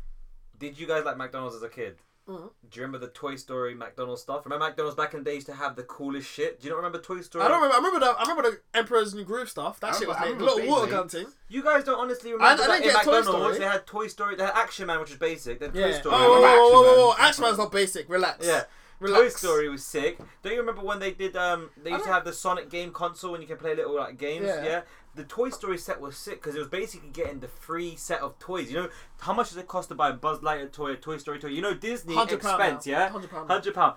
Did 0.58 0.78
you 0.78 0.86
guys 0.86 1.04
like 1.04 1.16
McDonald's 1.16 1.56
as 1.56 1.62
a 1.62 1.68
kid? 1.70 1.96
Mhm. 2.28 2.50
Do 2.68 2.78
you 2.80 2.82
remember 2.82 2.98
the 2.98 3.10
Toy 3.12 3.36
Story 3.36 3.74
McDonald's 3.74 4.20
stuff? 4.20 4.44
Remember 4.44 4.66
McDonald's 4.66 4.96
back 4.96 5.14
in 5.14 5.20
the 5.20 5.30
day 5.30 5.36
used 5.36 5.46
to 5.46 5.54
have 5.54 5.76
the 5.76 5.82
coolest 5.84 6.28
shit? 6.30 6.60
Do 6.60 6.66
you 6.66 6.70
not 6.70 6.76
remember 6.76 6.98
Toy 7.00 7.22
Story? 7.22 7.42
I 7.44 7.48
don't 7.48 7.56
remember. 7.62 7.74
I 7.74 7.78
remember 7.78 8.00
the. 8.00 8.12
I 8.18 8.20
remember 8.22 8.42
the 8.50 8.60
Emperor's 8.78 9.14
New 9.14 9.24
Groove 9.24 9.48
stuff. 9.48 9.80
That 9.80 9.94
I 9.94 9.98
shit 9.98 10.08
was 10.08 10.18
remember- 10.20 10.44
lit. 10.44 10.52
I 10.52 10.56
Little 10.56 10.70
water 10.70 10.90
gun 10.90 11.08
thing. 11.08 11.26
You 11.48 11.62
guys 11.62 11.84
don't 11.84 11.98
honestly 11.98 12.32
remember 12.32 12.52
I 12.52 12.56
that 12.56 12.62
didn't 12.66 12.76
in 12.76 12.82
get 12.82 13.04
Toy 13.04 13.12
McDonald's 13.12 13.28
Story. 13.54 13.58
they 13.58 13.64
had 13.64 13.86
Toy 13.86 14.06
Story, 14.08 14.36
they 14.36 14.44
had 14.44 14.54
Action 14.54 14.86
Man, 14.86 15.00
which 15.00 15.08
was 15.08 15.18
basic. 15.18 15.58
Then 15.60 15.72
Toy 15.72 15.78
Yeah. 15.86 16.00
Story. 16.00 16.14
Oh, 16.18 16.28
whoa, 16.28 16.34
remember 16.36 16.58
whoa, 16.58 16.70
whoa, 16.70 16.82
whoa, 16.82 17.06
whoa! 17.06 17.10
Action 17.12 17.18
Man. 17.20 17.28
Action 17.28 17.42
Man's 17.44 17.58
not 17.58 17.72
basic. 17.72 18.08
Relax. 18.10 18.46
Yeah. 18.46 18.64
Relax. 19.00 19.22
Toy 19.22 19.28
Story 19.48 19.68
was 19.70 19.84
sick. 19.86 20.18
Don't 20.42 20.52
you 20.52 20.58
remember 20.60 20.82
when 20.82 20.98
they 20.98 21.12
did? 21.12 21.34
Um, 21.36 21.70
they 21.82 21.90
used 21.92 22.04
to 22.04 22.10
have 22.12 22.24
the 22.24 22.32
Sonic 22.32 22.68
game 22.68 22.90
console 22.92 23.34
and 23.34 23.42
you 23.42 23.48
can 23.48 23.56
play 23.56 23.74
little 23.74 23.94
like 23.96 24.18
games. 24.18 24.44
Yeah. 24.46 24.64
Yeah. 24.64 24.80
The 25.14 25.24
Toy 25.24 25.50
Story 25.50 25.78
set 25.78 26.00
was 26.00 26.16
sick 26.16 26.40
because 26.40 26.54
it 26.54 26.60
was 26.60 26.68
basically 26.68 27.08
getting 27.08 27.40
the 27.40 27.48
free 27.48 27.96
set 27.96 28.20
of 28.20 28.38
toys. 28.38 28.70
You 28.70 28.82
know 28.82 28.88
how 29.20 29.32
much 29.32 29.48
does 29.48 29.56
it 29.58 29.66
cost 29.66 29.88
to 29.88 29.94
buy 29.94 30.10
a 30.10 30.12
Buzz 30.12 30.38
Lightyear 30.40 30.70
toy, 30.70 30.92
a 30.92 30.96
Toy 30.96 31.16
Story 31.16 31.38
toy? 31.38 31.48
You 31.48 31.62
know 31.62 31.74
Disney 31.74 32.14
Hundred 32.14 32.40
pound. 32.40 32.60
expense, 32.60 32.86
yeah. 32.86 33.08
Hundred 33.08 33.30
pound. 33.30 33.50
Hundred 33.50 33.74
pound. 33.74 33.96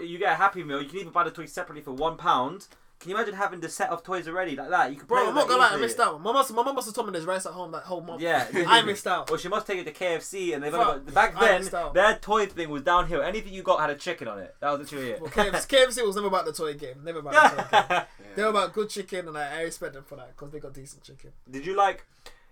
You 0.00 0.18
get 0.18 0.32
a 0.32 0.36
Happy 0.36 0.62
Meal. 0.62 0.82
You 0.82 0.88
can 0.88 0.98
even 0.98 1.12
buy 1.12 1.24
the 1.24 1.30
toy 1.30 1.46
separately 1.46 1.82
for 1.82 1.92
one 1.92 2.16
pound. 2.16 2.68
Can 3.00 3.08
you 3.08 3.16
imagine 3.16 3.32
having 3.34 3.60
the 3.60 3.68
set 3.70 3.88
of 3.88 4.02
toys 4.02 4.28
already 4.28 4.54
like 4.54 4.68
that? 4.68 4.90
You 4.90 4.96
could 4.96 5.08
Bro, 5.08 5.30
I'm 5.30 5.34
not 5.34 5.48
gonna 5.48 5.60
lie, 5.60 5.70
I 5.72 5.76
missed 5.78 5.98
out. 5.98 6.20
My 6.20 6.32
mum, 6.32 6.44
my 6.54 6.62
mum 6.62 6.74
must 6.74 6.86
have 6.86 6.94
told 6.94 7.06
me 7.06 7.12
there's 7.12 7.24
rice 7.24 7.46
at 7.46 7.52
home 7.52 7.72
that 7.72 7.84
whole 7.84 8.02
month. 8.02 8.20
Yeah, 8.20 8.46
I 8.68 8.82
missed 8.82 9.06
out. 9.06 9.30
Well, 9.30 9.38
she 9.38 9.48
must 9.48 9.66
take 9.66 9.78
it 9.78 9.84
to 9.86 10.04
KFC, 10.04 10.54
and 10.54 10.62
they've 10.62 10.74
only 10.74 11.00
got 11.00 11.14
back 11.14 11.40
then. 11.40 11.66
Their 11.94 12.16
toy 12.18 12.44
thing 12.44 12.68
was 12.68 12.82
downhill. 12.82 13.22
Anything 13.22 13.54
you 13.54 13.62
got 13.62 13.80
had 13.80 13.88
a 13.88 13.94
chicken 13.94 14.28
on 14.28 14.38
it. 14.38 14.54
That 14.60 14.70
was 14.70 14.80
literally 14.80 15.12
it. 15.12 15.20
Well, 15.22 15.30
KFC, 15.30 15.66
KFC 15.86 16.06
was 16.06 16.14
never 16.16 16.28
about 16.28 16.44
the 16.44 16.52
toy 16.52 16.74
game. 16.74 17.02
Never 17.02 17.20
about 17.20 17.32
the 17.32 17.62
toy 17.62 17.68
game. 17.70 17.84
Yeah. 17.90 18.04
They 18.36 18.42
were 18.44 18.50
about 18.50 18.72
good 18.74 18.88
chicken, 18.90 19.26
and 19.26 19.36
I, 19.36 19.58
I 19.58 19.62
respect 19.62 19.94
them 19.94 20.04
for 20.04 20.14
that 20.14 20.36
because 20.36 20.52
they 20.52 20.60
got 20.60 20.72
decent 20.72 21.02
chicken. 21.02 21.32
Did 21.50 21.66
you 21.66 21.74
like, 21.76 22.06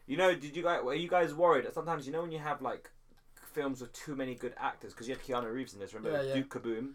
you 0.08 0.16
know, 0.16 0.34
did 0.34 0.56
you 0.56 0.62
guys, 0.64 0.82
were 0.82 0.92
you 0.94 1.08
guys 1.08 1.32
worried 1.32 1.66
that 1.66 1.74
sometimes, 1.74 2.04
you 2.04 2.12
know, 2.12 2.22
when 2.22 2.32
you 2.32 2.40
have 2.40 2.60
like 2.62 2.90
films 3.52 3.80
with 3.80 3.92
too 3.92 4.16
many 4.16 4.34
good 4.34 4.54
actors, 4.58 4.92
because 4.92 5.06
you 5.08 5.14
had 5.14 5.22
Keanu 5.22 5.52
Reeves 5.52 5.74
in 5.74 5.78
this, 5.80 5.94
remember 5.94 6.18
Yeah, 6.20 6.28
yeah. 6.30 6.34
Duke 6.34 6.48
Kaboom? 6.48 6.92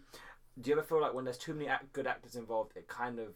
Do 0.60 0.70
you 0.70 0.76
ever 0.76 0.82
feel 0.84 1.00
like 1.00 1.14
when 1.14 1.24
there's 1.24 1.38
too 1.38 1.54
many 1.54 1.66
act- 1.66 1.92
good 1.94 2.06
actors 2.06 2.36
involved, 2.36 2.72
it 2.76 2.86
kind 2.88 3.18
of, 3.18 3.28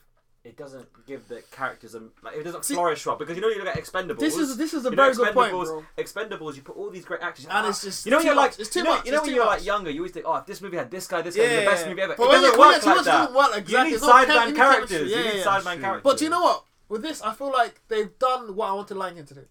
it 0.44 0.57
doesn't 0.57 0.87
give 1.07 1.27
the 1.29 1.42
characters 1.51 1.94
a, 1.94 2.01
like, 2.22 2.37
it 2.37 2.42
doesn't 2.44 2.64
See- 2.64 2.74
flourish 2.74 3.05
well? 3.05 3.16
Because 3.16 3.37
you 3.37 3.42
know, 3.42 3.48
you 3.48 3.59
look 3.59 3.68
at 3.68 3.77
Expendables. 3.83 4.18
This 4.18 4.37
is 4.37 4.57
this 4.57 4.72
is 4.72 4.87
a 4.87 4.90
you 4.90 4.96
know, 4.96 5.03
very 5.03 5.14
good 5.14 5.35
point, 5.35 5.53
Expendables, 5.53 5.64
bro. 5.66 5.85
Expendables, 5.98 6.57
you 6.57 6.62
put 6.62 6.77
all 6.77 6.90
these 6.90 7.05
great 7.05 7.20
actors, 7.20 7.44
And 7.46 7.53
ah, 7.55 7.68
it's 7.68 7.83
just 7.83 8.07
you 8.07 8.11
know, 8.11 8.18
when 8.18 8.27
you're 8.27 8.35
like. 8.35 8.59
It's 8.59 8.70
too 8.70 8.81
you 8.81 8.85
know, 8.85 8.94
much. 8.96 9.07
You 9.07 9.12
know, 9.12 9.22
when 9.22 9.35
you're 9.35 9.44
much. 9.44 9.59
like 9.59 9.66
younger, 9.66 9.90
you 9.90 10.01
always 10.01 10.12
think, 10.12 10.27
oh, 10.29 10.37
if 10.37 10.46
this 10.46 10.61
movie 10.62 10.77
had 10.77 10.90
this 10.90 11.07
guy, 11.07 11.22
this 11.22 11.37
guy, 11.37 11.42
the 11.61 11.66
best 11.66 11.87
movie 11.87 12.01
ever. 12.03 12.14
But 12.16 12.24
it 12.24 12.31
doesn't 12.33 12.53
you- 12.55 12.59
work 12.59 12.87
like 12.87 13.05
that. 13.05 13.33
work 13.35 13.57
exactly. 13.57 13.72
You 13.79 13.85
need 13.85 13.92
It's 13.94 14.03
not 14.03 14.27
sideman 14.29 14.40
you 14.40 14.46
need 14.46 14.57
characters. 14.57 15.11
You 15.11 15.16
Yeah, 15.16 15.22
need 15.22 15.24
yeah, 15.27 15.35
yeah. 15.35 15.44
sideman 15.44 15.81
characters. 15.81 16.03
But 16.05 16.20
you 16.20 16.29
know 16.31 16.40
what? 16.42 16.64
With 16.88 17.03
this, 17.03 17.20
I 17.22 17.35
feel 17.35 17.53
like 17.53 17.83
they've 17.88 18.18
done 18.18 18.57
what 18.57 18.68
I 18.70 18.72
wanted 18.72 18.96
Lion 18.96 19.16
King 19.16 19.27
to 19.27 19.35
do. 19.35 19.44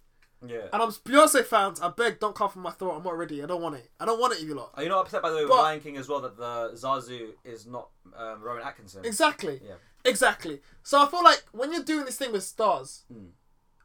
Yeah. 0.46 0.68
And 0.72 0.82
I'm 0.84 0.90
Beyonce 0.92 1.44
fans. 1.44 1.82
I 1.82 1.90
beg, 1.90 2.20
don't 2.20 2.36
come 2.36 2.50
from 2.50 2.62
my 2.62 2.70
throat. 2.72 2.96
I'm 2.98 3.04
not 3.04 3.18
ready. 3.18 3.42
I 3.44 3.48
don't 3.48 3.62
want 3.62 3.76
it. 3.76 3.90
I 4.00 4.06
don't 4.06 4.20
want 4.20 4.34
it, 4.34 4.42
you 4.44 4.54
lot. 4.54 4.72
Are 4.76 4.84
you 4.84 4.90
not 4.90 5.00
upset 5.06 5.22
by 5.24 5.30
the 5.32 5.36
way 5.36 5.42
with 5.44 5.50
But- 5.50 5.58
Lion 5.62 5.80
King 5.80 5.98
as 5.98 6.08
well 6.08 6.22
that 6.22 6.38
the 6.38 6.72
Zazu 6.76 7.30
is 7.44 7.66
not 7.66 7.90
um, 8.16 8.42
Rowan 8.42 8.62
Atkinson? 8.64 9.04
Exactly. 9.06 9.60
Yeah. 9.66 9.74
Exactly. 10.08 10.62
So 10.84 11.02
I 11.02 11.06
feel 11.08 11.24
like 11.24 11.44
when 11.52 11.72
you're 11.74 11.84
doing 11.84 12.06
this 12.06 12.18
thing 12.18 12.32
with 12.32 12.44
stars, 12.44 13.04
Mm. 13.14 13.30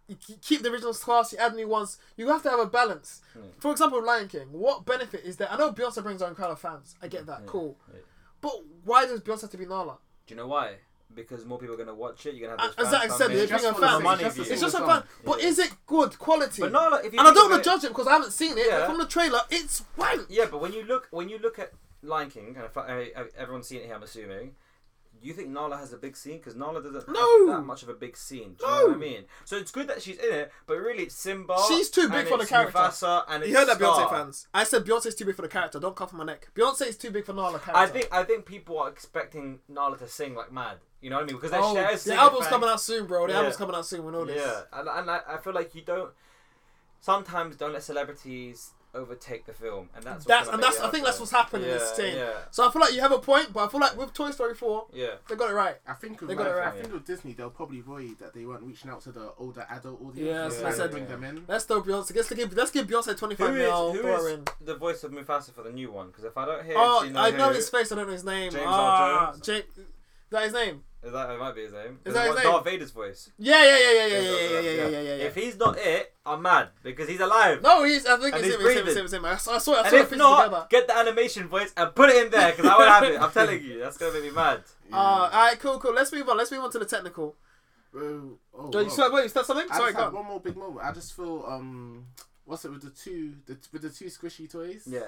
you 0.08 0.16
keep 0.40 0.62
the 0.62 0.70
original 0.70 0.94
stars, 0.94 1.32
you 1.32 1.38
add 1.38 1.54
new 1.54 1.68
ones. 1.68 1.98
You 2.16 2.28
have 2.28 2.42
to 2.42 2.50
have 2.50 2.60
a 2.60 2.66
balance. 2.66 3.20
Mm. 3.36 3.50
For 3.58 3.72
example, 3.72 4.02
Lion 4.04 4.28
King. 4.28 4.52
What 4.52 4.84
benefit 4.84 5.24
is 5.24 5.36
there? 5.36 5.50
I 5.50 5.56
know 5.56 5.72
Beyonce 5.72 6.02
brings 6.02 6.20
her 6.20 6.26
own 6.28 6.34
crowd 6.34 6.50
of 6.50 6.58
fans. 6.60 6.94
I 7.02 7.08
get 7.08 7.26
that. 7.26 7.40
Yeah, 7.40 7.46
Cool. 7.46 7.76
yeah. 7.92 8.00
But 8.40 8.52
why 8.84 9.06
does 9.06 9.20
Beyonce 9.20 9.42
have 9.42 9.50
to 9.50 9.56
be 9.58 9.66
Nala? 9.66 9.98
Do 10.26 10.34
you 10.34 10.36
know 10.40 10.48
why? 10.48 10.76
Because 11.14 11.44
more 11.44 11.58
people 11.58 11.74
are 11.74 11.78
gonna 11.78 11.94
watch 11.94 12.24
it. 12.26 12.34
You're 12.34 12.48
gonna 12.48 12.60
have 12.62 12.74
those 12.76 12.86
as 12.86 12.92
fans 12.92 13.04
I 13.04 13.06
come 13.08 13.18
said, 13.18 13.30
they 13.30 13.34
It's 13.34 13.50
bring 13.50 13.62
just 13.62 13.66
her 13.68 13.74
for 13.74 13.80
the 13.80 13.86
fans. 13.86 14.02
money 14.04 14.22
just 14.24 14.38
It's 14.38 14.48
sake 14.48 14.60
just 14.60 14.74
a 14.74 14.78
of 14.78 14.86
fun. 14.86 15.04
But 15.24 15.42
Yeah. 15.42 15.48
is 15.48 15.58
it 15.58 15.72
good 15.86 16.18
quality? 16.18 16.62
But 16.62 16.72
Nala, 16.72 17.02
if 17.04 17.12
you 17.12 17.18
and 17.18 17.28
I 17.28 17.32
don't 17.34 17.50
want 17.50 17.62
to 17.62 17.70
judge 17.70 17.84
it 17.84 17.88
because 17.88 18.06
I 18.06 18.12
haven't 18.12 18.30
seen 18.32 18.56
it. 18.56 18.66
Yeah. 18.66 18.78
But 18.80 18.86
from 18.86 18.98
the 18.98 19.06
trailer, 19.06 19.40
it's 19.50 19.84
wank. 19.96 20.26
Yeah, 20.30 20.46
but 20.50 20.58
when 20.60 20.72
you 20.72 20.84
look 20.84 21.08
when 21.10 21.28
you 21.28 21.38
look 21.38 21.58
at 21.58 21.72
Lion 22.02 22.30
King, 22.30 22.54
and 22.56 22.64
if 22.64 22.76
I, 22.76 23.12
I- 23.16 23.28
everyone's 23.36 23.68
seen 23.68 23.80
it 23.82 23.86
here, 23.86 23.94
I'm 23.94 24.02
assuming. 24.02 24.56
Do 25.22 25.28
you 25.28 25.34
think 25.34 25.48
Nala 25.50 25.76
has 25.76 25.92
a 25.92 25.96
big 25.96 26.16
scene? 26.16 26.38
Because 26.38 26.56
Nala 26.56 26.82
doesn't 26.82 27.08
No. 27.08 27.46
have 27.46 27.56
that 27.58 27.62
much 27.64 27.84
of 27.84 27.88
a 27.88 27.94
big 27.94 28.16
scene. 28.16 28.54
Do 28.58 28.66
you 28.66 28.70
know 28.72 28.86
what 28.88 28.94
I 28.96 28.98
mean? 28.98 29.24
So 29.44 29.56
it's 29.56 29.70
good 29.70 29.86
that 29.86 30.02
she's 30.02 30.18
in 30.18 30.34
it, 30.34 30.52
but 30.66 30.74
really 30.78 31.04
it's 31.04 31.14
Simba. 31.14 31.56
She's 31.68 31.88
too 31.88 32.08
big 32.08 32.26
for 32.26 32.38
the 32.38 32.44
character. 32.46 32.76
Mufasa 32.76 33.24
and 33.28 33.44
You 33.44 33.56
heard 33.56 33.68
that, 33.68 33.78
Beyonce 33.78 34.10
fans. 34.10 34.48
I 34.52 34.64
said 34.64 34.84
Beyonce's 34.84 35.14
too 35.14 35.24
big 35.24 35.36
for 35.36 35.42
the 35.42 35.48
character. 35.48 35.78
Don't 35.78 35.94
come 35.94 36.08
for 36.08 36.16
my 36.16 36.24
neck. 36.24 36.48
Beyonce 36.56 36.88
is 36.88 36.96
too 36.96 37.10
big 37.12 37.24
for 37.24 37.32
Nala 37.32 37.60
character. 37.60 37.76
I 37.76 37.86
think 37.86 38.08
I 38.12 38.24
think 38.24 38.46
people 38.46 38.78
are 38.78 38.88
expecting 38.88 39.60
Nala 39.68 39.96
to 39.98 40.08
sing 40.08 40.34
like 40.34 40.50
mad. 40.52 40.78
You 41.00 41.10
know 41.10 41.16
what 41.16 41.22
I 41.22 41.26
mean? 41.26 41.36
Because 41.36 41.50
they 41.52 41.58
Oh, 41.58 41.72
share 41.74 41.96
the 41.96 42.14
album's 42.14 42.46
coming 42.48 42.68
out 42.68 42.80
soon, 42.80 43.06
bro. 43.06 43.26
The 43.26 43.32
Yeah. 43.32 43.38
album's 43.38 43.56
coming 43.56 43.76
out 43.76 43.86
soon. 43.86 44.04
We 44.04 44.12
know 44.12 44.24
this. 44.24 44.36
Yeah, 44.44 44.62
and, 44.72 44.88
and 44.88 45.10
I, 45.10 45.20
I 45.28 45.36
feel 45.38 45.52
like 45.52 45.74
you 45.74 45.82
don't. 45.82 46.10
Sometimes 47.00 47.56
don't 47.56 47.72
let 47.72 47.82
celebrities 47.82 48.70
overtake 48.94 49.46
the 49.46 49.52
film, 49.54 49.88
and 49.94 50.04
that's 50.04 50.24
That's 50.24 50.48
and 50.48 50.62
that's 50.62 50.78
I 50.80 50.88
think 50.90 51.04
that's 51.04 51.18
what's 51.18 51.32
happening 51.32 51.62
in 51.64 51.68
Yeah, 51.70 51.78
this 51.78 51.92
thing. 51.92 52.16
yeah, 52.16 52.30
So 52.50 52.68
I 52.68 52.70
feel 52.70 52.80
like 52.82 52.92
you 52.94 53.00
have 53.00 53.12
a 53.12 53.18
point, 53.18 53.52
but 53.52 53.64
I 53.64 53.68
feel 53.68 53.80
like 53.80 53.96
with 53.96 54.12
Toy 54.12 54.30
Story 54.30 54.54
four, 54.54 54.86
yeah. 54.92 55.12
they 55.28 55.34
got 55.34 55.50
it 55.50 55.54
right. 55.54 55.76
I 55.88 55.94
think 55.94 56.20
They 56.20 56.34
got 56.34 56.46
it 56.46 56.50
right. 56.54 56.68
I 56.68 56.70
think 56.72 56.92
with 56.92 57.06
Disney 57.06 57.32
they'll 57.32 57.50
probably 57.50 57.80
worry 57.82 58.14
that 58.20 58.34
they 58.34 58.44
weren't 58.44 58.62
reaching 58.62 58.90
out 58.90 59.00
to 59.02 59.12
the 59.12 59.32
older 59.38 59.66
adult 59.70 60.00
audience. 60.02 60.18
Yeah, 60.18 60.32
They're 60.42 60.50
so 60.50 60.56
trying 60.60 60.66
I 60.66 60.70
to 60.70 60.76
said- 60.76 60.90
bring 60.90 61.06
them 61.08 61.24
in. 61.24 61.44
Let's 61.48 61.64
throw 61.64 61.82
Beyonce. 61.82 62.14
Let's 62.14 62.32
give 62.32 62.52
let's 62.56 62.70
give 62.70 62.86
Beyonce 62.86 63.16
twenty 63.16 63.34
five 63.34 63.48
Who 63.48 63.54
five 63.54 63.62
is, 63.62 63.68
mil. 63.68 63.92
who 63.94 64.00
Throw 64.02 64.12
her 64.22 64.28
is 64.28 64.34
in. 64.34 64.44
the 64.60 64.74
voice 64.76 65.02
of 65.04 65.12
Mufasa 65.12 65.52
for 65.54 65.62
the 65.62 65.72
new 65.72 65.90
one? 65.90 66.08
Because 66.08 66.24
if 66.24 66.36
I 66.36 66.44
don't 66.44 66.64
hear, 66.64 66.74
Oh, 66.76 66.98
actually 66.98 67.12
know 67.14 67.20
I 67.20 67.30
know 67.30 67.48
who, 67.48 67.54
his 67.54 67.68
face. 67.70 67.90
I 67.92 67.94
don't 67.96 68.06
know 68.06 68.12
his 68.12 68.24
name. 68.24 68.50
James 68.52 68.62
Earl 68.62 68.70
ah, 68.72 69.30
Jones? 69.32 69.46
Jake. 69.46 69.66
Is 69.76 69.84
that 70.30 70.44
his 70.44 70.52
name? 70.52 70.82
Is 71.04 71.10
that 71.12 71.30
it 71.30 71.38
might 71.40 71.54
be 71.54 71.62
his 71.62 71.72
name? 71.72 71.98
Is 72.04 72.14
that 72.14 72.26
his 72.28 72.34
name? 72.36 72.44
Darth 72.44 72.64
Vader's 72.64 72.90
voice. 72.92 73.30
Yeah, 73.36 73.64
yeah, 73.64 73.78
yeah, 73.78 73.90
yeah, 73.92 74.06
yeah, 74.06 74.06
yeah, 74.06 74.20
yeah, 74.20 74.20
yeah, 74.20 74.60
yeah, 74.60 74.70
yeah, 74.70 74.88
yeah, 74.88 75.00
yeah. 75.16 75.24
If 75.24 75.34
he's 75.34 75.56
not 75.58 75.76
it, 75.76 76.14
I'm 76.24 76.42
mad 76.42 76.68
because 76.84 77.08
he's 77.08 77.18
alive. 77.18 77.60
No, 77.60 77.82
he's. 77.82 78.06
I 78.06 78.16
think 78.18 78.34
And 78.36 78.44
it's 78.44 78.54
he's 78.54 78.54
him. 78.54 78.60
It's 78.60 78.62
him. 78.62 78.66
It's 78.66 78.84
breathing. 78.84 78.96
him. 79.00 79.04
It's 79.04 79.12
him. 79.14 79.24
I 79.24 79.36
saw. 79.36 79.54
I 79.54 79.58
saw, 79.58 79.74
I 79.74 79.78
and 79.80 79.88
saw 79.90 79.96
if 79.96 80.16
not, 80.16 80.44
together. 80.44 80.66
get 80.70 80.86
the 80.86 80.96
animation 80.96 81.48
voice 81.48 81.72
and 81.76 81.92
put 81.94 82.10
it 82.10 82.24
in 82.24 82.30
there 82.30 82.52
because 82.52 82.66
I 82.66 82.76
won't 82.78 82.88
have 82.88 83.02
it. 83.04 83.20
I'm 83.20 83.32
telling 83.32 83.62
you, 83.64 83.80
that's 83.80 83.98
gonna 83.98 84.12
make 84.12 84.22
me 84.24 84.30
mad. 84.30 84.62
Uh, 84.92 84.96
all 84.96 85.30
right, 85.30 85.58
cool, 85.58 85.78
cool. 85.78 85.94
Let's 85.94 86.12
move 86.12 86.28
on. 86.28 86.36
Let's 86.36 86.50
move 86.52 86.62
on 86.64 86.70
to 86.72 86.78
the 86.78 86.84
technical. 86.84 87.34
Oh, 87.96 87.98
oh, 88.54 88.70
Oh, 88.74 88.78
you 88.78 88.84
wow. 88.84 88.88
still, 88.92 89.12
wait, 89.14 89.22
you 89.22 89.28
still 89.30 89.42
something? 89.44 89.66
I 89.70 89.76
Sorry, 89.78 89.92
just 89.94 90.10
go 90.10 90.16
one 90.18 90.26
more 90.26 90.38
big 90.40 90.54
moment. 90.54 90.84
I 90.84 90.92
just 90.92 91.16
feel 91.16 91.42
um, 91.48 92.04
what's 92.44 92.66
it 92.66 92.70
with 92.72 92.82
the 92.82 92.90
two 92.90 93.36
the, 93.46 93.56
with 93.72 93.80
the 93.82 93.88
two 93.88 94.04
squishy 94.06 94.50
toys? 94.50 94.82
Yeah. 94.86 95.00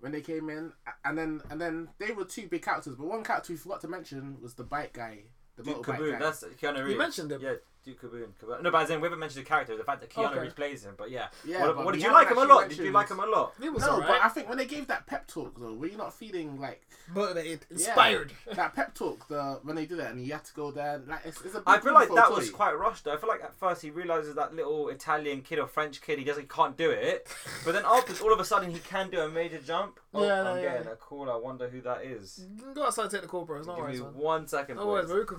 When 0.00 0.12
they 0.12 0.20
came 0.22 0.48
in, 0.48 0.72
and 1.04 1.16
then 1.18 1.42
and 1.50 1.60
then 1.60 1.88
they 1.98 2.12
were 2.12 2.24
two 2.24 2.48
big 2.48 2.62
characters, 2.62 2.94
but 2.96 3.06
one 3.06 3.22
character 3.22 3.52
we 3.52 3.58
forgot 3.58 3.80
to 3.82 3.88
mention 3.88 4.38
was 4.40 4.54
the 4.54 4.64
bike 4.64 4.94
guy, 4.94 5.24
the 5.56 5.62
Duke 5.62 5.84
motorbike 5.86 5.98
Kaboom, 5.98 6.12
guy. 6.12 6.18
that's 6.18 6.44
Keanu 6.60 6.84
Reeves. 6.84 6.98
mentioned 6.98 7.32
him. 7.32 7.42
Yeah, 7.42 7.54
Duke 7.84 8.02
Kaboom. 8.02 8.28
Kaboom. 8.42 8.62
No, 8.62 8.70
but 8.70 8.82
as 8.82 8.90
in, 8.90 9.00
we 9.00 9.06
haven't 9.06 9.18
mentioned 9.18 9.44
the 9.44 9.48
character, 9.48 9.76
the 9.76 9.84
fact 9.84 10.00
that 10.02 10.10
Keanu 10.10 10.30
Okay. 10.32 10.40
Reeves 10.40 10.54
plays 10.54 10.84
him. 10.84 10.94
But 10.96 11.10
yeah. 11.10 11.28
Yeah, 11.46 11.66
what, 11.66 11.76
but 11.76 11.84
what 11.86 11.94
did 11.94 12.02
you 12.02 12.12
like 12.12 12.28
him 12.28 12.36
a 12.36 12.40
actually 12.42 12.54
lot? 12.54 12.68
Did 12.68 12.78
you 12.78 12.90
like 12.92 13.08
him 13.10 13.20
a 13.20 13.26
lot? 13.26 13.54
It 13.62 13.72
was 13.72 13.82
no, 13.82 13.92
alright. 13.92 14.08
but 14.08 14.22
I 14.22 14.28
think 14.28 14.48
when 14.48 14.58
they 14.58 14.66
gave 14.66 14.86
that 14.88 15.06
pep 15.06 15.26
talk 15.26 15.58
though, 15.58 15.72
were 15.74 15.86
you 15.86 15.96
not 15.96 16.12
feeling 16.12 16.60
like 16.60 16.86
motivated, 17.14 17.60
Yeah. 17.70 17.76
inspired. 17.76 18.32
that 18.54 18.74
pep 18.74 18.94
talk? 18.94 19.26
The 19.28 19.60
when 19.62 19.76
they 19.76 19.86
did 19.86 19.98
it 19.98 20.06
and 20.10 20.20
he 20.20 20.28
had 20.30 20.44
to 20.44 20.54
go 20.54 20.70
there, 20.70 21.00
like 21.06 21.20
it's, 21.24 21.40
it's 21.42 21.54
a. 21.54 21.58
Big 21.60 21.68
I 21.68 21.78
feel 21.80 21.94
like 21.94 22.08
that 22.14 22.26
toy. 22.28 22.36
was 22.36 22.50
quite 22.50 22.72
rushed. 22.78 23.04
Though. 23.04 23.14
I 23.14 23.16
feel 23.16 23.28
like 23.28 23.42
at 23.42 23.54
first 23.54 23.82
he 23.82 23.90
realizes 23.90 24.34
that 24.34 24.54
little 24.54 24.88
Italian 24.88 25.42
kid 25.42 25.58
or 25.58 25.66
French 25.66 26.00
kid 26.02 26.18
he 26.18 26.24
doesn't 26.24 26.42
he 26.42 26.48
can't 26.48 26.76
do 26.76 26.90
it, 26.90 27.28
but 27.64 27.72
then 27.72 27.84
after 27.86 28.12
all 28.24 28.32
of 28.32 28.40
a 28.40 28.44
sudden 28.44 28.70
he 28.70 28.78
can 28.78 29.10
do 29.10 29.20
a 29.20 29.28
major 29.28 29.58
jump. 29.58 30.00
Oh, 30.12 30.24
Yeah, 30.26 30.42
I'm 30.42 30.56
yeah. 30.62 30.72
getting 30.72 30.88
a 30.88 30.96
call. 30.96 31.30
I 31.30 31.36
wonder 31.36 31.68
who 31.68 31.80
that 31.82 32.04
is. 32.04 32.44
You 32.56 32.62
can 32.62 32.74
go 32.74 32.84
outside 32.84 33.02
and 33.02 33.10
take 33.12 33.22
the 33.22 33.28
call, 33.28 33.44
bro. 33.44 33.58
It's 33.58 33.66
no 33.66 33.74
Give 33.76 33.84
worries, 33.84 33.98
me 34.00 34.04
man. 34.06 34.14
one 34.14 34.46
second. 34.48 34.76
No 34.76 34.86
worries, 34.86 35.08
boys. 35.08 35.26
bro. 35.26 35.36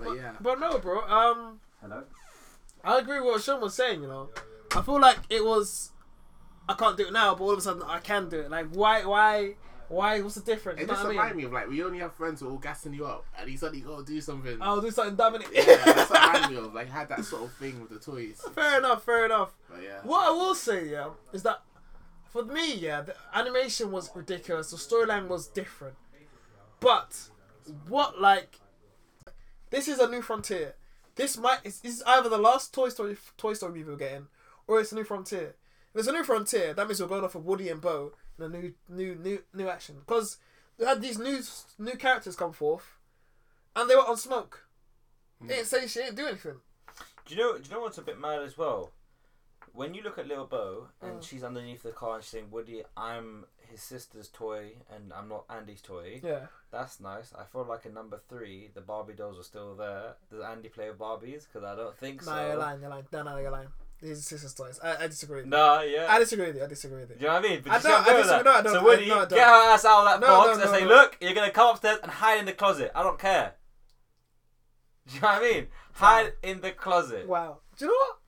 We 0.00 0.06
could 0.06 0.16
No 0.16 0.20
this. 0.20 0.20
worries. 0.20 0.20
But 0.20 0.22
yeah, 0.22 0.32
But 0.40 0.60
no, 0.60 0.78
bro. 0.78 1.00
Um, 1.08 1.60
Hello. 1.80 2.02
I 2.82 2.98
agree 2.98 3.20
with 3.20 3.26
what 3.34 3.42
Sean 3.42 3.60
was 3.60 3.74
saying. 3.74 4.02
You 4.02 4.08
know, 4.08 4.30
I 4.74 4.82
feel 4.82 5.00
like 5.00 5.18
it 5.28 5.44
was. 5.44 5.90
I 6.68 6.74
can't 6.74 6.96
do 6.96 7.06
it 7.06 7.12
now, 7.12 7.34
but 7.34 7.44
all 7.44 7.50
of 7.52 7.58
a 7.58 7.62
sudden 7.62 7.82
I 7.82 7.98
can 7.98 8.28
do 8.28 8.40
it. 8.40 8.50
Like, 8.50 8.68
why, 8.72 9.04
why, 9.04 9.54
why? 9.88 10.20
What's 10.20 10.36
the 10.36 10.40
difference? 10.42 10.80
it 10.80 10.86
just 10.88 11.02
what 11.02 11.08
I 11.08 11.10
reminded 11.10 11.36
mean? 11.36 11.44
me 11.44 11.46
of 11.46 11.52
like 11.52 11.68
we 11.68 11.82
only 11.82 11.98
have 11.98 12.14
friends 12.14 12.40
who 12.40 12.46
are 12.48 12.52
all 12.52 12.58
gassing 12.58 12.94
you 12.94 13.04
up, 13.06 13.24
and 13.38 13.50
he 13.50 13.56
said 13.56 13.74
he 13.74 13.80
got 13.80 14.06
to 14.06 14.12
do 14.12 14.20
something. 14.20 14.56
I'll 14.60 14.80
do 14.80 14.90
something 14.90 15.16
dumb 15.16 15.34
in 15.34 15.42
it. 15.42 15.48
Yeah, 15.52 15.64
that's 15.84 16.10
what 16.10 16.22
it 16.22 16.26
reminded 16.34 16.50
me 16.60 16.66
of. 16.66 16.74
Like 16.74 16.88
had 16.88 17.08
that 17.08 17.24
sort 17.24 17.42
of 17.42 17.52
thing 17.54 17.80
with 17.80 17.90
the 17.90 17.98
toys. 17.98 18.40
fair 18.54 18.78
enough. 18.78 19.02
Fair 19.04 19.24
enough. 19.26 19.52
But 19.68 19.82
yeah. 19.82 19.98
What 20.04 20.28
I 20.28 20.30
will 20.30 20.54
say, 20.54 20.88
yeah, 20.90 21.08
is 21.32 21.42
that 21.42 21.60
for 22.28 22.44
me, 22.44 22.76
yeah, 22.76 23.00
the 23.02 23.14
animation 23.34 23.90
was 23.90 24.08
ridiculous. 24.14 24.70
The 24.70 24.76
storyline 24.76 25.26
was 25.26 25.48
different, 25.48 25.96
but 26.78 27.28
what 27.88 28.20
like 28.20 28.60
this 29.70 29.88
is 29.88 29.98
a 29.98 30.08
new 30.08 30.22
frontier. 30.22 30.74
This 31.16 31.36
might 31.36 31.60
it's 31.64 32.02
either 32.06 32.28
the 32.28 32.38
last 32.38 32.72
Toy 32.74 32.88
Story 32.88 33.16
Toy 33.36 33.54
Story 33.54 33.72
movie 33.72 33.90
we're 33.90 33.96
getting, 33.96 34.28
or 34.66 34.80
it's 34.80 34.92
a 34.92 34.94
new 34.94 35.04
frontier. 35.04 35.54
If 35.92 36.00
it's 36.00 36.08
a 36.08 36.12
new 36.12 36.24
frontier, 36.24 36.72
that 36.74 36.86
means 36.86 37.00
we're 37.00 37.08
going 37.08 37.24
off 37.24 37.34
of 37.34 37.44
Woody 37.44 37.68
and 37.68 37.80
Bo 37.80 38.12
in 38.38 38.44
a 38.44 38.48
new 38.48 38.74
new 38.88 39.14
new 39.16 39.42
new 39.52 39.68
action 39.68 39.96
because 40.00 40.38
we 40.78 40.86
had 40.86 41.02
these 41.02 41.18
new 41.18 41.40
new 41.78 41.96
characters 41.96 42.36
come 42.36 42.52
forth, 42.52 42.98
and 43.74 43.88
they 43.88 43.96
were 43.96 44.06
on 44.06 44.16
smoke. 44.16 44.66
They 45.40 45.56
didn't 45.56 45.68
hmm. 45.68 45.76
say 45.76 45.86
shit, 45.86 46.04
didn't 46.04 46.16
do 46.16 46.26
anything. 46.26 46.56
Do 47.26 47.34
you 47.34 47.40
know? 47.40 47.58
Do 47.58 47.64
you 47.68 47.74
know 47.74 47.80
what's 47.80 47.98
a 47.98 48.02
bit 48.02 48.20
mad 48.20 48.42
as 48.42 48.56
well? 48.56 48.92
When 49.72 49.94
you 49.94 50.02
look 50.02 50.18
at 50.18 50.26
little 50.26 50.46
Bo 50.46 50.88
and 51.00 51.20
Mm. 51.20 51.24
she's 51.26 51.42
underneath 51.44 51.82
the 51.82 51.92
car 51.92 52.16
and 52.16 52.24
she's 52.24 52.30
saying, 52.32 52.50
"Woody, 52.50 52.82
I'm 52.96 53.46
his 53.58 53.80
sister's 53.82 54.28
toy 54.28 54.72
and 54.94 55.12
I'm 55.12 55.28
not 55.28 55.44
Andy's 55.48 55.80
toy." 55.82 56.20
Yeah. 56.22 56.46
That's 56.70 57.00
nice. 57.00 57.32
I 57.34 57.44
feel 57.44 57.64
like 57.64 57.86
in 57.86 57.94
number 57.94 58.20
three, 58.28 58.70
the 58.74 58.80
Barbie 58.80 59.14
dolls 59.14 59.38
are 59.38 59.42
still 59.44 59.74
there. 59.74 60.16
Does 60.30 60.42
Andy 60.42 60.68
play 60.68 60.88
with 60.90 60.98
Barbies? 60.98 61.44
Because 61.46 61.64
I 61.64 61.74
don't 61.76 61.96
think 61.96 62.22
so. 62.22 62.32
Nah, 62.34 62.46
you're 62.46 62.56
lying. 62.56 62.80
You're 62.80 62.90
lying. 62.90 63.06
No, 63.12 63.22
no, 63.22 63.36
you're 63.38 63.50
lying. 63.50 63.68
These 64.02 64.18
are 64.18 64.22
sisters' 64.22 64.54
toys. 64.54 64.80
I, 64.82 65.04
I 65.04 65.06
disagree. 65.08 65.44
Nah, 65.44 65.80
yeah. 65.82 66.06
I 66.08 66.18
disagree 66.18 66.46
with 66.46 66.56
you. 66.56 66.64
I 66.64 66.66
disagree 66.66 67.00
with 67.00 67.10
you. 67.10 67.16
Do 67.16 67.20
you 67.22 67.26
know 67.28 67.34
what 67.34 67.44
I 67.44 67.48
mean? 67.48 67.60
But 67.62 67.72
I 67.72 67.78
don't- 67.80 67.92
I 68.08 68.12
disagree- 68.16 68.42
no, 68.44 68.50
I 68.58 68.62
don't. 68.62 68.72
So 68.72 68.80
I- 68.80 68.82
Woody, 68.82 69.06
no, 69.08 69.14
I 69.14 69.18
don't. 69.20 69.28
get 69.30 69.46
her 69.46 69.54
ass 69.72 69.84
out 69.84 69.98
of 70.00 70.04
that 70.06 70.20
No, 70.20 70.26
box 70.26 70.46
no, 70.46 70.52
and 70.52 70.64
no, 70.72 70.78
say, 70.78 70.84
no. 70.84 70.88
"Look, 70.88 71.16
you're 71.20 71.34
gonna 71.34 71.50
come 71.50 71.68
upstairs 71.68 71.98
and 72.02 72.10
hide 72.10 72.38
in 72.38 72.46
the 72.46 72.52
closet. 72.54 72.92
I 72.94 73.02
don't 73.02 73.18
care." 73.18 73.56
Do 75.06 75.14
you 75.16 75.20
know 75.20 75.28
what 75.28 75.42
I 75.42 75.50
mean? 75.52 75.68
Hide 75.94 76.32
in 76.42 76.60
the 76.62 76.72
closet. 76.72 77.26
Wow. 77.28 77.60
Do 77.76 77.84
you 77.84 77.90
know 77.90 77.96
what? 77.98 78.19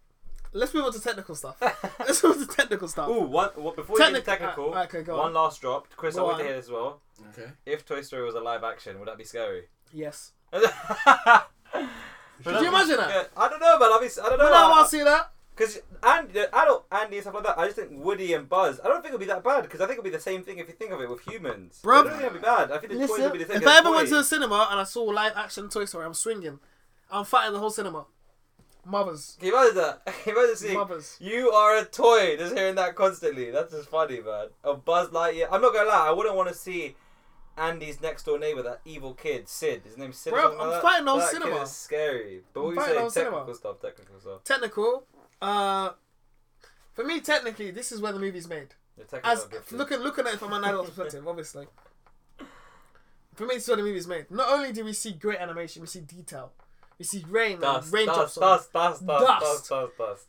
Let's 0.55 0.75
move 0.75 0.85
on 0.85 0.93
to 0.93 1.01
technical 1.01 1.35
stuff. 1.35 1.57
Let's 1.99 2.23
move 2.23 2.37
on 2.37 2.47
to 2.47 2.55
technical 2.55 2.89
stuff. 2.89 3.09
Ooh, 3.09 3.23
one, 3.23 3.51
what, 3.55 3.75
before 3.75 3.99
you 3.99 4.13
get 4.13 4.25
technical, 4.25 4.75
uh, 4.75 4.85
okay, 4.85 5.03
go 5.03 5.17
one 5.17 5.29
on. 5.29 5.35
last 5.35 5.61
drop. 5.61 5.89
Chris, 5.97 6.15
Go 6.15 6.23
I 6.23 6.25
want 6.25 6.39
to 6.39 6.45
hear 6.45 6.57
this 6.57 6.67
as 6.67 6.71
well. 6.71 7.01
Okay. 7.31 7.51
If 7.65 7.87
Toy 7.87 8.03
Story 8.03 8.25
was 8.25 8.35
a 8.35 8.41
live 8.41 8.63
action, 8.63 8.99
would 8.99 9.09
that 9.09 9.17
be 9.17 9.25
scary? 9.25 9.65
Yes. 9.93 10.33
Could 10.53 10.71
Could 12.55 12.63
you 12.63 12.69
imagine 12.69 12.97
that? 12.97 13.31
I 13.37 13.49
don't 13.49 13.61
know, 13.61 13.79
man. 13.79 13.91
Obviously, 13.93 14.23
I 14.23 14.29
don't 14.31 14.39
know. 14.39 14.45
But 14.45 14.53
I 14.53 14.67
I, 14.67 14.71
want 14.71 14.91
to 14.91 14.97
see 14.97 15.05
that. 15.05 15.31
Because 15.55 15.81
and 16.03 16.33
the 16.33 16.55
adult 16.55 16.87
Andy 16.91 17.17
and 17.17 17.25
stuff 17.25 17.35
like 17.35 17.45
that, 17.45 17.59
I 17.59 17.67
just 17.67 17.77
think 17.77 17.91
Woody 17.93 18.33
and 18.33 18.49
Buzz. 18.49 18.81
I 18.83 18.89
don't 18.89 19.03
think 19.03 19.15
it'll 19.15 19.21
be 19.21 19.27
that 19.27 19.45
bad 19.45 19.63
because 19.63 19.81
I 19.81 19.87
think 19.87 19.99
it'll 19.99 20.05
be 20.05 20.11
the 20.11 20.21
same 20.21 20.43
thing 20.43 20.59
if 20.59 20.67
you 20.67 20.75
think 20.75 20.93
of 20.93 21.01
it 21.01 21.09
with 21.09 21.21
humans. 21.21 21.81
Bruv. 21.85 22.01
I 22.01 22.05
don't 22.05 22.13
think 22.13 22.25
it'll 22.25 22.39
be 22.39 22.43
bad. 22.43 22.73
I 22.73 22.79
think 22.79 22.93
the 22.93 22.99
toys 22.99 23.09
will 23.09 23.17
Listen, 23.17 23.33
be 23.33 23.39
the 23.39 23.53
same. 23.53 23.63
if 23.63 23.69
I 23.69 23.79
ever 23.79 23.91
went 23.91 24.09
to 24.09 24.15
the 24.15 24.25
cinema 24.25 24.69
and 24.71 24.81
I 24.81 24.85
saw 24.85 25.03
live 25.05 25.33
action 25.37 25.69
Toy 25.69 25.85
Story, 25.85 26.07
I'm 26.07 26.15
swinging. 26.15 26.59
I'm 27.11 27.25
fighting 27.25 27.53
the 27.53 27.59
whole 27.59 27.71
cinema. 27.71 28.07
Mothers. 28.85 29.37
Can 29.39 29.49
you 29.49 29.57
imagine 29.57 29.77
that? 29.77 30.05
Can 30.07 30.15
you 30.27 30.39
imagine 30.39 30.57
seeing 30.57 30.75
Mothers. 30.75 31.17
you 31.21 31.51
are 31.51 31.77
a 31.79 31.85
toy? 31.85 32.37
Just 32.37 32.55
hearing 32.57 32.75
that 32.75 32.95
constantly. 32.97 33.51
That's 33.51 33.73
just 33.73 33.89
funny, 33.89 34.21
man. 34.21 34.49
A 34.65 34.75
Buzz 34.75 35.09
Lightyear. 35.11 35.49
I'm 35.51 35.63
not 35.63 35.73
gonna 35.73 35.89
lie. 35.89 36.09
I 36.09 36.13
wouldn't 36.13 36.35
want 36.35 36.49
to 36.49 36.55
see. 36.55 36.97
Andy's 37.57 38.01
next 38.01 38.25
door 38.25 38.39
neighbor, 38.39 38.63
that 38.63 38.81
evil 38.87 39.13
kid, 39.13 39.47
Sid. 39.47 39.83
His 39.85 39.99
name's 39.99 40.17
Sid. 40.17 40.33
something 40.33 40.59
I'm 40.59 40.71
like 40.71 40.81
fighting 40.83 41.07
whole 41.07 41.19
that 41.19 41.29
cinema. 41.31 41.53
Kid 41.53 41.63
is 41.63 41.71
scary. 41.71 42.41
But 42.55 42.61
I'm 42.63 42.75
you 42.75 42.81
saying? 42.81 42.99
whole 42.99 43.11
cinema. 43.11 43.37
Technical 43.37 43.55
stuff. 43.55 43.81
Technical 43.83 44.21
stuff. 44.21 44.45
Technical. 44.45 45.05
Uh, 45.43 45.91
for 46.95 47.05
me, 47.05 47.21
technically, 47.21 47.71
this 47.71 47.93
is 47.93 48.01
where 48.01 48.13
the 48.13 48.19
movie's 48.19 48.49
made. 48.49 48.69
As 49.23 49.47
looking 49.71 49.99
looking 49.99 50.27
at 50.27 50.35
it 50.35 50.39
from 50.39 50.53
an 50.53 50.65
adult 50.65 50.87
perspective, 50.87 51.27
obviously. 51.27 51.67
For 53.35 53.47
me, 53.47 53.55
this 53.55 53.63
is 53.63 53.69
where 53.69 53.79
the 53.79 53.83
movie's 53.83 54.07
made. 54.07 54.31
Not 54.31 54.51
only 54.53 54.73
do 54.73 54.85
we 54.85 54.93
see 54.93 55.13
great 55.13 55.39
animation, 55.39 55.81
we 55.81 55.89
see 55.89 56.01
detail. 56.01 56.53
We 57.03 57.07
see 57.07 57.25
rain, 57.29 57.59
dust, 57.59 57.87
and 57.87 57.93
raindrops. 57.95 58.37
dust, 58.37 58.39
on 58.39 58.43
dust, 58.59 58.73
dust, 58.73 59.07
dust, 59.07 59.21
Dust. 59.27 59.41
dust, 59.43 59.69
dust, 59.69 59.93
dust. 59.99 60.27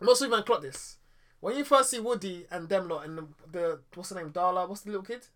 Most 0.00 0.22
people 0.22 0.42
clock 0.42 0.62
this. 0.62 0.96
When 1.40 1.54
you 1.54 1.64
first 1.64 1.90
see 1.90 2.00
Woody 2.00 2.46
and 2.50 2.66
them 2.70 2.88
lot 2.88 3.04
and 3.04 3.18
the, 3.18 3.26
the 3.52 3.80
what's 3.94 4.08
the 4.08 4.14
name, 4.14 4.30
Darla, 4.30 4.66
what's 4.66 4.80
the 4.80 4.88
little 4.92 5.04
kid? 5.04 5.26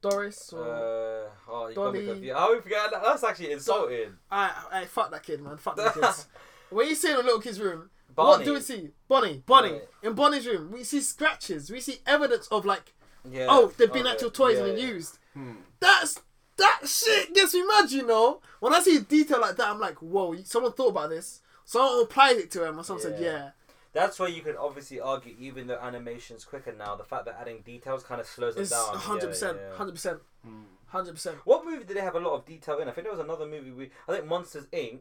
Doris 0.00 0.52
or 0.52 0.62
Uh, 0.62 1.28
oh, 1.50 1.66
you 1.70 1.74
Dolly. 1.74 2.06
confused. 2.06 2.32
How 2.36 2.54
we 2.54 2.60
forget 2.60 2.92
that? 2.92 3.02
That's 3.02 3.24
actually 3.24 3.50
insulting. 3.50 4.12
I 4.30 4.52
I 4.70 4.84
fuck 4.84 5.10
that 5.10 5.24
kid, 5.24 5.40
man. 5.42 5.56
Fuck 5.56 5.74
that 5.74 5.94
kids. 5.94 6.28
when 6.70 6.88
you 6.88 6.94
see 6.94 7.10
in 7.10 7.16
the 7.16 7.24
little 7.24 7.40
kid's 7.40 7.58
room, 7.60 7.90
Barney. 8.14 8.30
what 8.38 8.44
do 8.44 8.54
we 8.54 8.60
see? 8.60 8.90
Bonnie, 9.08 9.42
Bonnie. 9.44 9.68
Bonnie. 9.70 9.80
In 10.04 10.12
Bonnie's 10.14 10.46
room, 10.46 10.70
we 10.70 10.84
see 10.84 11.00
scratches. 11.00 11.68
We 11.68 11.80
see 11.80 11.98
evidence 12.06 12.46
of 12.52 12.64
like, 12.64 12.92
Yeah. 13.28 13.46
oh, 13.50 13.72
they've 13.76 13.92
been 13.92 14.02
okay. 14.06 14.12
actual 14.12 14.30
toys 14.30 14.58
Yeah, 14.58 14.66
and 14.66 14.78
yeah. 14.78 14.86
used. 14.86 15.18
Hmm. 15.34 15.54
That's 15.80 16.20
that 16.62 16.80
shit 16.88 17.34
gets 17.34 17.54
me 17.54 17.62
mad, 17.66 17.90
you 17.90 18.06
know. 18.06 18.40
When 18.60 18.72
I 18.74 18.80
see 18.80 18.98
detail 19.00 19.40
like 19.40 19.56
that, 19.56 19.68
I'm 19.68 19.80
like, 19.80 19.96
whoa, 20.00 20.34
someone 20.44 20.72
thought 20.72 20.90
about 20.90 21.10
this. 21.10 21.40
Someone 21.64 22.02
applied 22.02 22.36
it 22.36 22.50
to 22.52 22.64
him, 22.66 22.78
or 22.78 22.84
someone 22.84 23.02
said, 23.02 23.20
Yeah. 23.20 23.30
yeah. 23.30 23.50
That's 23.92 24.18
where 24.18 24.28
you 24.30 24.40
could 24.40 24.56
obviously 24.56 25.00
argue, 25.00 25.34
even 25.38 25.66
though 25.66 25.78
animation's 25.78 26.44
quicker 26.46 26.72
now, 26.72 26.96
the 26.96 27.04
fact 27.04 27.26
that 27.26 27.36
adding 27.38 27.60
details 27.60 28.02
kind 28.02 28.20
of 28.22 28.26
slows 28.26 28.56
it 28.56 28.60
It's 28.62 28.70
down. 28.70 28.94
Hundred 28.96 29.26
percent, 29.28 29.58
yeah, 29.60 29.68
yeah. 29.68 29.76
hundred 29.76 29.92
percent, 29.92 30.18
Hmm. 30.42 30.62
hundred 30.86 31.12
percent. 31.12 31.36
What 31.44 31.64
movie 31.66 31.84
did 31.84 31.96
they 31.96 32.00
have 32.00 32.14
a 32.14 32.20
lot 32.20 32.34
of 32.34 32.46
detail 32.46 32.78
in? 32.78 32.88
I 32.88 32.92
think 32.92 33.04
there 33.04 33.12
was 33.16 33.20
another 33.20 33.44
movie. 33.46 33.70
We, 33.70 33.90
I 34.08 34.12
think 34.12 34.26
Monsters 34.26 34.66
Inc. 34.72 35.00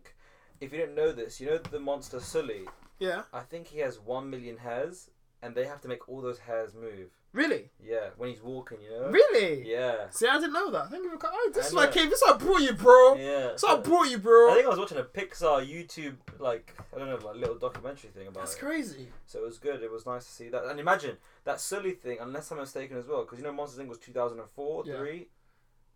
If 0.60 0.72
you 0.74 0.78
didn't 0.80 0.96
know 0.96 1.12
this, 1.14 1.40
you 1.40 1.48
know 1.48 1.58
the 1.58 1.80
monster 1.80 2.20
Sully. 2.20 2.66
Yeah, 3.00 3.24
I 3.34 3.40
think 3.42 3.68
he 3.68 3.80
has 3.80 3.98
one 3.98 4.30
million 4.30 4.58
hairs, 4.58 5.10
and 5.42 5.56
they 5.56 5.66
have 5.66 5.80
to 5.82 5.88
make 5.88 6.08
all 6.10 6.22
those 6.22 6.40
hairs 6.40 6.76
move. 6.76 7.10
Really, 7.34 7.70
Yeah, 7.82 8.10
when 8.18 8.30
he's 8.30 8.42
walking, 8.42 8.80
you 8.82 8.90
know. 8.92 9.08
really. 9.10 9.70
Yeah. 9.70 10.10
See, 10.10 10.28
I 10.28 10.38
didn't 10.40 10.54
know 10.54 10.70
that. 10.72 10.90
Thank 10.90 11.04
you 11.04 11.12
for 11.12 11.18
coming. 11.18 11.38
Oh, 11.42 11.52
this 11.54 11.66
I 11.66 11.68
is 11.70 11.74
why 11.74 11.82
I 11.84 11.86
know. 11.86 11.92
came. 11.92 12.10
This 12.10 12.22
is 12.22 12.28
why 12.28 12.34
I 12.34 12.38
brought 12.38 12.62
you, 12.62 12.74
bro. 12.74 13.16
Yeah. 13.16 13.56
So 13.56 13.68
is 13.72 13.78
I 13.78 13.82
brought 13.82 14.10
you, 14.10 14.18
bro. 14.18 14.52
I 14.52 14.54
think 14.56 14.66
I 14.66 14.70
was 14.70 14.80
watching 14.80 14.98
a 14.98 15.04
Pixar 15.04 15.66
YouTube 15.68 16.16
like 16.40 16.76
I 16.96 17.00
don't 17.00 17.08
know 17.10 17.26
like 17.26 17.36
little 17.38 17.58
documentary 17.58 18.10
thing 18.12 18.28
about 18.28 18.42
That's 18.42 18.56
it. 18.56 18.60
crazy. 18.60 19.08
So 19.26 19.40
it 19.40 19.46
was 19.46 19.58
good. 19.60 19.82
It 19.82 19.92
was 19.92 20.06
nice 20.06 20.26
to 20.26 20.32
see 20.32 20.50
that. 20.50 20.66
And 20.66 20.80
imagine 20.80 21.18
that 21.46 21.60
Sully 21.62 21.92
thing, 21.94 22.18
unless 22.22 22.52
I'm 22.52 22.58
mistaken 22.58 22.98
as 22.98 23.08
well, 23.08 23.22
because 23.24 23.40
you 23.40 23.44
know 23.46 23.54
Monsters 23.54 23.84
Inc 23.86 23.88
was 23.90 23.98
2004, 24.00 24.84
Yeah. 24.86 24.98
three. 24.98 25.28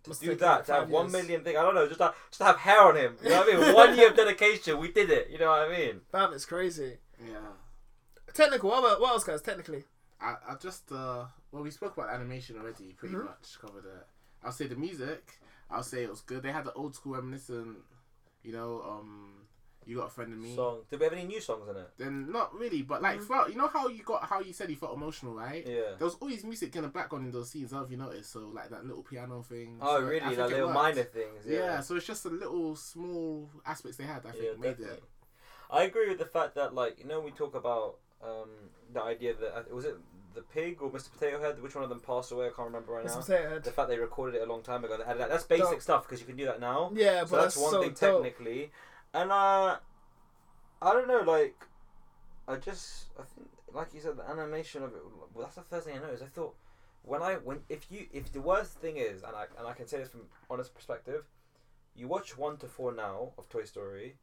To 0.03 0.09
Must 0.09 0.21
do 0.21 0.35
that, 0.35 0.65
to 0.67 0.73
have 0.73 0.89
years. 0.91 1.11
million 1.11 1.43
thing, 1.43 1.57
I 1.57 1.63
don't 1.63 1.73
know, 1.73 1.87
just 1.87 1.97
to, 1.99 2.13
just 2.29 2.37
to 2.37 2.43
have 2.45 2.57
hair 2.57 2.79
on 2.81 2.95
him. 2.95 3.17
You 3.23 3.29
know 3.31 3.39
what 3.39 3.53
I 3.55 3.57
mean? 3.57 3.73
one 3.73 3.97
year 3.97 4.09
of 4.11 4.15
dedication, 4.15 4.77
we 4.77 4.91
did 4.91 5.09
it. 5.09 5.31
You 5.31 5.39
know 5.39 5.49
what 5.49 5.61
I 5.67 5.69
mean? 5.75 6.01
Damn, 6.11 6.31
it's 6.33 6.45
crazy. 6.45 6.97
Yeah. 7.19 7.37
Technical. 8.33 8.69
What, 8.69 8.79
about, 8.79 9.01
what 9.01 9.09
else, 9.13 9.23
guys? 9.23 9.41
Technically, 9.41 9.83
I, 10.21 10.35
I 10.49 10.55
just 10.61 10.91
uh 10.91 11.25
well 11.51 11.63
we 11.63 11.71
spoke 11.71 11.97
about 11.97 12.09
animation 12.13 12.57
already 12.57 12.93
pretty 12.93 13.15
Mhm. 13.15 13.25
much 13.25 13.57
covered 13.59 13.85
it. 13.85 14.07
I'll 14.43 14.51
say 14.51 14.67
the 14.67 14.75
music. 14.75 15.39
I'll 15.69 15.83
say 15.83 16.03
it 16.03 16.09
was 16.09 16.21
good. 16.21 16.43
They 16.43 16.51
had 16.51 16.65
the 16.65 16.73
old 16.73 16.93
school 16.95 17.15
reminiscent, 17.15 17.79
you 18.43 18.53
know, 18.53 18.81
um, 18.83 19.47
you 19.85 19.97
got 19.97 20.07
a 20.07 20.09
friend 20.09 20.31
in 20.31 20.41
me. 20.41 20.55
Song. 20.55 20.81
Did 20.89 20.99
we 20.99 21.03
have 21.05 21.13
any 21.13 21.25
new 21.25 21.41
songs 21.41 21.67
in 21.67 21.75
it? 21.75 21.89
Then 21.97 22.31
not 22.31 22.53
really, 22.53 22.83
but 22.83 23.01
like 23.01 23.19
Mhm. 23.19 23.25
throughout, 23.25 23.49
you 23.51 23.57
know 23.57 23.67
how 23.67 23.87
you 23.87 24.03
got 24.03 24.23
how 24.25 24.39
you 24.41 24.53
said 24.53 24.69
you 24.69 24.75
felt 24.75 24.93
emotional, 24.95 25.33
right? 25.33 25.65
Yeah. 25.65 25.95
There 25.97 26.05
was 26.05 26.15
always 26.15 26.43
music 26.43 26.75
in 26.75 26.83
the 26.83 26.87
background 26.89 27.25
in 27.25 27.31
those 27.31 27.49
scenes. 27.49 27.71
Have 27.71 27.89
you 27.89 27.97
noticed? 27.97 28.31
So 28.31 28.39
like 28.53 28.69
that 28.69 28.85
little 28.85 29.03
piano 29.03 29.41
thing. 29.41 29.79
Oh, 29.81 29.97
so 29.99 30.05
really? 30.05 30.35
Like 30.35 30.37
little 30.37 30.67
worked. 30.67 30.73
minor 30.75 31.03
things. 31.03 31.45
Yeah. 31.47 31.55
Yeah. 31.57 31.79
so 31.81 31.95
it's 31.95 32.05
just 32.05 32.23
the 32.23 32.29
little 32.29 32.75
small 32.75 33.49
aspects 33.65 33.97
they 33.97 34.05
had. 34.05 34.25
I 34.25 34.31
think 34.31 34.43
Yeah, 34.43 34.51
made 34.59 34.69
definitely. 34.77 34.97
it. 34.97 35.03
I 35.71 35.83
agree 35.83 36.07
with 36.09 36.19
the 36.19 36.25
fact 36.25 36.53
that, 36.55 36.75
like, 36.75 36.99
you 36.99 37.05
know, 37.05 37.19
we 37.19 37.31
talk 37.31 37.55
about 37.55 37.97
um, 38.23 38.49
the 38.93 39.01
idea 39.01 39.33
that 39.33 39.55
uh, 39.55 39.75
was 39.75 39.85
it 39.85 39.95
the 40.33 40.41
pig 40.41 40.81
or 40.81 40.89
Mr. 40.89 41.11
Potato 41.11 41.41
Head? 41.41 41.61
Which 41.61 41.75
one 41.75 41.83
of 41.83 41.89
them 41.89 41.99
passed 41.99 42.31
away? 42.31 42.47
I 42.47 42.49
can't 42.49 42.67
remember 42.67 42.93
right 42.93 43.05
Mr. 43.05 43.15
now. 43.15 43.21
Potato 43.21 43.49
Head. 43.49 43.63
The 43.63 43.71
fact 43.71 43.89
they 43.89 43.97
recorded 43.97 44.35
it 44.35 44.47
a 44.47 44.51
long 44.51 44.61
time 44.61 44.83
ago. 44.83 44.97
They 44.97 45.03
added 45.03 45.21
that. 45.21 45.29
That's 45.29 45.43
basic 45.43 45.65
Dope. 45.65 45.81
stuff 45.81 46.03
because 46.03 46.19
you 46.19 46.25
can 46.25 46.35
do 46.35 46.45
that 46.45 46.59
now. 46.59 46.91
Yeah, 46.93 47.21
but 47.21 47.31
that's, 47.31 47.55
that's, 47.55 47.57
one 47.57 47.71
so 47.71 47.81
thing 47.81 47.95
dope. 47.99 48.23
technically, 48.23 48.71
and 49.13 49.31
uh, 49.31 49.77
I 50.81 50.93
don't 50.93 51.07
know, 51.07 51.21
like, 51.21 51.55
I 52.47 52.55
just 52.57 53.07
I 53.19 53.23
think, 53.23 53.47
like 53.73 53.93
you 53.93 54.01
said, 54.01 54.17
the 54.17 54.29
animation 54.29 54.83
of 54.83 54.93
it. 54.93 55.01
Well, 55.33 55.45
that's 55.45 55.55
the 55.55 55.61
first 55.61 55.87
thing 55.87 55.97
I 55.97 56.01
noticed. 56.01 56.23
I 56.23 56.27
thought 56.27 56.55
when 57.03 57.21
I 57.21 57.35
when 57.35 57.59
if 57.69 57.91
you 57.91 58.07
if 58.13 58.31
the 58.31 58.41
worst 58.41 58.73
thing 58.79 58.97
is, 58.97 59.23
and 59.23 59.35
I 59.35 59.45
and 59.57 59.67
I 59.67 59.73
can 59.73 59.87
say 59.87 59.97
this 59.97 60.09
from 60.09 60.21
honest 60.49 60.73
perspective, 60.73 61.25
you 61.95 62.07
watch 62.07 62.37
one 62.37 62.57
to 62.57 62.67
four 62.67 62.93
now 62.93 63.31
of 63.37 63.47
Toy 63.49 63.63
Story. 63.63 64.17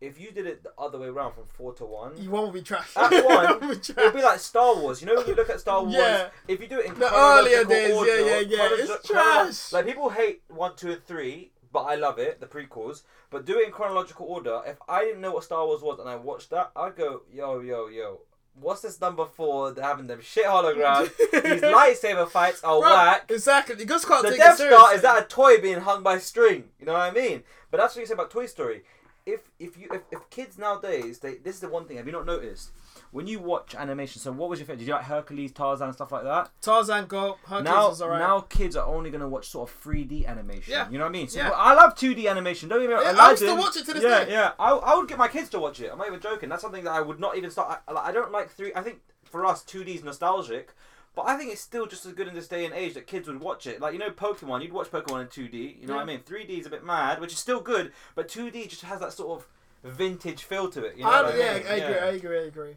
If 0.00 0.20
you 0.20 0.30
did 0.30 0.46
it 0.46 0.62
the 0.62 0.72
other 0.78 0.96
way 0.98 1.08
around 1.08 1.32
from 1.34 1.44
four 1.46 1.74
to 1.74 1.84
one, 1.84 2.12
You 2.16 2.30
won't 2.30 2.54
be 2.54 2.62
trash. 2.62 2.96
At 2.96 3.10
one, 3.60 3.72
It'll 3.72 4.12
be 4.12 4.22
like 4.22 4.38
Star 4.38 4.76
Wars. 4.76 5.00
You 5.00 5.08
know 5.08 5.16
when 5.16 5.26
you 5.26 5.34
look 5.34 5.50
at 5.50 5.58
Star 5.60 5.82
Wars, 5.82 5.94
Yeah. 5.96 6.28
if 6.46 6.60
you 6.60 6.68
do 6.68 6.78
it 6.78 6.86
in 6.86 6.94
The 6.98 7.12
earlier 7.12 7.64
days, 7.64 7.92
order, 7.94 8.20
yeah, 8.20 8.38
yeah, 8.40 8.56
yeah, 8.56 8.68
it's 8.72 9.08
trash. 9.08 9.72
Like 9.72 9.86
people 9.86 10.10
hate 10.10 10.42
one, 10.48 10.76
two, 10.76 10.92
and 10.92 11.04
three, 11.04 11.50
but 11.72 11.80
I 11.80 11.96
love 11.96 12.18
it, 12.20 12.38
the 12.40 12.46
prequels. 12.46 13.02
But 13.30 13.44
do 13.44 13.58
it 13.58 13.66
in 13.66 13.72
chronological 13.72 14.26
order. 14.26 14.62
If 14.66 14.76
I 14.88 15.04
didn't 15.04 15.20
know 15.20 15.32
what 15.32 15.44
Star 15.44 15.66
Wars 15.66 15.82
was 15.82 15.98
and 15.98 16.08
I 16.08 16.14
watched 16.16 16.50
that, 16.50 16.70
I'd 16.76 16.94
go, 16.96 17.22
yo, 17.32 17.58
yo, 17.60 17.88
yo. 17.88 18.20
What's 18.60 18.80
this 18.82 19.00
number 19.00 19.24
four? 19.24 19.70
They're 19.72 19.84
having 19.84 20.06
them 20.08 20.20
shit 20.20 20.44
holograms. 20.46 21.10
These 21.32 21.60
lightsaber 21.62 22.28
fights 22.28 22.62
are 22.64 22.80
whack. 22.80 23.26
Exactly. 23.30 23.76
You 23.78 23.86
just 23.86 24.06
can't 24.08 24.22
The 24.24 24.30
take 24.30 24.38
Death 24.40 24.56
Star 24.56 24.94
is 24.94 25.02
that 25.02 25.22
a 25.22 25.26
toy 25.26 25.60
being 25.60 25.80
hung 25.80 26.02
by 26.02 26.18
string? 26.18 26.64
You 26.80 26.86
know 26.86 26.94
what 26.94 27.02
I 27.02 27.10
mean? 27.12 27.44
But 27.70 27.78
that's 27.78 27.94
what 27.94 28.00
you 28.00 28.06
say 28.06 28.14
about 28.14 28.30
Toy 28.32 28.46
Story. 28.46 28.82
If 29.28 29.40
if 29.58 29.78
you 29.78 29.88
if, 29.92 30.02
if 30.10 30.30
kids 30.30 30.56
nowadays, 30.56 31.18
they 31.18 31.34
this 31.34 31.56
is 31.56 31.60
the 31.60 31.68
one 31.68 31.84
thing. 31.86 31.98
Have 31.98 32.06
you 32.06 32.12
not 32.12 32.24
noticed? 32.24 32.70
When 33.10 33.26
you 33.26 33.38
watch 33.38 33.74
animation, 33.74 34.20
so 34.20 34.32
what 34.32 34.48
was 34.48 34.58
your 34.58 34.66
favorite? 34.66 34.80
Did 34.80 34.88
you 34.88 34.94
like 34.94 35.04
Hercules, 35.04 35.52
Tarzan, 35.52 35.88
and 35.88 35.94
stuff 35.94 36.12
like 36.12 36.24
that? 36.24 36.50
Tarzan 36.62 37.06
go. 37.06 37.36
Hercules 37.42 37.64
now, 37.64 37.88
was 37.88 38.02
alright. 38.02 38.20
now 38.20 38.40
kids 38.40 38.74
are 38.74 38.86
only 38.86 39.10
gonna 39.10 39.28
watch 39.28 39.48
sort 39.48 39.68
of 39.68 39.82
3D 39.82 40.26
animation. 40.26 40.72
Yeah. 40.72 40.88
You 40.90 40.96
know 40.98 41.04
what 41.04 41.10
I 41.10 41.12
mean? 41.12 41.28
So 41.28 41.40
Yeah. 41.40 41.50
I 41.50 41.74
love 41.74 41.94
2D 41.94 42.28
animation. 42.28 42.68
Don't 42.68 42.80
get 42.80 42.88
me 42.88 42.94
wrong. 42.94 43.02
Yeah, 43.02 43.10
I 43.10 43.12
Aladdin, 43.12 43.28
would 43.28 43.38
still 43.38 43.58
watch 43.58 43.76
it 43.76 43.84
to 43.86 43.94
this 43.94 44.02
yeah, 44.02 44.24
day. 44.24 44.32
Yeah, 44.32 44.52
I, 44.58 44.70
I 44.72 44.96
would 44.96 45.08
get 45.08 45.18
my 45.18 45.28
kids 45.28 45.50
to 45.50 45.58
watch 45.58 45.80
it. 45.80 45.90
I'm 45.92 45.98
not 45.98 46.06
even 46.06 46.20
joking. 46.20 46.48
That's 46.48 46.62
something 46.62 46.84
that 46.84 46.92
I 46.92 47.00
would 47.00 47.20
not 47.20 47.36
even 47.36 47.50
start. 47.50 47.82
I, 47.86 47.92
I 47.94 48.12
don't 48.12 48.32
like 48.32 48.50
three. 48.50 48.72
I 48.74 48.82
think 48.82 49.00
for 49.24 49.44
us, 49.44 49.62
2D 49.64 49.88
is 49.96 50.04
nostalgic. 50.04 50.74
But 51.18 51.26
I 51.26 51.36
think 51.36 51.50
it's 51.50 51.60
still 51.60 51.86
just 51.86 52.06
as 52.06 52.12
good 52.12 52.28
in 52.28 52.34
this 52.36 52.46
day 52.46 52.64
and 52.64 52.72
age 52.72 52.94
that 52.94 53.08
kids 53.08 53.26
would 53.26 53.40
watch 53.40 53.66
it. 53.66 53.80
Like 53.80 53.92
you 53.92 53.98
know, 53.98 54.10
Pokemon, 54.10 54.62
you'd 54.62 54.72
watch 54.72 54.88
Pokemon 54.88 55.22
in 55.22 55.26
2D. 55.26 55.80
You 55.80 55.88
know 55.88 55.96
what 55.96 56.02
I 56.02 56.04
mean? 56.04 56.20
3D 56.20 56.60
is 56.60 56.66
a 56.66 56.70
bit 56.70 56.84
mad, 56.84 57.20
which 57.20 57.32
is 57.32 57.40
still 57.40 57.58
good, 57.60 57.90
but 58.14 58.28
2D 58.28 58.68
just 58.68 58.82
has 58.82 59.00
that 59.00 59.12
sort 59.12 59.40
of 59.40 59.48
vintage 59.82 60.44
feel 60.44 60.70
to 60.70 60.84
it. 60.84 60.96
You 60.96 61.02
know 61.02 61.10
I, 61.10 61.22
what 61.22 61.34
I 61.34 61.38
yeah, 61.38 61.54
mean? 61.54 61.62
I 61.66 61.74
agree. 61.74 61.98
I 61.98 62.10
agree. 62.10 62.38
I 62.38 62.42
agree. 62.42 62.76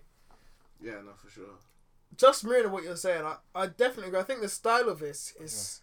Yeah, 0.84 0.94
no, 1.06 1.12
for 1.16 1.30
sure. 1.30 1.54
Just 2.18 2.44
mirroring 2.44 2.72
what 2.72 2.84
you're 2.84 2.96
saying, 2.96 3.24
I, 3.24 3.36
I 3.54 3.68
definitely 3.68 4.08
agree. 4.08 4.22
I 4.22 4.24
think 4.24 4.42
the 4.42 4.50
style 4.50 4.90
of 4.90 4.98
this 4.98 5.36
is. 5.40 5.82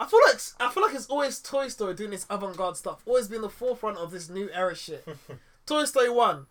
I 0.00 0.06
feel 0.08 0.18
like 0.26 0.40
I 0.58 0.70
feel 0.72 0.82
like 0.82 0.96
it's 0.96 1.06
always 1.06 1.38
Toy 1.38 1.68
Story 1.68 1.94
doing 1.94 2.10
this 2.10 2.26
avant-garde 2.28 2.76
stuff. 2.76 3.02
Always 3.06 3.28
been 3.28 3.42
the 3.42 3.48
forefront 3.48 3.98
of 3.98 4.10
this 4.10 4.28
new 4.28 4.50
era 4.52 4.74
shit. 4.74 5.06
Toy 5.66 5.84
Story 5.84 6.10
one, 6.10 6.46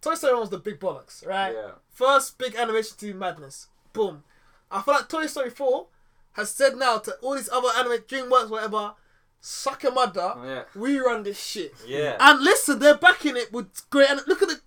Toy 0.00 0.14
Story 0.14 0.32
one 0.32 0.40
was 0.40 0.50
the 0.50 0.58
big 0.58 0.80
bollocks, 0.80 1.24
right? 1.24 1.54
Yeah. 1.54 1.70
First 1.92 2.38
big 2.38 2.56
animation 2.56 2.96
to 2.98 3.14
madness. 3.14 3.68
Boom. 3.92 4.24
I 4.74 4.82
feel 4.82 4.94
like 4.94 5.08
Toy 5.08 5.26
Story 5.26 5.50
4 5.50 5.86
has 6.32 6.50
said 6.50 6.76
now 6.76 6.98
to 6.98 7.12
all 7.22 7.34
these 7.36 7.48
other 7.48 7.68
anime 7.78 7.98
DreamWorks, 8.02 8.50
whatever, 8.50 8.92
suck 9.40 9.84
a 9.84 9.90
mother. 9.90 10.34
Yeah. 10.44 10.62
We 10.74 10.98
run 10.98 11.22
this 11.22 11.40
shit. 11.42 11.74
Yeah. 11.86 12.16
And 12.18 12.40
listen, 12.42 12.78
they're 12.80 12.96
backing 12.98 13.36
it 13.36 13.52
with 13.52 13.88
great. 13.90 14.10
And 14.10 14.20
look 14.26 14.42
at 14.42 14.50
it. 14.50 14.58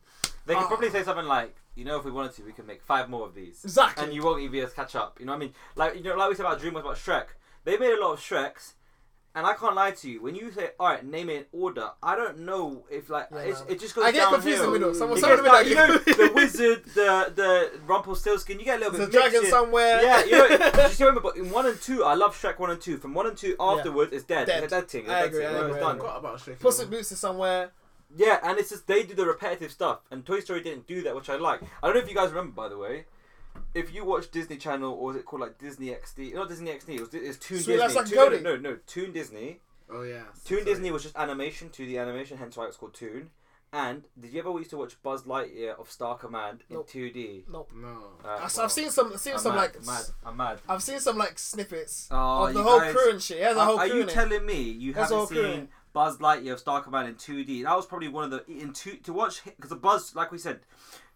They 0.45 0.53
could 0.55 0.63
Ah. 0.63 0.67
probably 0.67 0.89
say 0.89 1.03
something 1.03 1.25
like, 1.25 1.55
you 1.75 1.83
know, 1.83 1.97
if 1.99 2.05
we 2.05 2.11
wanted 2.11 2.33
to, 2.35 2.43
we 2.43 2.53
could 2.53 2.65
make 2.65 2.81
five 2.81 3.09
more 3.09 3.25
of 3.27 3.35
these. 3.35 3.63
Exactly. 3.65 4.03
And 4.05 4.13
you 4.13 4.23
won't 4.23 4.39
even 4.39 4.51
be 4.51 4.59
able 4.59 4.69
to 4.69 4.75
catch 4.75 4.95
up. 4.95 5.19
You 5.19 5.25
know 5.25 5.33
what 5.33 5.37
I 5.37 5.39
mean? 5.41 5.53
Like 5.75 5.95
you 5.95 6.03
know, 6.03 6.15
like 6.15 6.29
we 6.29 6.35
said 6.35 6.45
about 6.45 6.59
DreamWorks 6.61 6.79
about 6.79 6.95
Shrek. 6.95 7.25
They 7.65 7.77
made 7.77 7.91
a 7.93 7.99
lot 8.01 8.13
of 8.13 8.19
Shreks, 8.21 8.73
and 9.37 9.45
I 9.45 9.53
can't 9.53 9.75
lie 9.75 9.91
to 9.91 10.09
you. 10.09 10.21
When 10.21 10.35
you 10.35 10.51
say, 10.51 10.71
"All 10.79 10.87
right, 10.89 11.05
name 11.05 11.29
it 11.29 11.35
in 11.37 11.45
order," 11.61 11.91
I 12.01 12.15
don't 12.15 12.39
know 12.39 12.83
if 12.89 13.09
like 13.09 13.27
Yeah, 13.31 13.37
it's, 13.41 13.59
man. 13.61 13.69
it 13.71 13.79
just 13.79 13.95
goes 13.95 14.05
I 14.05 14.11
get 14.11 14.19
downhill. 14.19 14.33
confused 14.39 14.63
in 14.63 14.65
the 14.67 14.79
middle. 14.79 14.93
Someone, 14.95 15.17
It 15.17 15.21
someone 15.21 15.39
in 15.39 15.45
gets 15.45 15.69
the 15.69 15.75
down- 15.75 15.87
middle. 15.89 16.03
you 16.07 16.17
know, 16.17 16.27
the 16.27 16.33
wizard, 16.33 16.85
the 16.95 17.31
the 17.35 17.79
Rumpelstiltskin. 17.85 18.59
You 18.59 18.65
get 18.65 18.77
a 18.77 18.79
little 18.85 18.97
There's 18.97 19.09
bit 19.09 19.15
a 19.15 19.21
dragon 19.21 19.45
in. 19.45 19.49
somewhere. 19.51 20.01
Yeah, 20.01 20.23
you 20.25 20.31
know, 20.31 20.47
you 20.49 20.89
see 20.89 21.03
what 21.05 21.11
I 21.11 21.13
mean? 21.13 21.23
But 21.23 21.37
in 21.37 21.51
one 21.51 21.65
and 21.67 21.79
two, 21.81 22.03
I 22.03 22.15
love 22.15 22.35
Shrek 22.35 22.57
one 22.59 22.71
and 22.71 22.81
two. 22.81 22.97
From 22.97 23.13
one 23.13 23.27
and 23.27 23.37
two 23.37 23.55
afterwards, 23.59 24.11
it's 24.11 24.23
dead. 24.25 24.47
Dead. 24.47 24.63
It's 24.63 24.73
a 24.73 24.75
dead 24.81 24.89
thing. 24.89 25.01
It's 25.03 25.11
I 25.11 25.19
a 25.19 25.23
dead 25.23 25.31
thing. 25.33 25.41
I 25.45 25.49
You 25.49 25.53
know, 25.53 25.59
agree, 25.65 25.69
it's 25.75 25.77
I 25.77 25.79
done. 25.87 25.95
agree. 25.97 26.07
Forgot 26.07 26.19
about 26.19 26.37
Shrek. 26.39 26.59
Puss 26.59 26.77
you 26.79 26.83
in. 26.85 26.89
Boots 26.91 27.11
is 27.11 27.19
somewhere. 27.19 27.71
Yeah, 28.15 28.39
and 28.41 28.57
it's 28.57 28.69
just 28.69 28.87
they 28.87 29.03
do 29.03 29.13
the 29.13 29.25
repetitive 29.25 29.71
stuff, 29.71 29.99
and 30.11 30.25
Toy 30.25 30.39
Story 30.39 30.61
didn't 30.61 30.87
do 30.87 31.01
that, 31.03 31.13
which 31.15 31.29
I 31.29 31.35
like. 31.35 31.61
I 31.83 31.87
don't 31.87 31.95
know 31.95 32.01
if 32.01 32.07
you 32.09 32.15
guys 32.15 32.29
remember, 32.29 32.53
by 32.53 32.69
the 32.69 32.77
way. 32.77 33.05
If 33.77 33.93
you 33.93 34.03
watch 34.05 34.31
Disney 34.31 34.57
Channel, 34.57 34.91
or 34.93 35.07
was 35.07 35.15
it 35.15 35.25
called 35.25 35.41
like 35.41 35.57
Disney 35.57 35.87
XD? 35.87 36.33
Not 36.33 36.49
Disney 36.49 36.71
XD. 36.71 36.89
It 36.95 36.99
was 37.01 37.13
it's 37.13 37.37
Toon 37.37 37.59
Suite 37.59 37.79
Life 37.79 37.89
Disney. 37.89 38.01
Like 38.01 38.09
Toon, 38.09 38.17
Cody. 38.17 38.41
no, 38.43 38.55
no, 38.57 38.77
Toon 38.87 39.11
Disney. 39.11 39.59
Oh 39.89 40.01
yeah. 40.03 40.23
Toon 40.45 40.59
Sorry. 40.59 40.63
Disney 40.65 40.91
was 40.91 41.03
just 41.03 41.15
animation 41.15 41.69
to 41.69 41.85
the 41.85 41.97
animation, 41.97 42.37
hence 42.37 42.57
why 42.57 42.65
it's 42.65 42.77
called 42.77 42.93
Toon. 42.93 43.29
And 43.73 44.03
did 44.19 44.31
you 44.33 44.39
ever 44.39 44.49
used 44.57 44.69
to 44.69 44.77
watch 44.77 45.01
Buzz 45.03 45.23
Lightyear 45.23 45.77
of 45.77 45.91
Star 45.91 46.17
Command 46.17 46.63
in 46.69 46.77
Nope. 46.77 46.89
2D? 46.89 47.43
Nope. 47.51 47.69
No. 47.75 47.87
Uh, 48.23 48.39
I've, 48.41 48.55
well, 48.55 48.65
I've 48.65 48.71
seen 48.71 48.89
some, 48.89 49.15
seen 49.17 49.33
I'm 49.33 49.39
some 49.39 49.55
mad, 49.55 49.61
like, 49.61 49.77
I'm 49.79 49.85
mad. 49.85 50.03
I'm 50.25 50.37
mad. 50.37 50.59
I've 50.69 50.81
seen 50.81 50.99
some 51.01 51.17
like 51.17 51.37
snippets 51.37 52.07
Oh, 52.09 52.45
of 52.47 52.53
the 52.53 52.63
whole 52.63 52.79
guys- 52.79 52.95
crew 52.95 53.11
and 53.11 53.21
shit. 53.21 53.39
It 53.39 53.43
has 53.43 53.57
a 53.57 53.59
Are, 53.59 53.65
whole 53.65 53.79
are 53.79 53.87
you 53.87 54.01
in 54.03 54.09
it. 54.09 54.13
telling 54.13 54.45
me 54.45 54.61
you 54.61 54.93
There's 54.93 55.09
haven't 55.09 55.27
seen 55.27 55.45
it. 55.45 55.69
Buzz 55.91 56.17
Lightyear 56.17 56.53
of 56.53 56.59
Star 56.59 56.81
Command 56.81 57.09
in 57.09 57.15
2D? 57.15 57.63
That 57.63 57.75
was 57.75 57.85
probably 57.85 58.07
one 58.07 58.23
of 58.23 58.31
the 58.31 58.45
in 58.49 58.71
two 58.71 58.95
to 59.03 59.11
watch 59.11 59.43
because 59.43 59.69
the 59.69 59.75
Buzz, 59.75 60.15
like 60.15 60.31
we 60.31 60.37
said, 60.37 60.61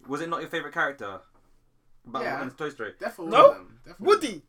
was 0.07 0.19
it 0.19 0.27
not 0.29 0.41
your 0.41 0.49
favorite 0.49 0.73
character? 0.73 1.21
But 2.05 2.23
Yeah. 2.23 2.41
in 2.41 2.51
Toy 2.51 2.69
Story. 2.69 2.93
Definitely. 2.99 3.31
No? 3.37 3.41
one 3.47 3.51
of 3.51 3.55
them. 3.57 3.79
Definitely. 3.85 4.05
Woody. 4.07 4.41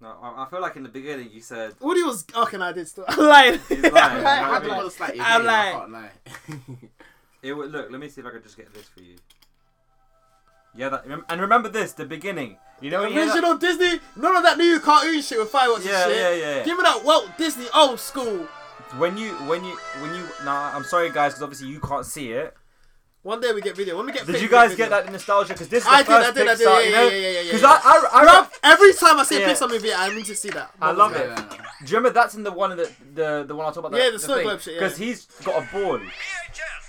No, 0.00 0.08
I, 0.20 0.44
I 0.44 0.50
feel 0.50 0.60
like 0.60 0.76
in 0.76 0.82
the 0.82 0.88
beginning 0.90 1.30
you 1.32 1.40
said 1.40 1.72
Woody 1.80 2.02
was. 2.02 2.24
Oh, 2.34 2.42
okay, 2.42 2.58
no, 2.58 2.66
I 2.66 2.72
did 2.72 2.86
still. 2.86 3.04
I'm 3.08 3.18
lying. 3.18 3.60
He's 3.68 3.82
lying, 3.82 3.94
I'm 3.96 4.16
you 4.16 4.22
know 4.22 4.24
lying. 4.24 4.44
I 4.44 4.48
I 4.56 4.58
mean? 4.60 4.68
mean, 4.68 4.76
most 4.82 5.00
likely 5.00 5.20
I'm 5.20 5.40
game, 5.40 5.50
I 5.50 5.72
like- 5.72 5.72
can't 5.80 5.92
lie. 5.92 6.10
it 7.42 7.52
would 7.54 7.70
look. 7.72 7.90
Let 7.90 8.00
me 8.00 8.08
see 8.10 8.20
if 8.20 8.26
I 8.26 8.30
can 8.30 8.42
just 8.42 8.56
get 8.58 8.72
this 8.74 8.88
for 8.88 9.00
you. 9.00 9.16
Yeah, 10.74 10.90
that, 10.90 11.04
and 11.30 11.40
remember 11.40 11.70
this: 11.70 11.92
the 11.92 12.04
beginning. 12.04 12.58
You 12.82 12.90
know, 12.90 13.00
when 13.02 13.08
you 13.12 13.14
hear 13.16 13.26
that- 13.26 13.32
Original 13.36 13.56
Disney, 13.56 14.00
none 14.16 14.36
of 14.36 14.42
that 14.42 14.58
new 14.58 14.78
cartoon 14.80 15.22
shit 15.22 15.38
with 15.38 15.48
fireworks 15.48 15.86
Yeah, 15.86 16.02
and 16.04 16.12
shit. 16.12 16.16
yeah, 16.20 16.30
yeah, 16.34 16.56
yeah. 16.58 16.64
Give 16.64 16.76
me 16.76 16.82
that 16.82 17.02
Walt 17.02 17.30
Disney 17.38 17.66
old 17.74 17.98
school. 17.98 18.46
when 18.98 19.16
you 19.16 19.30
when 19.48 19.64
you 19.64 19.78
when 20.02 20.14
you. 20.14 20.28
Nah, 20.44 20.72
I'm 20.76 20.84
sorry, 20.84 21.10
guys, 21.10 21.32
because 21.32 21.42
obviously 21.42 21.68
you 21.68 21.80
can't 21.80 22.04
see 22.04 22.32
it. 22.32 22.54
One 23.26 23.40
day 23.40 23.52
we 23.52 23.60
get 23.60 23.74
video. 23.74 23.96
When 23.96 24.06
we 24.06 24.12
get 24.12 24.24
Did 24.24 24.34
fit, 24.36 24.42
you 24.42 24.48
guys 24.48 24.70
video. 24.70 24.86
get 24.88 25.02
that 25.04 25.10
nostalgia? 25.10 25.52
Because 25.52 25.66
this 25.66 25.82
is 25.82 25.88
I 25.90 26.04
the 26.04 26.08
did, 26.08 26.14
I 26.14 26.22
first 26.22 26.34
did, 26.36 26.46
I 26.48 26.54
did, 26.54 26.66
Pixar, 26.68 26.70
yeah, 26.70 26.86
you 26.86 26.92
know? 26.92 27.02
yeah, 27.08 27.10
yeah, 27.10 27.18
yeah, 27.18 27.40
yeah, 27.40 27.42
Because 27.42 27.62
yeah. 27.62 27.68
I, 27.68 28.08
I, 28.12 28.20
I, 28.20 28.24
Bruv, 28.24 28.50
every 28.62 28.92
time 28.94 29.18
I 29.18 29.24
see 29.24 29.40
Yeah. 29.40 29.50
a 29.50 29.52
Pixar 29.52 29.68
movie, 29.68 29.92
I 29.92 30.14
need 30.14 30.24
to 30.26 30.36
see 30.36 30.50
that. 30.50 30.70
I 30.80 30.92
love 30.92 31.16
it. 31.16 31.26
Do 31.36 31.90
you 31.90 31.96
remember 31.96 32.10
that's 32.10 32.36
in 32.36 32.44
the 32.44 32.52
one 32.52 32.70
of 32.70 32.78
the 32.78 32.88
the, 33.14 33.44
the 33.48 33.56
one 33.56 33.66
I 33.66 33.70
talked 33.70 33.78
about? 33.88 33.98
Yeah, 34.00 34.10
the 34.10 34.20
Snow 34.20 34.40
Globe 34.44 34.60
shit, 34.60 34.74
yeah. 34.74 34.78
Because 34.78 34.96
he's 34.96 35.24
got 35.44 35.60
a 35.60 35.66
ball. 35.72 35.98
VHS, 35.98 36.06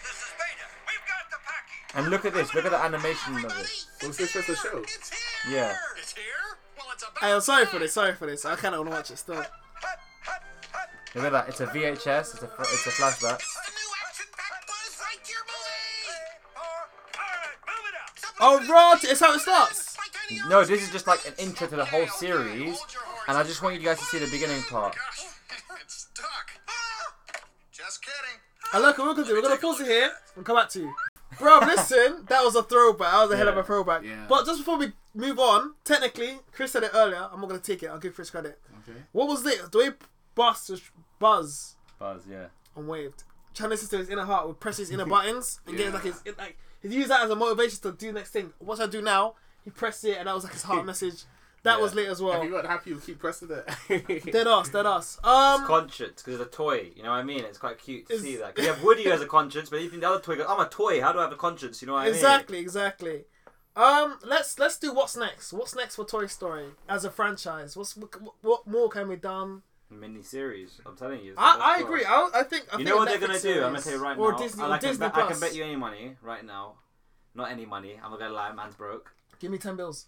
this 0.04 0.14
is 0.14 0.34
Beta. 0.38 0.66
We've 0.86 1.08
got 1.10 1.26
the 1.32 1.38
package. 1.44 1.96
And 1.96 2.10
look 2.12 2.24
at 2.24 2.36
this. 2.36 2.54
Look 2.54 2.66
at 2.66 2.72
the 2.72 2.84
animation 2.86 3.38
of 3.38 3.46
it. 3.46 3.86
Was 4.06 4.18
this 4.18 4.34
just 4.34 4.50
a 4.50 4.56
show? 4.56 4.84
Yeah. 5.50 5.74
It's 5.98 6.14
here. 6.14 6.24
Well, 6.78 6.86
it's 6.94 7.02
about 7.02 7.18
Hey, 7.20 7.34
I'm 7.34 7.42
sorry 7.42 7.66
for 7.66 7.80
this. 7.80 7.94
Sorry 7.94 8.14
for 8.14 8.28
this. 8.28 8.46
I 8.46 8.56
kind 8.58 8.76
of 8.76 8.82
want 8.82 8.92
to 8.92 8.96
watch 8.96 9.10
it 9.10 9.18
still. 9.18 9.44
Look 11.16 11.26
at 11.26 11.32
that. 11.32 11.50
It's 11.50 11.62
a 11.62 11.66
VHS. 11.66 12.36
It's 12.36 12.44
a 12.44 12.50
it's 12.60 12.86
a 12.86 12.90
flashback. 12.92 13.42
Oh, 18.40 18.60
right, 18.70 19.00
it's 19.04 19.20
how 19.20 19.34
it 19.34 19.40
starts. 19.40 19.98
No, 20.50 20.64
this 20.64 20.82
is 20.84 20.92
just 20.92 21.08
like 21.08 21.26
an 21.28 21.34
intro 21.40 21.68
to 21.68 21.76
the 21.76 21.86
whole 21.86 22.08
series, 22.08 22.80
and 23.28 23.38
I 23.38 23.44
just 23.44 23.62
want 23.62 23.76
you 23.76 23.82
guys 23.82 23.98
to 24.00 24.06
see 24.06 24.20
the 24.20 24.28
beginning 24.30 24.62
part. 24.64 24.96
It's 25.82 26.08
stuck. 26.14 26.52
Just 27.72 28.02
kidding. 28.04 28.40
And 28.74 28.84
look, 28.84 28.98
we're 28.98 29.14
gonna 29.14 29.26
do. 29.28 29.34
We're 29.34 29.42
gonna 29.42 29.58
pause 29.58 29.80
it 29.82 29.88
here 29.88 30.12
and 30.36 30.46
come 30.46 30.56
back 30.58 30.70
to 30.70 30.80
you. 30.80 30.94
Bro, 31.40 31.60
listen, 31.60 32.26
that 32.28 32.44
was 32.44 32.56
a 32.56 32.64
throwback. 32.64 33.12
That 33.12 33.22
was 33.24 33.32
a 33.32 33.38
hell 33.38 33.48
of 33.48 33.58
a 33.58 33.64
throwback. 33.64 34.04
Yeah. 34.04 34.26
But 34.28 34.46
just 34.46 34.60
before 34.60 34.78
we 34.78 34.92
move 35.14 35.40
on, 35.40 35.74
technically, 35.84 36.40
Chris 36.52 36.72
said 36.72 36.84
it 36.84 36.92
earlier. 36.94 37.30
I'm 37.32 37.40
not 37.40 37.48
gonna 37.50 37.62
take 37.62 37.84
it. 37.84 37.88
I'll 37.88 38.00
give 38.00 38.16
Chris 38.16 38.30
credit. 38.30 38.60
Okay. 38.88 38.98
What 39.14 39.28
was 39.28 39.46
it? 39.46 39.72
The 39.72 39.78
way 39.78 39.90
Buzz 40.36 40.70
was 40.70 40.82
Buzz 41.20 41.76
Buzz, 42.00 42.22
yeah. 42.30 42.48
and 42.76 42.88
waved, 42.88 43.24
trying 43.54 43.70
to 43.70 43.74
listen 43.74 43.90
to 43.90 43.98
his 43.98 44.10
inner 44.10 44.26
heart, 44.26 44.48
would 44.48 44.60
press 44.60 44.78
his 44.78 44.90
inner 44.92 45.06
buttons 45.06 45.60
and 45.66 45.78
get 45.78 45.88
Yeah. 45.88 45.94
like 45.94 46.04
his 46.04 46.22
like 46.38 46.58
he 46.82 46.90
used 46.90 47.10
that 47.10 47.24
as 47.24 47.30
a 47.30 47.36
motivation 47.36 47.80
to 47.82 47.92
do 47.92 48.08
the 48.08 48.14
next 48.14 48.32
thing. 48.32 48.54
What 48.60 48.78
should 48.78 48.90
I 48.90 48.92
do 48.92 49.02
now? 49.02 49.36
He 49.64 49.70
pressed 49.72 50.04
it, 50.06 50.18
and 50.18 50.28
that 50.28 50.36
was 50.36 50.44
like 50.44 50.54
his 50.54 50.64
heart 50.64 50.86
message. 50.92 51.24
That 51.64 51.78
Yeah. 51.78 51.82
was 51.84 51.96
lit 51.96 52.08
as 52.08 52.20
If 52.22 52.26
well. 52.26 52.44
you 52.44 52.52
got 52.52 52.66
happy, 52.66 52.92
you 52.92 52.98
keep 53.04 53.20
pressing 53.20 53.50
it. 53.52 54.26
Dead 54.32 54.48
us, 54.48 54.70
dead 54.70 54.86
us. 54.86 55.18
Um, 55.24 55.66
Conscience, 55.66 56.22
because 56.24 56.40
it's 56.40 56.50
a 56.54 56.56
toy. 56.56 56.92
You 56.96 57.04
know 57.04 57.10
what 57.10 57.18
I 57.18 57.24
mean? 57.24 57.40
It's 57.44 57.58
quite 57.58 57.80
cute 57.80 58.08
to 58.08 58.14
Is- 58.14 58.22
see 58.22 58.38
that. 58.38 58.56
'Cause 58.56 58.64
you 58.66 58.72
have 58.72 58.84
Woody 58.84 59.08
as 59.12 59.22
a 59.22 59.26
conscience, 59.26 59.70
but 59.70 59.82
even 59.82 60.00
the 60.00 60.08
other 60.10 60.22
toy 60.22 60.36
goes, 60.38 60.46
"I'm 60.48 60.60
a 60.60 60.70
toy. 60.70 61.02
How 61.02 61.12
do 61.12 61.20
I 61.20 61.24
have 61.24 61.32
a 61.32 61.36
conscience?" 61.36 61.82
You 61.82 61.88
know 61.88 61.94
what 61.94 62.02
I 62.04 62.06
mean? 62.06 62.14
Exactly, 62.16 62.60
exactly. 62.60 63.26
Um, 63.76 64.18
let's 64.24 64.58
let's 64.58 64.78
do 64.80 64.94
what's 64.94 65.18
next. 65.18 65.52
What's 65.54 65.76
next 65.76 65.96
for 65.98 66.06
Toy 66.06 66.26
Story 66.28 66.68
as 66.90 67.06
a 67.06 67.12
franchise? 67.12 67.76
What's 67.78 67.96
what, 67.98 68.10
what 68.42 68.66
more 68.68 68.90
can 68.90 69.10
be 69.10 69.18
done? 69.18 69.62
Mini 69.90 70.22
series. 70.22 70.82
I'm 70.86 70.96
telling 70.98 71.24
you. 71.24 71.34
I, 71.38 71.78
I 71.78 71.82
agree. 71.82 72.04
I, 72.06 72.30
I 72.34 72.44
think. 72.44 72.66
I 72.72 72.78
You 72.78 72.86
think 72.86 72.90
know 72.90 72.98
what 72.98 73.08
a 73.08 73.12
they're 73.12 73.20
gonna 73.28 73.40
Netflix 73.40 73.42
do? 73.44 73.54
I'm 73.54 73.60
gonna 73.62 73.82
series 73.82 73.84
tell 73.84 73.94
you 73.94 74.04
right 74.04 74.18
or 74.18 74.32
now. 74.34 74.38
Disney, 74.38 74.62
I, 74.64 74.66
or 74.66 74.70
like 74.70 74.82
can 74.82 74.90
Disney 74.90 75.08
bet, 75.08 75.18
I 75.18 75.28
can 75.28 75.40
bet 75.40 75.56
you 75.56 75.64
any 75.64 75.76
money 75.76 76.16
right 76.22 76.46
now. 76.46 76.74
Not 77.36 77.52
any 77.52 77.66
money. 77.66 78.00
I'm 78.04 78.12
not 78.12 78.20
gonna 78.20 78.34
lie. 78.34 78.52
Man's 78.52 78.76
broke. 78.76 79.14
Give 79.40 79.50
me 79.52 79.58
ten 79.58 79.76
bills. 79.78 80.08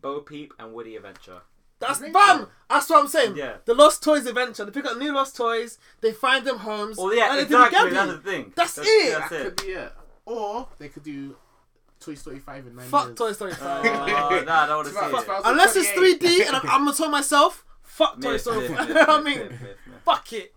Bo 0.00 0.20
Peep 0.20 0.54
and 0.58 0.72
Woody 0.72 0.96
Adventure. 0.96 1.42
That's 1.80 2.00
You 2.00 2.12
bam. 2.12 2.38
so? 2.40 2.48
That's 2.68 2.90
what 2.90 3.00
I'm 3.00 3.08
saying. 3.08 3.36
Yeah. 3.36 3.58
The 3.64 3.74
Lost 3.74 4.02
Toys 4.02 4.26
adventure. 4.26 4.64
They 4.64 4.72
pick 4.72 4.84
up 4.86 4.98
new 4.98 5.12
Lost 5.14 5.36
Toys. 5.36 5.78
They 6.00 6.12
find 6.12 6.44
them 6.44 6.58
homes. 6.58 6.96
Oh 6.98 7.12
yeah, 7.12 7.30
and 7.30 7.38
they 7.38 7.44
do 7.48 7.64
exactly. 7.64 7.90
That's 7.92 8.12
the 8.12 8.18
thing. 8.18 8.52
That's 8.56 8.78
it. 8.78 8.84
That's 9.18 9.30
that 9.30 9.40
it. 9.40 9.44
could 9.44 9.66
be 9.66 9.72
it. 9.72 9.92
Or 10.24 10.68
they 10.78 10.88
could 10.88 11.04
do 11.04 11.36
Toy 12.00 12.14
Story 12.14 12.38
5 12.40 12.66
in 12.66 12.76
9 12.76 12.86
Fuck 12.88 13.06
years. 13.06 13.18
Toy 13.18 13.32
Story 13.32 13.52
Oh, 13.52 13.54
five. 13.54 13.84
Uh, 13.86 14.44
nah, 14.44 14.62
I 14.62 14.66
don't 14.66 14.76
want 14.76 14.88
to 14.88 14.94
see 15.24 15.32
it. 15.32 15.42
Unless 15.44 15.76
it's 15.76 15.88
3D, 15.90 16.46
and 16.48 16.56
I'm, 16.56 16.62
I'm 16.68 16.84
gonna 16.84 16.94
tell 16.96 17.10
myself, 17.10 17.64
fuck 17.98 18.20
Toy 18.20 18.32
Myth, 18.32 18.40
Story. 18.40 18.68
myth, 18.68 18.78
5. 18.78 18.88
myth, 18.88 18.96
I 19.08 19.20
mean, 19.20 19.38
myth, 19.38 19.50
myth, 19.50 19.60
myth. 19.60 19.76
fuck 20.04 20.32
it. 20.32 20.54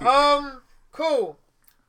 Um, 0.06 0.62
cool. 0.92 1.38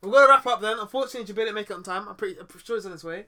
We're 0.02 0.10
gonna 0.12 0.28
wrap 0.28 0.46
up 0.46 0.60
then. 0.60 0.78
Unfortunately, 0.78 1.32
Jabir 1.32 1.38
didn't 1.46 1.54
make 1.54 1.70
it 1.70 1.74
on 1.74 1.82
time. 1.82 2.08
I'm 2.08 2.16
pretty, 2.16 2.38
I'm 2.40 2.46
pretty 2.46 2.64
sure 2.66 2.76
he's 2.76 2.86
on 2.86 2.92
his 2.92 3.04
way. 3.04 3.26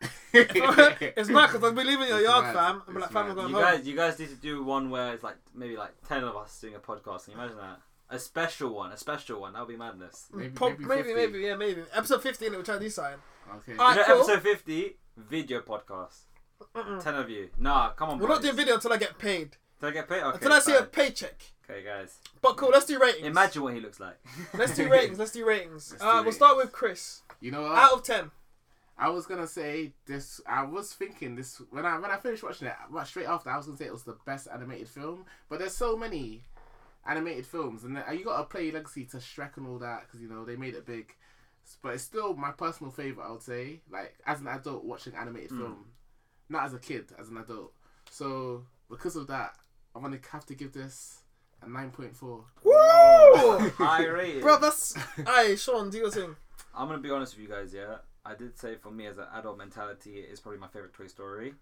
it's 0.32 1.28
mad 1.28 1.46
because 1.52 1.62
I'll 1.64 1.72
be 1.72 1.84
leaving 1.84 2.08
your 2.08 2.20
yard, 2.20 2.44
mad. 2.46 2.54
fam. 2.54 2.82
I'm 2.88 2.94
like, 2.94 3.10
fam, 3.10 3.28
I'm 3.30 3.34
going 3.36 3.48
You 3.50 3.54
home. 3.54 3.62
guys, 3.62 3.86
you 3.86 3.94
guys 3.96 4.18
need 4.18 4.28
to 4.30 4.34
do 4.36 4.64
one 4.64 4.90
where 4.90 5.12
it's 5.14 5.22
like 5.22 5.36
maybe 5.54 5.76
like 5.76 5.92
ten 6.08 6.24
of 6.24 6.36
us 6.36 6.60
doing 6.60 6.74
a 6.74 6.78
podcast. 6.78 7.24
Can 7.24 7.34
you 7.34 7.38
imagine 7.40 7.56
that? 7.58 7.80
A 8.10 8.18
special 8.18 8.74
one, 8.74 8.92
a 8.92 8.96
special 8.96 9.40
one. 9.40 9.52
That 9.54 9.60
would 9.60 9.68
be 9.68 9.76
madness. 9.76 10.28
Maybe, 10.32 10.50
Prob- 10.50 10.78
maybe, 10.78 11.14
maybe, 11.14 11.14
maybe, 11.14 11.38
yeah, 11.40 11.56
maybe. 11.56 11.82
Episode 11.94 12.22
15, 12.22 12.52
we'll 12.52 12.62
try 12.62 12.76
this 12.76 12.94
side. 12.96 13.16
Okay. 13.56 13.72
Alright. 13.78 13.96
you 13.96 14.00
know, 14.02 14.06
cool. 14.06 14.16
episode 14.30 14.42
fifty, 14.42 14.96
video 15.16 15.60
podcast. 15.60 16.20
Ten 17.02 17.14
of 17.14 17.30
you. 17.30 17.50
Nah, 17.58 17.90
come 17.90 18.10
on. 18.10 18.18
We're 18.18 18.28
not 18.28 18.36
boys. 18.36 18.44
doing 18.44 18.56
video 18.56 18.74
until 18.74 18.92
I 18.92 18.96
get 18.98 19.18
paid. 19.18 19.56
Did 19.84 19.90
I 19.90 20.00
get 20.00 20.08
paid? 20.08 20.22
Okay. 20.22 20.34
Until 20.36 20.52
I 20.54 20.58
see 20.60 20.72
a 20.72 20.78
fine. 20.78 20.86
paycheck. 20.86 21.42
Okay, 21.68 21.84
guys. 21.84 22.16
But 22.40 22.56
cool, 22.56 22.70
let's 22.70 22.86
do 22.86 22.98
ratings. 22.98 23.26
Imagine 23.26 23.62
what 23.62 23.74
he 23.74 23.80
looks 23.80 24.00
like. 24.00 24.18
Let's 24.54 24.74
do 24.74 24.88
ratings. 24.90 25.18
Let's 25.18 25.32
do 25.32 25.46
ratings. 25.46 25.90
Let's 25.90 26.02
do 26.02 26.08
uh, 26.08 26.12
we'll 26.12 26.22
ratings. 26.22 26.36
start 26.36 26.56
with 26.56 26.72
Chris. 26.72 27.20
You 27.40 27.50
know 27.50 27.62
what? 27.62 27.72
Out 27.72 27.92
of 27.92 28.02
10. 28.02 28.30
I 28.96 29.10
was 29.10 29.26
gonna 29.26 29.46
say 29.46 29.92
this. 30.06 30.40
I 30.46 30.62
was 30.62 30.92
thinking 30.92 31.36
this 31.36 31.60
when 31.70 31.84
I 31.84 31.98
when 31.98 32.10
I 32.10 32.16
finished 32.16 32.42
watching 32.42 32.68
it. 32.68 32.74
Right 32.88 33.06
straight 33.06 33.26
after, 33.26 33.50
I 33.50 33.56
was 33.58 33.66
gonna 33.66 33.76
say 33.76 33.86
it 33.86 33.92
was 33.92 34.04
the 34.04 34.16
best 34.24 34.48
animated 34.52 34.88
film. 34.88 35.26
But 35.50 35.58
there's 35.58 35.76
so 35.76 35.96
many 35.96 36.44
animated 37.06 37.46
films, 37.46 37.84
and 37.84 38.02
you 38.12 38.24
gotta 38.24 38.44
play 38.44 38.70
legacy 38.70 39.04
to 39.06 39.16
Shrek 39.18 39.56
and 39.56 39.66
all 39.66 39.78
that 39.80 40.02
because 40.06 40.22
you 40.22 40.28
know 40.28 40.44
they 40.44 40.56
made 40.56 40.74
it 40.74 40.86
big. 40.86 41.12
But 41.82 41.94
it's 41.94 42.04
still 42.04 42.34
my 42.34 42.52
personal 42.52 42.92
favorite. 42.92 43.26
I 43.26 43.32
would 43.32 43.42
say, 43.42 43.80
like 43.90 44.14
as 44.26 44.40
an 44.40 44.46
adult 44.46 44.84
watching 44.84 45.14
animated 45.14 45.50
film, 45.50 45.86
not 46.48 46.64
as 46.64 46.72
a 46.74 46.78
kid, 46.78 47.06
as 47.18 47.28
an 47.28 47.38
adult. 47.38 47.72
So 48.10 48.62
because 48.88 49.16
of 49.16 49.26
that, 49.26 49.56
I'm 49.94 50.02
gonna 50.02 50.18
have 50.32 50.46
to 50.46 50.54
give 50.54 50.72
this 50.72 51.20
a 51.62 51.68
nine 51.68 51.90
point 51.90 52.16
four. 52.16 52.44
Woo! 52.62 52.72
High 53.78 54.06
rated. 54.06 54.42
Bro, 54.42 54.58
that's. 54.60 54.94
Aye, 55.26 55.54
Sean, 55.56 55.90
do 55.90 55.98
your 55.98 56.10
thing. 56.10 56.34
I'm 56.74 56.88
gonna 56.88 56.98
be 57.00 57.10
honest 57.10 57.34
with 57.36 57.42
you 57.48 57.54
guys. 57.54 57.72
Yeah, 57.72 57.96
I 58.24 58.34
did 58.34 58.58
say 58.58 58.76
for 58.76 58.90
me 58.90 59.06
as 59.06 59.18
an 59.18 59.26
adult 59.34 59.58
mentality, 59.58 60.18
it 60.18 60.30
is 60.32 60.40
probably 60.40 60.60
my 60.60 60.68
favorite 60.68 60.92
Toy 60.94 61.06
Story. 61.06 61.54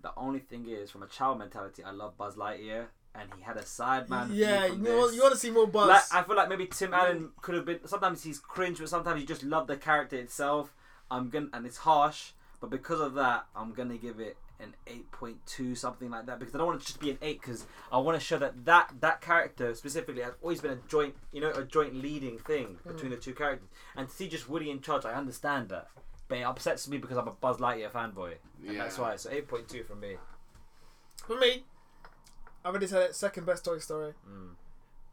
The 0.00 0.12
only 0.16 0.40
thing 0.40 0.66
is, 0.68 0.90
from 0.90 1.02
a 1.02 1.06
child 1.06 1.38
mentality, 1.38 1.84
I 1.84 1.90
love 1.92 2.16
Buzz 2.16 2.34
Lightyear, 2.36 2.86
and 3.14 3.30
he 3.36 3.42
had 3.42 3.56
a 3.56 3.62
sideman. 3.62 4.28
view 4.28 4.44
Yeah, 4.46 4.66
from 4.68 4.78
you, 4.78 4.82
know, 4.84 5.06
this. 5.06 5.14
you 5.16 5.22
want 5.22 5.34
to 5.34 5.38
see 5.40 5.50
more 5.50 5.66
buzz. 5.68 5.88
Like, 5.88 6.02
I 6.12 6.22
feel 6.26 6.34
like 6.36 6.48
maybe 6.48 6.66
Tim 6.66 6.92
Allen 6.94 7.30
could 7.40 7.54
have 7.54 7.64
been. 7.64 7.86
Sometimes 7.86 8.22
he's 8.24 8.38
cringe, 8.40 8.78
but 8.78 8.88
sometimes 8.88 9.20
you 9.20 9.26
just 9.26 9.42
love 9.44 9.66
the 9.66 9.76
character 9.76 10.16
itself. 10.16 10.74
I'm 11.10 11.28
gonna, 11.30 11.48
and 11.52 11.66
it's 11.66 11.78
harsh, 11.78 12.30
but 12.60 12.70
because 12.70 13.00
of 13.00 13.14
that, 13.14 13.46
I'm 13.54 13.72
gonna 13.74 13.96
give 13.98 14.18
it 14.18 14.36
an 14.62 14.74
8.2, 14.86 15.76
something 15.76 16.10
like 16.10 16.26
that, 16.26 16.38
because 16.38 16.54
I 16.54 16.58
don't 16.58 16.68
want 16.68 16.80
it 16.80 16.82
to 16.82 16.86
just 16.86 17.00
be 17.00 17.10
an 17.10 17.18
8, 17.20 17.40
because 17.40 17.66
I 17.90 17.98
want 17.98 18.18
to 18.18 18.24
show 18.24 18.38
that 18.38 18.64
that 18.64 18.92
that 19.00 19.20
character 19.20 19.74
specifically 19.74 20.22
has 20.22 20.34
always 20.42 20.60
been 20.60 20.70
a 20.72 20.78
joint, 20.88 21.14
you 21.32 21.40
know, 21.40 21.50
a 21.50 21.64
joint 21.64 21.94
leading 21.94 22.38
thing 22.38 22.78
between 22.86 23.10
the 23.10 23.16
two 23.16 23.34
characters. 23.34 23.68
And 23.96 24.08
to 24.08 24.14
see 24.14 24.28
just 24.28 24.48
Woody 24.48 24.70
in 24.70 24.80
charge, 24.80 25.04
I 25.04 25.12
understand 25.14 25.68
that, 25.70 25.88
but 26.28 26.38
it 26.38 26.42
upsets 26.42 26.88
me 26.88 26.98
because 26.98 27.16
I'm 27.18 27.28
a 27.28 27.32
Buzz 27.32 27.58
Lightyear 27.58 27.90
fanboy, 27.90 28.34
and 28.66 28.74
Yeah. 28.76 28.82
that's 28.84 28.98
why. 28.98 29.16
So 29.16 29.30
8.2 29.30 29.84
from 29.86 30.00
me. 30.00 30.16
For 31.26 31.36
me, 31.38 31.64
I 32.64 32.68
already 32.68 32.86
said 32.86 33.02
it. 33.02 33.14
Second 33.14 33.46
best 33.46 33.64
Toy 33.64 33.78
Story. 33.78 34.12
Mm. 34.28 34.54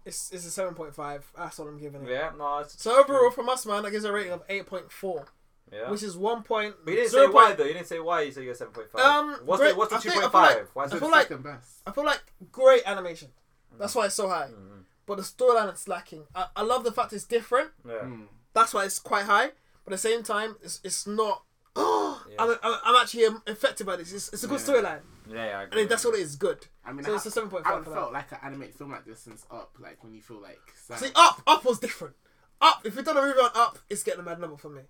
It's 0.05 0.31
it's 0.31 0.45
a 0.45 0.49
seven 0.51 0.73
point 0.75 0.95
five. 0.95 1.29
That's 1.37 1.59
what 1.59 1.67
I'm 1.67 1.77
giving 1.77 2.03
it. 2.03 2.09
Yeah, 2.09 2.31
no. 2.37 2.59
It's, 2.59 2.81
So 2.81 2.99
overall, 3.03 3.29
from 3.31 3.49
us, 3.49 3.65
man, 3.65 3.83
that 3.83 3.91
gives 3.91 4.05
a 4.05 4.11
rating 4.11 4.31
of 4.31 4.43
eight 4.49 4.65
point 4.65 4.91
four, 4.91 5.27
yeah. 5.71 5.89
which 5.89 6.03
is 6.03 6.17
one 6.17 6.43
point. 6.43 6.75
But 6.83 6.91
you 6.91 6.97
didn't 6.97 7.11
zero 7.11 7.27
say 7.27 7.33
why 7.33 7.53
though. 7.53 7.63
You 7.65 7.73
didn't 7.73 7.87
say 7.87 7.99
why. 7.99 8.21
You 8.21 8.31
said 8.31 8.43
you 8.43 8.49
got 8.49 8.57
seven 8.57 8.73
point 8.73 8.89
five. 8.91 9.01
Um, 9.05 9.39
what's 9.45 9.59
great- 9.61 9.71
the 9.73 9.77
what's 9.77 9.91
the 9.91 9.97
I 9.97 9.99
two 9.99 10.09
think- 10.09 10.23
I 10.23 10.27
point 10.29 10.31
feel 10.31 10.41
like- 10.41 10.75
Why 10.75 10.83
is 10.85 10.91
I 10.91 10.95
it? 10.95 10.99
feel 10.99 11.11
like- 11.11 11.27
second 11.27 11.43
best. 11.43 11.69
I 11.87 11.91
feel 11.91 12.05
like 12.05 12.21
great 12.51 12.83
animation. 12.85 13.29
That's 13.77 13.95
why 13.95 14.05
it's 14.07 14.15
so 14.15 14.27
high. 14.27 14.49
Mm, 14.53 14.83
But 15.05 15.17
the 15.17 15.23
storyline 15.23 15.73
is 15.73 15.87
lacking. 15.87 16.25
I, 16.35 16.47
I 16.55 16.61
love 16.63 16.83
the 16.83 16.91
fact 16.91 17.13
it's 17.13 17.23
different. 17.23 17.71
yeah. 17.87 17.93
Mm. 18.03 18.27
that's 18.53 18.73
why 18.73 18.83
it's 18.85 18.99
quite 18.99 19.25
high. 19.25 19.51
But 19.85 19.93
at 19.93 20.01
the 20.01 20.09
same 20.09 20.23
time, 20.23 20.57
it's 20.63 20.79
it's 20.83 21.07
not. 21.07 21.43
Oh, 21.75 22.21
Yeah. 22.29 22.35
I'm, 22.43 22.49
I'm, 22.61 22.79
I'm 22.83 22.95
actually 23.01 23.25
um, 23.25 23.41
affected 23.47 23.85
by 23.87 23.95
this. 23.95 24.11
It's, 24.11 24.29
it's 24.33 24.43
a 24.43 24.47
good 24.47 24.59
Yeah. 24.59 24.65
storyline. 24.67 25.01
Yeah, 25.29 25.45
yeah. 25.45 25.57
I 25.57 25.61
I 25.61 25.63
agree. 25.63 25.81
mean, 25.81 25.87
that's 25.87 26.03
what 26.03 26.15
it 26.15 26.21
is. 26.21 26.35
Good. 26.35 26.67
I 26.83 26.91
mean, 26.91 27.05
So 27.05 27.13
I, 27.13 27.15
it's 27.15 27.25
a 27.27 27.29
7.5 27.41 27.61
I 27.65 27.69
haven't 27.69 27.93
felt 27.93 28.11
like 28.11 28.31
an 28.31 28.39
animated 28.43 28.75
film 28.75 28.91
like 28.91 29.05
this 29.05 29.19
since 29.21 29.45
Up. 29.51 29.75
Like 29.79 30.03
when 30.03 30.13
you 30.13 30.21
feel 30.21 30.41
like 30.41 30.59
sad. 30.75 30.97
See, 30.99 31.11
Up, 31.15 31.41
Up 31.47 31.63
was 31.63 31.79
different. 31.79 32.15
Up, 32.59 32.81
if 32.83 32.95
we 32.97 33.03
done 33.03 33.15
a 33.17 33.21
movie 33.21 33.39
on 33.39 33.51
Up, 33.55 33.77
it's 33.89 34.03
getting 34.03 34.19
a 34.19 34.23
mad 34.23 34.39
number 34.41 34.57
for 34.57 34.69
me. 34.69 34.81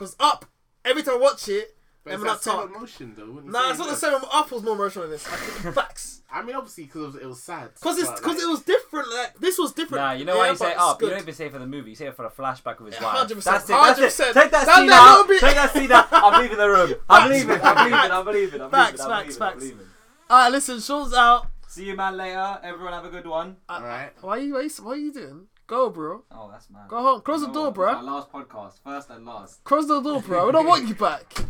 Because 0.00 0.16
Up, 0.18 0.46
every 0.82 1.02
time 1.02 1.16
I 1.16 1.18
watch 1.18 1.46
it, 1.50 1.76
but 2.02 2.14
it's 2.14 2.22
not 2.22 2.38
that 2.38 2.42
same 2.42 2.54
talk. 2.54 2.70
emotion 2.74 3.14
though. 3.14 3.30
wouldn't 3.30 3.52
Nah, 3.52 3.68
it's 3.68 3.78
not 3.78 3.88
the 3.90 3.94
same. 3.96 4.14
Up 4.32 4.50
was 4.50 4.62
more 4.62 4.74
emotional 4.74 5.02
than 5.02 5.10
this. 5.10 5.26
I 5.30 5.36
think 5.36 5.74
facts. 5.74 6.22
I 6.32 6.40
mean, 6.42 6.56
obviously 6.56 6.84
because 6.84 7.02
it 7.02 7.06
was, 7.06 7.14
it 7.16 7.26
was 7.26 7.42
sad. 7.42 7.74
Because 7.74 7.98
it's 7.98 8.10
because 8.10 8.36
like, 8.36 8.42
it 8.44 8.48
was 8.48 8.62
different. 8.62 9.12
Like 9.12 9.38
this 9.38 9.58
was 9.58 9.72
different. 9.72 10.02
Nah, 10.02 10.12
you 10.12 10.24
know 10.24 10.36
yeah, 10.36 10.38
why 10.38 10.50
you 10.52 10.56
say 10.56 10.72
up? 10.74 10.98
Good. 10.98 11.04
You 11.06 11.10
don't 11.10 11.20
even 11.22 11.34
say 11.34 11.46
it 11.46 11.52
for 11.52 11.58
the 11.58 11.66
movie. 11.66 11.90
You 11.90 11.96
say 11.96 12.06
it 12.06 12.16
for 12.16 12.22
the 12.22 12.30
flashback 12.30 12.80
of 12.80 12.86
his 12.86 12.94
Yeah, 12.94 13.04
wife. 13.04 13.28
100%, 13.28 13.44
That's 13.44 13.64
it. 13.64 13.68
That's 13.68 14.00
100%. 14.00 14.24
Take 14.32 14.34
that 14.34 14.50
That's 14.50 14.74
scene 14.78 14.90
out. 14.90 15.28
little 15.28 15.48
Take 15.48 15.54
that 15.56 15.72
scene 15.74 15.92
out. 15.92 16.08
I'm 16.12 16.40
leaving 16.42 16.56
the 16.56 16.70
room. 16.70 16.94
I'm 17.10 17.30
leaving. 17.30 17.60
I'm 17.60 17.84
leaving. 17.84 18.10
I'm 18.10 18.26
leaving. 18.26 18.60
I'm 18.62 18.70
Facts, 18.70 18.92
leaving. 19.00 19.12
I'm 19.12 19.18
leaving. 19.20 19.36
facts. 19.36 19.54
I'm 19.54 19.60
leaving. 19.60 19.86
All 20.30 20.38
right, 20.38 20.52
listen. 20.52 20.80
Sean's 20.80 21.12
out. 21.12 21.46
See 21.68 21.84
you, 21.84 21.94
man. 21.96 22.16
Later. 22.16 22.60
Everyone 22.62 22.94
have 22.94 23.04
a 23.04 23.10
good 23.10 23.26
one. 23.26 23.56
Uh, 23.68 23.72
all 23.74 23.82
right. 23.82 24.10
Why 24.22 24.38
are 24.38 24.40
you? 24.40 24.54
Why 24.54 24.62
you? 24.62 24.70
What 24.82 24.92
are 24.92 24.96
you 24.96 25.12
doing? 25.12 25.46
Go, 25.70 25.88
bro. 25.88 26.24
Oh, 26.32 26.50
that's 26.50 26.68
mad. 26.68 26.88
Go 26.88 27.00
home. 27.00 27.20
Close 27.20 27.42
the 27.42 27.46
No, 27.46 27.52
door, 27.54 27.68
it's 27.68 27.78
our 27.78 28.02
bro. 28.02 28.12
last 28.12 28.32
podcast, 28.32 28.80
first 28.82 29.08
and 29.08 29.24
last. 29.24 29.62
Close 29.62 29.86
the 29.86 30.00
door, 30.00 30.20
bro. 30.20 30.46
We 30.46 30.52
don't 30.52 30.66
want 30.66 30.86
you 30.88 30.94
back. 30.96 31.32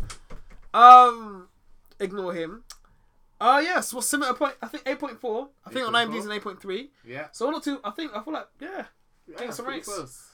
Um, 0.73 1.49
ignore 1.99 2.33
him. 2.33 2.63
Uh 3.41 3.59
yes. 3.61 3.93
What's 3.93 4.07
similar 4.07 4.33
point? 4.33 4.55
I 4.61 4.67
think 4.69 4.83
eight 4.85 4.99
point 4.99 5.19
four. 5.19 5.49
I 5.65 5.69
think 5.69 5.85
on 5.85 5.91
8.4. 5.93 6.07
IMDb's 6.07 6.25
an 6.27 6.31
eight 6.31 6.43
point 6.43 6.61
three. 6.61 6.91
Yeah. 7.05 7.27
So 7.33 7.49
not 7.49 7.61
too. 7.61 7.81
I 7.83 7.89
think 7.91 8.15
I 8.15 8.23
feel 8.23 8.33
like 8.33 8.47
yeah. 8.61 8.85
yeah 9.27 9.49
some 9.49 9.65
pretty 9.65 9.79
rates. 9.79 9.93
close. 9.93 10.27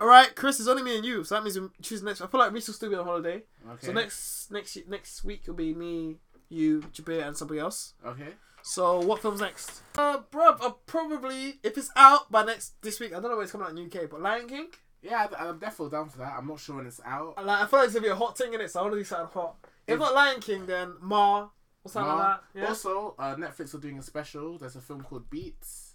All 0.00 0.06
right, 0.06 0.34
Chris. 0.34 0.58
It's 0.58 0.68
only 0.70 0.82
me 0.82 0.96
and 0.96 1.04
you, 1.04 1.22
so 1.24 1.34
that 1.34 1.44
means 1.44 1.60
we 1.60 1.68
choose 1.82 2.02
next. 2.02 2.22
I 2.22 2.28
feel 2.28 2.40
like 2.40 2.50
Reese 2.52 2.68
will 2.68 2.74
still 2.74 2.88
be 2.88 2.96
on 2.96 3.04
holiday. 3.04 3.42
Okay. 3.72 3.86
So 3.86 3.92
next 3.92 4.50
next 4.50 4.78
next 4.88 5.22
week 5.24 5.42
will 5.46 5.54
be 5.54 5.74
me, 5.74 6.16
you, 6.48 6.80
Jabir, 6.94 7.26
and 7.26 7.36
somebody 7.36 7.60
else. 7.60 7.92
Okay. 8.06 8.28
So 8.68 9.00
what 9.00 9.22
film's 9.22 9.40
next? 9.40 9.80
Uh, 9.96 10.18
bruv, 10.30 10.58
I'll 10.60 10.80
probably 10.84 11.58
if 11.62 11.78
it's 11.78 11.90
out 11.96 12.30
by 12.30 12.44
next 12.44 12.80
this 12.82 13.00
week. 13.00 13.12
I 13.12 13.14
don't 13.20 13.30
know 13.30 13.36
when 13.36 13.44
it's 13.44 13.52
coming 13.52 13.66
out 13.66 13.72
in 13.76 13.86
UK, 13.86 14.10
but 14.10 14.20
Lion 14.20 14.46
King. 14.46 14.66
Yeah, 15.00 15.26
I- 15.38 15.46
I'm 15.48 15.58
definitely 15.58 15.96
down 15.96 16.10
for 16.10 16.18
that. 16.18 16.34
I'm 16.36 16.46
not 16.46 16.60
sure 16.60 16.76
when 16.76 16.86
it's 16.86 17.00
out. 17.02 17.42
Like 17.42 17.62
I 17.62 17.66
feel 17.66 17.78
like 17.78 17.86
it's 17.86 17.94
gonna 17.94 18.04
be 18.06 18.10
a 18.10 18.16
hot 18.16 18.36
thing 18.36 18.52
in 18.52 18.60
it, 18.60 18.70
so 18.70 18.80
I 18.80 18.82
want 18.82 18.92
to 18.92 18.98
do 19.00 19.04
something 19.04 19.28
hot. 19.32 19.56
If, 19.86 19.94
If- 19.94 20.00
not 20.00 20.12
Lion 20.14 20.40
King, 20.40 20.66
then 20.66 20.96
Ma 21.00 21.48
or 21.82 21.90
something 21.90 22.08
Nah. 22.12 22.16
like 22.18 22.40
that. 22.52 22.60
Yeah. 22.60 22.68
Also, 22.68 23.14
uh, 23.18 23.34
Netflix 23.36 23.74
are 23.74 23.78
doing 23.78 23.98
a 23.98 24.02
special. 24.02 24.58
There's 24.58 24.76
a 24.76 24.82
film 24.82 25.02
called 25.02 25.30
Beats. 25.30 25.94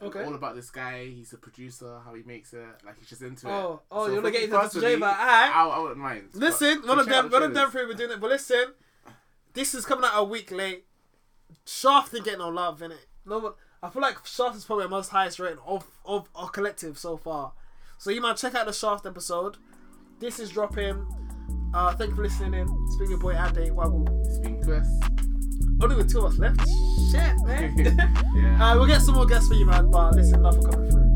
Okay. 0.00 0.24
All 0.24 0.34
about 0.34 0.54
this 0.54 0.70
guy. 0.70 1.04
He's 1.04 1.34
a 1.34 1.36
producer. 1.38 2.00
How 2.04 2.14
he 2.14 2.22
makes 2.22 2.54
it. 2.54 2.64
Like 2.86 2.98
he's 3.00 3.08
just 3.10 3.20
into 3.20 3.50
Oh, 3.50 3.74
it. 3.74 3.80
oh, 3.90 4.06
So 4.06 4.12
you 4.12 4.16
wanna 4.16 4.30
get 4.30 4.44
into 4.44 4.80
J, 4.80 4.96
but 4.96 5.10
alright. 5.10 5.54
I, 5.54 5.68
I 5.68 5.78
wouldn't 5.78 6.00
mind. 6.00 6.30
Listen, 6.32 6.86
one 6.88 6.98
of 6.98 7.06
them, 7.06 7.28
the 7.28 7.36
one 7.36 7.42
of 7.42 7.52
them 7.54 7.70
three 7.70 7.84
were 7.84 7.92
doing 7.92 8.12
it. 8.12 8.18
But 8.20 8.30
listen, 8.30 8.72
this 9.52 9.74
is 9.74 9.84
coming 9.84 10.06
out 10.06 10.12
a 10.18 10.24
week 10.24 10.50
late. 10.50 10.86
Shaft 11.66 12.12
didn't 12.12 12.24
get 12.24 12.38
no 12.38 12.48
love 12.48 12.82
in 12.82 12.92
it. 12.92 13.06
No 13.26 13.38
one. 13.38 13.52
I 13.82 13.90
feel 13.90 14.02
like 14.02 14.24
Shaft 14.26 14.56
is 14.56 14.64
probably 14.64 14.84
the 14.84 14.90
most 14.90 15.08
highest 15.08 15.38
rated 15.38 15.58
of 15.66 15.86
of 16.04 16.28
our 16.34 16.48
collective 16.48 16.98
so 16.98 17.16
far. 17.16 17.52
So 17.98 18.10
you 18.10 18.20
might 18.20 18.36
check 18.36 18.54
out 18.54 18.66
the 18.66 18.72
Shaft 18.72 19.06
episode. 19.06 19.56
This 20.18 20.38
is 20.38 20.50
dropping. 20.50 21.06
Uh, 21.74 21.94
thank 21.94 22.10
you 22.10 22.16
for 22.16 22.22
listening 22.22 22.54
in. 22.54 22.68
It's 22.86 22.96
been 22.96 23.10
your 23.10 23.18
boy 23.18 23.32
Ade 23.32 23.72
Waggle. 23.72 24.06
It's 24.24 24.38
been 24.38 24.62
Chris. 24.62 24.86
Only 25.80 25.96
with 25.96 26.12
two 26.12 26.20
of 26.20 26.32
us 26.32 26.38
left. 26.38 26.60
Shit, 27.10 27.34
man. 27.44 27.74
yeah. 28.36 28.58
uh, 28.72 28.76
we'll 28.76 28.86
get 28.86 29.02
some 29.02 29.14
more 29.14 29.26
guests 29.26 29.48
for 29.48 29.54
you, 29.54 29.66
man. 29.66 29.90
But 29.90 30.14
listen, 30.14 30.42
love 30.42 30.56
for 30.56 30.70
coming 30.70 30.90
through. 30.90 31.11